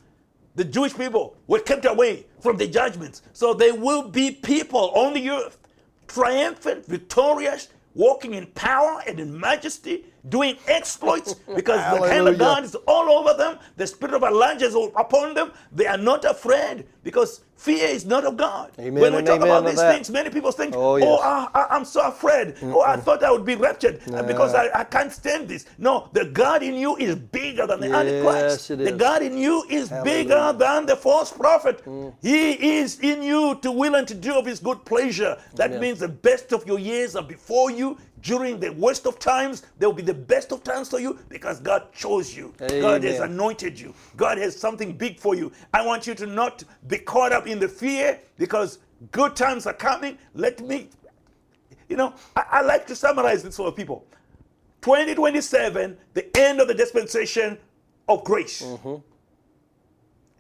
the 0.55 0.65
Jewish 0.65 0.95
people 0.95 1.37
were 1.47 1.61
kept 1.61 1.85
away 1.85 2.27
from 2.41 2.57
the 2.57 2.67
judgments. 2.67 3.23
So 3.33 3.55
there 3.55 3.75
will 3.75 4.09
be 4.09 4.33
people 4.33 4.91
on 4.91 5.15
the 5.15 5.31
earth, 5.31 5.59
triumphant, 6.09 6.87
victorious, 6.87 7.69
walking 7.95 8.35
in 8.35 8.47
power 8.47 9.03
and 9.07 9.21
in 9.21 9.39
majesty, 9.39 10.07
doing 10.29 10.57
exploits 10.67 11.35
because 11.55 11.79
the 12.01 12.09
hand 12.09 12.29
of 12.29 12.39
God 12.39 12.65
is 12.65 12.75
all 12.87 13.09
over 13.11 13.37
them. 13.37 13.59
The 13.77 13.87
spirit 13.87 14.15
of 14.15 14.23
Elijah 14.23 14.67
is 14.67 14.75
upon 14.97 15.35
them. 15.35 15.53
They 15.73 15.87
are 15.87 15.99
not 15.99 16.25
afraid 16.25 16.87
because 17.03 17.43
fear 17.57 17.89
is 17.89 18.05
not 18.07 18.25
of 18.25 18.37
God. 18.37 18.73
Amen 18.79 19.03
when 19.03 19.15
we 19.15 19.23
talk 19.23 19.41
about 19.41 19.67
these 19.67 19.77
that. 19.77 19.95
things, 19.95 20.11
many 20.11 20.31
people 20.31 20.53
think, 20.53 20.75
Oh, 20.75 20.93
oh, 20.93 20.97
yes. 20.97 21.21
I, 21.23 21.49
I, 21.55 21.77
I'm 21.77 21.85
so 21.85 22.03
afraid. 22.07 22.55
Oh, 22.63 22.83
I 22.83 22.97
thought 22.97 23.23
I 23.23 23.31
would 23.31 23.45
be 23.45 23.57
raptured 23.57 24.01
uh, 24.13 24.23
because 24.23 24.55
I, 24.55 24.71
I 24.75 24.85
can't 24.85 25.13
stand 25.13 25.49
this. 25.49 25.67
No, 25.79 26.09
the 26.13 26.27
God 26.27 26.63
in 26.63 26.75
you 26.75 26.97
is 26.97 27.17
bigger 27.17 27.67
than 27.67 27.81
the 27.81 27.89
Yes, 27.89 28.07
Antichrist. 28.07 28.69
The. 28.69 28.93
God 28.93 29.23
in 29.23 29.37
you 29.37 29.65
is 29.69 29.89
bigger 29.89 30.35
Hallelujah. 30.35 30.55
Mm. 30.55 30.59
than 30.59 30.87
the 30.87 30.97
false 30.97 31.33
prophet. 31.33 31.83
He 32.23 32.79
is 32.79 33.01
in 33.01 33.23
you 33.23 33.59
to 33.63 33.73
will 33.73 33.95
and 33.95 34.07
to 34.09 34.15
do 34.15 34.35
of 34.39 34.47
his 34.47 34.61
good 34.61 34.85
pleasure. 34.85 35.37
That 35.55 35.71
Amen. 35.71 35.81
means 35.81 36.01
the 36.01 36.09
best 36.09 36.53
of 36.53 36.67
your 36.67 36.79
years 36.79 37.17
are 37.17 37.23
before 37.23 37.71
you. 37.71 37.99
During 38.23 38.59
the 38.59 38.73
worst 38.73 39.07
of 39.07 39.19
times, 39.19 39.63
there 39.79 39.89
will 39.89 39.97
be 39.97 40.03
the 40.03 40.15
best 40.15 40.53
of 40.53 40.65
times 40.65 40.89
for 40.89 40.99
you 40.99 41.19
because 41.29 41.61
God 41.61 41.93
chose 41.93 42.37
you. 42.37 42.53
God 42.59 43.05
has 43.05 43.21
anointed 43.21 43.79
you. 43.79 43.95
God 44.17 44.39
has 44.39 44.59
something 44.59 44.93
big 44.93 45.19
for 45.21 45.35
you. 45.35 45.53
I 45.73 45.85
want 45.85 46.07
you 46.07 46.15
to 46.17 46.27
not 46.27 46.65
be 46.87 46.99
caught 46.99 47.33
up 47.33 47.47
in 47.47 47.59
the 47.59 47.69
fear 47.69 48.19
because 48.39 48.79
good 49.13 49.37
times 49.37 49.67
are 49.67 49.75
coming. 49.75 50.19
Let 50.35 50.61
me, 50.61 50.89
you 51.89 51.97
know, 51.97 52.15
I, 52.35 52.45
I 52.51 52.61
like 52.63 52.87
to 52.89 52.97
summarize 52.97 53.43
this 53.43 53.57
for 53.57 53.71
people. 53.73 54.07
2027, 54.83 55.97
the 56.15 56.39
end 56.39 56.61
of 56.61 56.69
the 56.69 56.75
dispensation 56.75 57.59
of 58.09 58.25
grace. 58.25 58.63
Mm-hmm. 58.63 58.97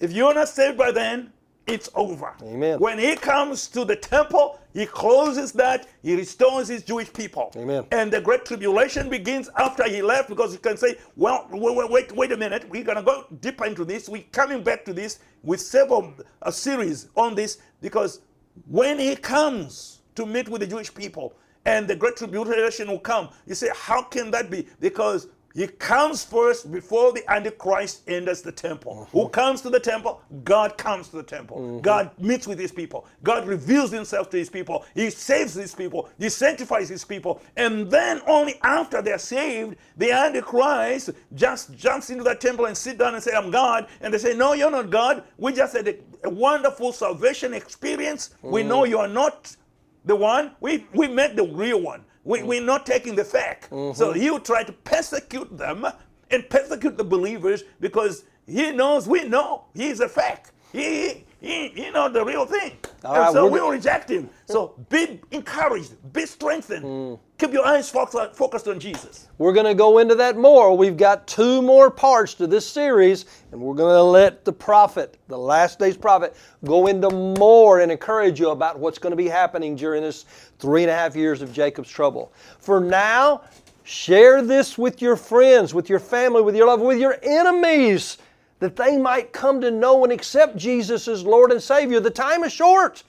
If 0.00 0.12
you're 0.12 0.34
not 0.34 0.48
saved 0.48 0.78
by 0.78 0.92
then, 0.92 1.32
it's 1.66 1.90
over. 1.94 2.34
Amen. 2.42 2.78
When 2.78 2.98
he 2.98 3.14
comes 3.14 3.68
to 3.68 3.84
the 3.84 3.96
temple, 3.96 4.58
he 4.78 4.86
closes 4.86 5.52
that, 5.52 5.88
he 6.02 6.14
restores 6.14 6.68
his 6.68 6.84
Jewish 6.84 7.12
people. 7.12 7.52
Amen. 7.56 7.84
And 7.90 8.12
the 8.12 8.20
great 8.20 8.44
tribulation 8.44 9.08
begins 9.08 9.50
after 9.58 9.88
he 9.88 10.02
left 10.02 10.28
because 10.28 10.52
you 10.52 10.58
can 10.58 10.76
say, 10.76 10.96
well, 11.16 11.48
wait, 11.50 11.90
wait, 11.90 12.12
wait, 12.12 12.32
a 12.32 12.36
minute. 12.36 12.64
We're 12.70 12.84
going 12.84 12.96
to 12.96 13.02
go 13.02 13.26
deeper 13.40 13.64
into 13.64 13.84
this. 13.84 14.08
We're 14.08 14.22
coming 14.30 14.62
back 14.62 14.84
to 14.84 14.92
this 14.92 15.18
with 15.42 15.60
several 15.60 16.14
a 16.42 16.52
series 16.52 17.08
on 17.16 17.34
this 17.34 17.58
because 17.80 18.20
when 18.66 18.98
he 18.98 19.16
comes 19.16 20.02
to 20.14 20.26
meet 20.26 20.48
with 20.48 20.60
the 20.60 20.66
Jewish 20.66 20.94
people 20.94 21.34
and 21.64 21.88
the 21.88 21.96
great 21.96 22.16
tribulation 22.16 22.88
will 22.88 23.00
come, 23.00 23.30
you 23.46 23.54
say, 23.54 23.70
how 23.74 24.02
can 24.02 24.30
that 24.30 24.50
be? 24.50 24.66
Because 24.80 25.28
he 25.58 25.66
comes 25.66 26.24
first 26.24 26.70
before 26.70 27.12
the 27.12 27.28
Antichrist 27.28 28.02
enters 28.06 28.42
the 28.42 28.52
temple. 28.52 29.08
Who 29.10 29.22
uh-huh. 29.22 29.30
comes 29.30 29.60
to 29.62 29.70
the 29.70 29.80
temple? 29.80 30.22
God 30.44 30.78
comes 30.78 31.08
to 31.08 31.16
the 31.16 31.22
temple. 31.24 31.56
Mm-hmm. 31.58 31.80
God 31.80 32.12
meets 32.16 32.46
with 32.46 32.60
his 32.60 32.70
people. 32.70 33.08
God 33.24 33.44
reveals 33.44 33.90
himself 33.90 34.30
to 34.30 34.36
his 34.36 34.48
people. 34.48 34.84
He 34.94 35.10
saves 35.10 35.54
his 35.54 35.74
people. 35.74 36.10
He 36.16 36.28
sanctifies 36.28 36.88
his 36.88 37.04
people. 37.04 37.42
And 37.56 37.90
then 37.90 38.22
only 38.28 38.60
after 38.62 39.02
they're 39.02 39.18
saved, 39.18 39.74
the 39.96 40.12
Antichrist 40.12 41.10
just 41.34 41.74
jumps 41.74 42.10
into 42.10 42.22
that 42.22 42.40
temple 42.40 42.66
and 42.66 42.76
sit 42.76 42.96
down 42.96 43.14
and 43.14 43.22
say, 43.24 43.32
I'm 43.32 43.50
God. 43.50 43.88
And 44.00 44.14
they 44.14 44.18
say, 44.18 44.36
No, 44.36 44.52
you're 44.52 44.70
not 44.70 44.90
God. 44.90 45.24
We 45.38 45.52
just 45.52 45.76
had 45.76 45.88
a, 45.88 45.96
a 46.22 46.30
wonderful 46.30 46.92
salvation 46.92 47.52
experience. 47.52 48.30
We 48.42 48.62
know 48.62 48.82
mm. 48.82 48.90
you 48.90 48.98
are 48.98 49.08
not 49.08 49.56
the 50.04 50.14
one. 50.14 50.52
We, 50.60 50.86
we 50.94 51.08
met 51.08 51.34
the 51.34 51.48
real 51.48 51.80
one. 51.80 52.04
We, 52.24 52.40
mm. 52.40 52.46
We're 52.46 52.64
not 52.64 52.84
taking 52.86 53.14
the 53.14 53.24
fake. 53.24 53.66
So 53.70 53.76
mm-hmm. 53.76 54.20
he 54.20 54.30
will 54.30 54.40
try 54.40 54.64
to 54.64 54.72
persecute 54.72 55.56
them 55.56 55.86
and 56.30 56.48
persecute 56.50 56.96
the 56.96 57.04
believers 57.04 57.64
because 57.80 58.24
he 58.46 58.70
knows 58.72 59.06
we 59.06 59.24
know 59.24 59.64
he's 59.74 60.00
a 60.00 60.08
fake. 60.08 60.46
He, 60.72 61.24
he, 61.40 61.68
he 61.68 61.90
know 61.90 62.08
the 62.08 62.24
real 62.24 62.44
thing. 62.46 62.76
All 63.04 63.14
and 63.14 63.22
right, 63.24 63.32
so 63.32 63.46
we 63.46 63.60
will 63.60 63.70
reject 63.70 64.10
him. 64.10 64.28
So 64.46 64.74
be 64.88 65.20
encouraged, 65.30 65.94
be 66.12 66.26
strengthened. 66.26 66.84
Mm. 66.84 67.18
Keep 67.38 67.52
your 67.52 67.64
eyes 67.64 67.88
focused, 67.88 68.66
on 68.66 68.80
Jesus. 68.80 69.28
We're 69.38 69.52
going 69.52 69.66
to 69.66 69.74
go 69.74 69.98
into 69.98 70.16
that 70.16 70.36
more. 70.36 70.76
We've 70.76 70.96
got 70.96 71.28
two 71.28 71.62
more 71.62 71.88
parts 71.88 72.34
to 72.34 72.48
this 72.48 72.66
series, 72.66 73.26
and 73.52 73.60
we're 73.60 73.76
going 73.76 73.94
to 73.94 74.02
let 74.02 74.44
the 74.44 74.52
prophet, 74.52 75.16
the 75.28 75.38
last 75.38 75.78
day's 75.78 75.96
prophet, 75.96 76.34
go 76.64 76.88
into 76.88 77.10
more 77.10 77.78
and 77.78 77.92
encourage 77.92 78.40
you 78.40 78.50
about 78.50 78.80
what's 78.80 78.98
going 78.98 79.12
to 79.12 79.16
be 79.16 79.28
happening 79.28 79.76
during 79.76 80.02
this 80.02 80.24
three 80.58 80.82
and 80.82 80.90
a 80.90 80.94
half 80.94 81.14
years 81.14 81.40
of 81.40 81.52
Jacob's 81.52 81.88
trouble. 81.88 82.32
For 82.58 82.80
now, 82.80 83.42
share 83.84 84.42
this 84.42 84.76
with 84.76 85.00
your 85.00 85.14
friends, 85.14 85.72
with 85.72 85.88
your 85.88 86.00
family, 86.00 86.42
with 86.42 86.56
your 86.56 86.66
love, 86.66 86.80
with 86.80 86.98
your 86.98 87.18
enemies, 87.22 88.18
that 88.58 88.74
they 88.74 88.98
might 88.98 89.32
come 89.32 89.60
to 89.60 89.70
know 89.70 90.02
and 90.02 90.12
accept 90.12 90.56
Jesus 90.56 91.06
as 91.06 91.22
Lord 91.22 91.52
and 91.52 91.62
Savior. 91.62 92.00
The 92.00 92.10
time 92.10 92.42
is 92.42 92.52
short 92.52 93.04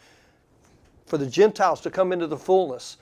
for 1.08 1.18
the 1.18 1.26
Gentiles 1.26 1.82
to 1.82 1.90
come 1.90 2.14
into 2.14 2.28
the 2.28 2.38
fullness. 2.38 2.98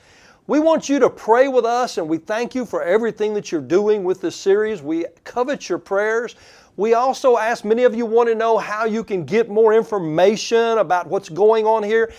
We 0.49 0.59
want 0.61 0.87
you 0.87 0.97
to 0.99 1.09
pray 1.09 1.49
with 1.49 1.65
us, 1.65 1.97
and 1.97 2.07
we 2.07 2.19
thank 2.19 2.55
you 2.55 2.65
for 2.65 2.81
everything 2.81 3.33
that 3.33 3.51
you're 3.51 3.59
doing 3.59 4.05
with 4.05 4.21
this 4.21 4.33
series. 4.33 4.81
We 4.81 5.05
covet 5.25 5.67
your 5.67 5.77
prayers. 5.77 6.35
We 6.77 6.93
also 6.93 7.35
ask 7.35 7.65
many 7.65 7.83
of 7.83 7.93
you 7.93 8.05
want 8.05 8.29
to 8.29 8.35
know 8.35 8.57
how 8.57 8.85
you 8.85 9.03
can 9.03 9.25
get 9.25 9.49
more 9.49 9.73
information 9.73 10.77
about 10.77 11.07
what's 11.07 11.27
going 11.27 11.65
on 11.65 11.83
here. 11.83 12.13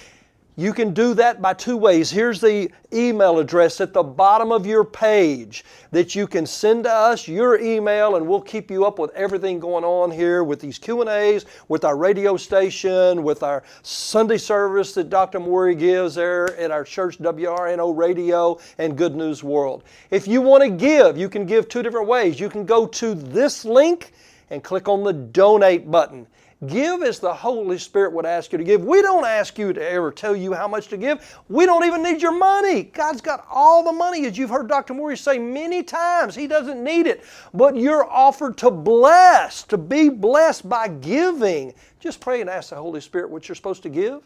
You 0.58 0.72
can 0.72 0.92
do 0.92 1.14
that 1.14 1.40
by 1.40 1.54
two 1.54 1.76
ways. 1.76 2.10
Here's 2.10 2.40
the 2.40 2.68
email 2.92 3.38
address 3.38 3.80
at 3.80 3.92
the 3.92 4.02
bottom 4.02 4.50
of 4.50 4.66
your 4.66 4.82
page 4.82 5.64
that 5.92 6.16
you 6.16 6.26
can 6.26 6.46
send 6.46 6.82
to 6.82 6.90
us 6.90 7.28
your 7.28 7.60
email 7.60 8.16
and 8.16 8.26
we'll 8.26 8.40
keep 8.40 8.68
you 8.68 8.84
up 8.84 8.98
with 8.98 9.12
everything 9.14 9.60
going 9.60 9.84
on 9.84 10.10
here 10.10 10.42
with 10.42 10.58
these 10.58 10.76
Q&As, 10.76 11.46
with 11.68 11.84
our 11.84 11.96
radio 11.96 12.36
station, 12.36 13.22
with 13.22 13.44
our 13.44 13.62
Sunday 13.82 14.36
service 14.36 14.94
that 14.94 15.10
Dr. 15.10 15.38
Mawire 15.38 15.78
gives 15.78 16.16
there 16.16 16.56
at 16.56 16.72
our 16.72 16.82
church 16.82 17.20
WRNO 17.20 17.96
radio 17.96 18.58
and 18.78 18.98
Good 18.98 19.14
News 19.14 19.44
World. 19.44 19.84
If 20.10 20.26
you 20.26 20.42
want 20.42 20.64
to 20.64 20.70
give, 20.70 21.16
you 21.16 21.28
can 21.28 21.46
give 21.46 21.68
two 21.68 21.84
different 21.84 22.08
ways. 22.08 22.40
You 22.40 22.48
can 22.48 22.66
go 22.66 22.84
to 22.84 23.14
this 23.14 23.64
link 23.64 24.10
and 24.50 24.64
click 24.64 24.88
on 24.88 25.04
the 25.04 25.12
donate 25.12 25.88
button. 25.88 26.26
Give 26.66 27.04
as 27.04 27.20
the 27.20 27.32
Holy 27.32 27.78
Spirit 27.78 28.12
would 28.12 28.26
ask 28.26 28.50
you 28.50 28.58
to 28.58 28.64
give. 28.64 28.84
We 28.84 29.00
don't 29.00 29.24
ask 29.24 29.56
you 29.58 29.72
to 29.72 29.90
ever 29.90 30.10
tell 30.10 30.34
you 30.34 30.52
how 30.52 30.66
much 30.66 30.88
to 30.88 30.96
give. 30.96 31.38
We 31.48 31.66
don't 31.66 31.84
even 31.84 32.02
need 32.02 32.20
your 32.20 32.36
money. 32.36 32.82
God's 32.82 33.20
got 33.20 33.46
all 33.48 33.84
the 33.84 33.92
money, 33.92 34.26
as 34.26 34.36
you've 34.36 34.50
heard 34.50 34.68
Dr. 34.68 34.92
Mawire 34.92 35.16
say 35.16 35.38
many 35.38 35.84
times. 35.84 36.34
He 36.34 36.48
doesn't 36.48 36.82
need 36.82 37.06
it. 37.06 37.22
But 37.54 37.76
you're 37.76 38.10
offered 38.10 38.56
to 38.58 38.72
bless, 38.72 39.62
to 39.64 39.78
be 39.78 40.08
blessed 40.08 40.68
by 40.68 40.88
giving. 40.88 41.74
Just 42.00 42.20
pray 42.20 42.40
and 42.40 42.50
ask 42.50 42.70
the 42.70 42.76
Holy 42.76 43.00
Spirit 43.00 43.30
what 43.30 43.48
you're 43.48 43.56
supposed 43.56 43.84
to 43.84 43.88
give. 43.88 44.24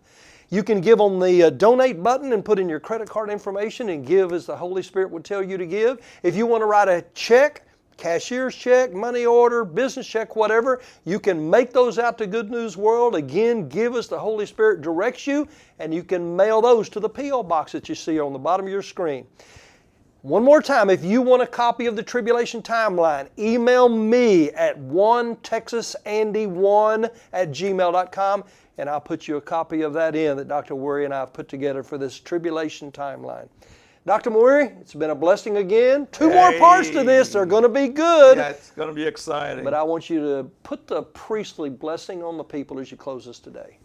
You 0.49 0.62
can 0.62 0.80
give 0.80 1.03
on 1.03 1.18
the 1.18 1.45
uh, 1.45 1.51
donate 1.51 2.03
button 2.03 2.33
and 2.33 2.43
put 2.43 2.59
in 2.59 2.68
your 2.68 2.80
credit 2.80 3.11
card 3.11 3.28
information 3.28 3.91
and 3.91 4.07
give 4.07 4.33
as 4.33 4.47
the 4.47 4.57
Holy 4.57 4.83
Spirit 4.83 5.11
would 5.11 5.24
tell 5.24 5.43
you 5.43 5.59
to 5.59 5.66
give. 5.66 5.99
If 6.22 6.35
you 6.35 6.47
want 6.47 6.62
to 6.62 6.66
write 6.66 6.89
a 6.89 7.05
check, 7.14 7.66
cashier's 8.03 8.57
check, 8.57 8.92
money 8.92 9.24
order, 9.24 9.64
business 9.64 10.09
check, 10.09 10.34
whatever, 10.34 10.82
you 11.05 11.20
can 11.20 11.48
make 11.48 11.72
those 11.72 12.00
out 12.00 12.18
to 12.18 12.26
Good 12.26 12.50
News 12.50 12.76
World. 12.76 13.14
Again, 13.14 13.68
give 13.68 13.94
us 13.94 14.09
the 14.09 14.18
Holy 14.18 14.44
Spirit 14.44 14.82
directs 14.82 15.26
you, 15.26 15.46
and 15.78 15.94
you 15.94 16.03
can 16.03 16.34
mail 16.34 16.61
those 16.61 16.88
to 16.88 17.00
the 17.00 17.09
P.O. 17.09 17.44
box 17.44 17.70
that 17.72 17.88
you 17.88 17.94
see 17.94 18.18
on 18.18 18.32
the 18.32 18.38
bottom 18.40 18.66
of 18.66 18.72
your 18.72 18.82
screen. 18.82 19.24
One 20.22 20.42
more 20.42 20.61
time, 20.61 20.90
if 20.90 21.05
you 21.05 21.22
want 21.22 21.42
a 21.42 21.46
copy 21.46 21.86
of 21.86 21.94
the 21.94 22.03
Tribulation 22.03 22.61
Timeline, 22.61 23.28
email 23.38 23.88
me 23.88 24.50
at 24.50 24.76
one 24.78 25.36
texasandy1 25.36 27.11
at 27.32 27.50
gmail.com 27.50 28.44
and 28.78 28.88
I'll 28.88 29.00
put 29.00 29.28
you 29.28 29.36
a 29.36 29.40
copy 29.40 29.82
of 29.82 29.92
that 29.94 30.16
in 30.16 30.36
that 30.36 30.48
Dr. 30.48 30.74
Mawire 30.74 31.05
and 31.05 31.14
I 31.14 31.20
have 31.20 31.32
put 31.32 31.48
together 31.48 31.82
for 31.82 31.98
this 31.98 32.18
Tribulation 32.18 32.90
Timeline. 32.90 33.48
Dr. 34.05 34.30
Mawire, 34.30 34.80
it's 34.80 34.94
been 34.94 35.11
a 35.11 35.14
blessing 35.14 35.59
again. 35.59 36.09
Two 36.11 36.28
more 36.28 36.53
parts 36.59 36.90
to 36.90 37.05
this. 37.05 37.32
They're 37.32 37.46
going 37.46 37.62
to 37.62 37.68
be 37.68 37.86
good. 37.86 38.36
Yeah, 38.36 38.48
it's 38.48 38.72
going 38.72 38.88
to 38.88 38.94
be 38.94 39.05
exciting. 39.05 39.62
But 39.62 39.74
I 39.74 39.82
want 39.84 40.11
you 40.11 40.20
to 40.20 40.50
put 40.64 40.88
the 40.88 41.03
priestly 41.03 41.70
blessing 41.70 42.22
on 42.22 42.36
the 42.36 42.42
people 42.42 42.80
as 42.80 42.90
you 42.90 42.96
close 42.96 43.28
us 43.28 43.38
today. 43.38 43.78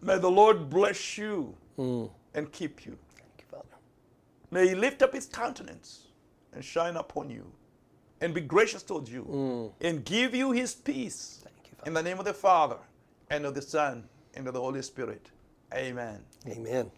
May 0.00 0.18
the 0.18 0.30
Lord 0.30 0.70
bless 0.70 1.18
you 1.18 1.54
mm. 1.78 2.10
and 2.34 2.50
keep 2.52 2.86
you. 2.86 2.96
Thank 3.16 3.30
you, 3.38 3.44
Father. 3.50 3.76
May 4.50 4.68
He 4.68 4.74
lift 4.74 5.02
up 5.02 5.12
His 5.12 5.26
countenance 5.26 6.08
and 6.54 6.64
shine 6.64 6.96
upon 6.96 7.28
you 7.28 7.44
and 8.22 8.32
be 8.32 8.40
gracious 8.40 8.82
towards 8.82 9.12
you 9.12 9.24
mm. 9.30 9.86
and 9.86 10.04
give 10.06 10.34
you 10.34 10.52
His 10.52 10.74
peace. 10.74 11.40
Thank 11.44 11.56
you, 11.66 11.76
Father. 11.76 11.88
In 11.88 11.94
the 11.94 12.02
name 12.02 12.18
of 12.18 12.24
the 12.24 12.34
Father 12.34 12.78
and 13.28 13.44
of 13.44 13.54
the 13.54 13.62
Son 13.62 14.04
and 14.34 14.46
of 14.46 14.54
the 14.54 14.60
Holy 14.60 14.80
Spirit. 14.80 15.30
Amen. 15.74 16.20
Amen. 16.48 16.90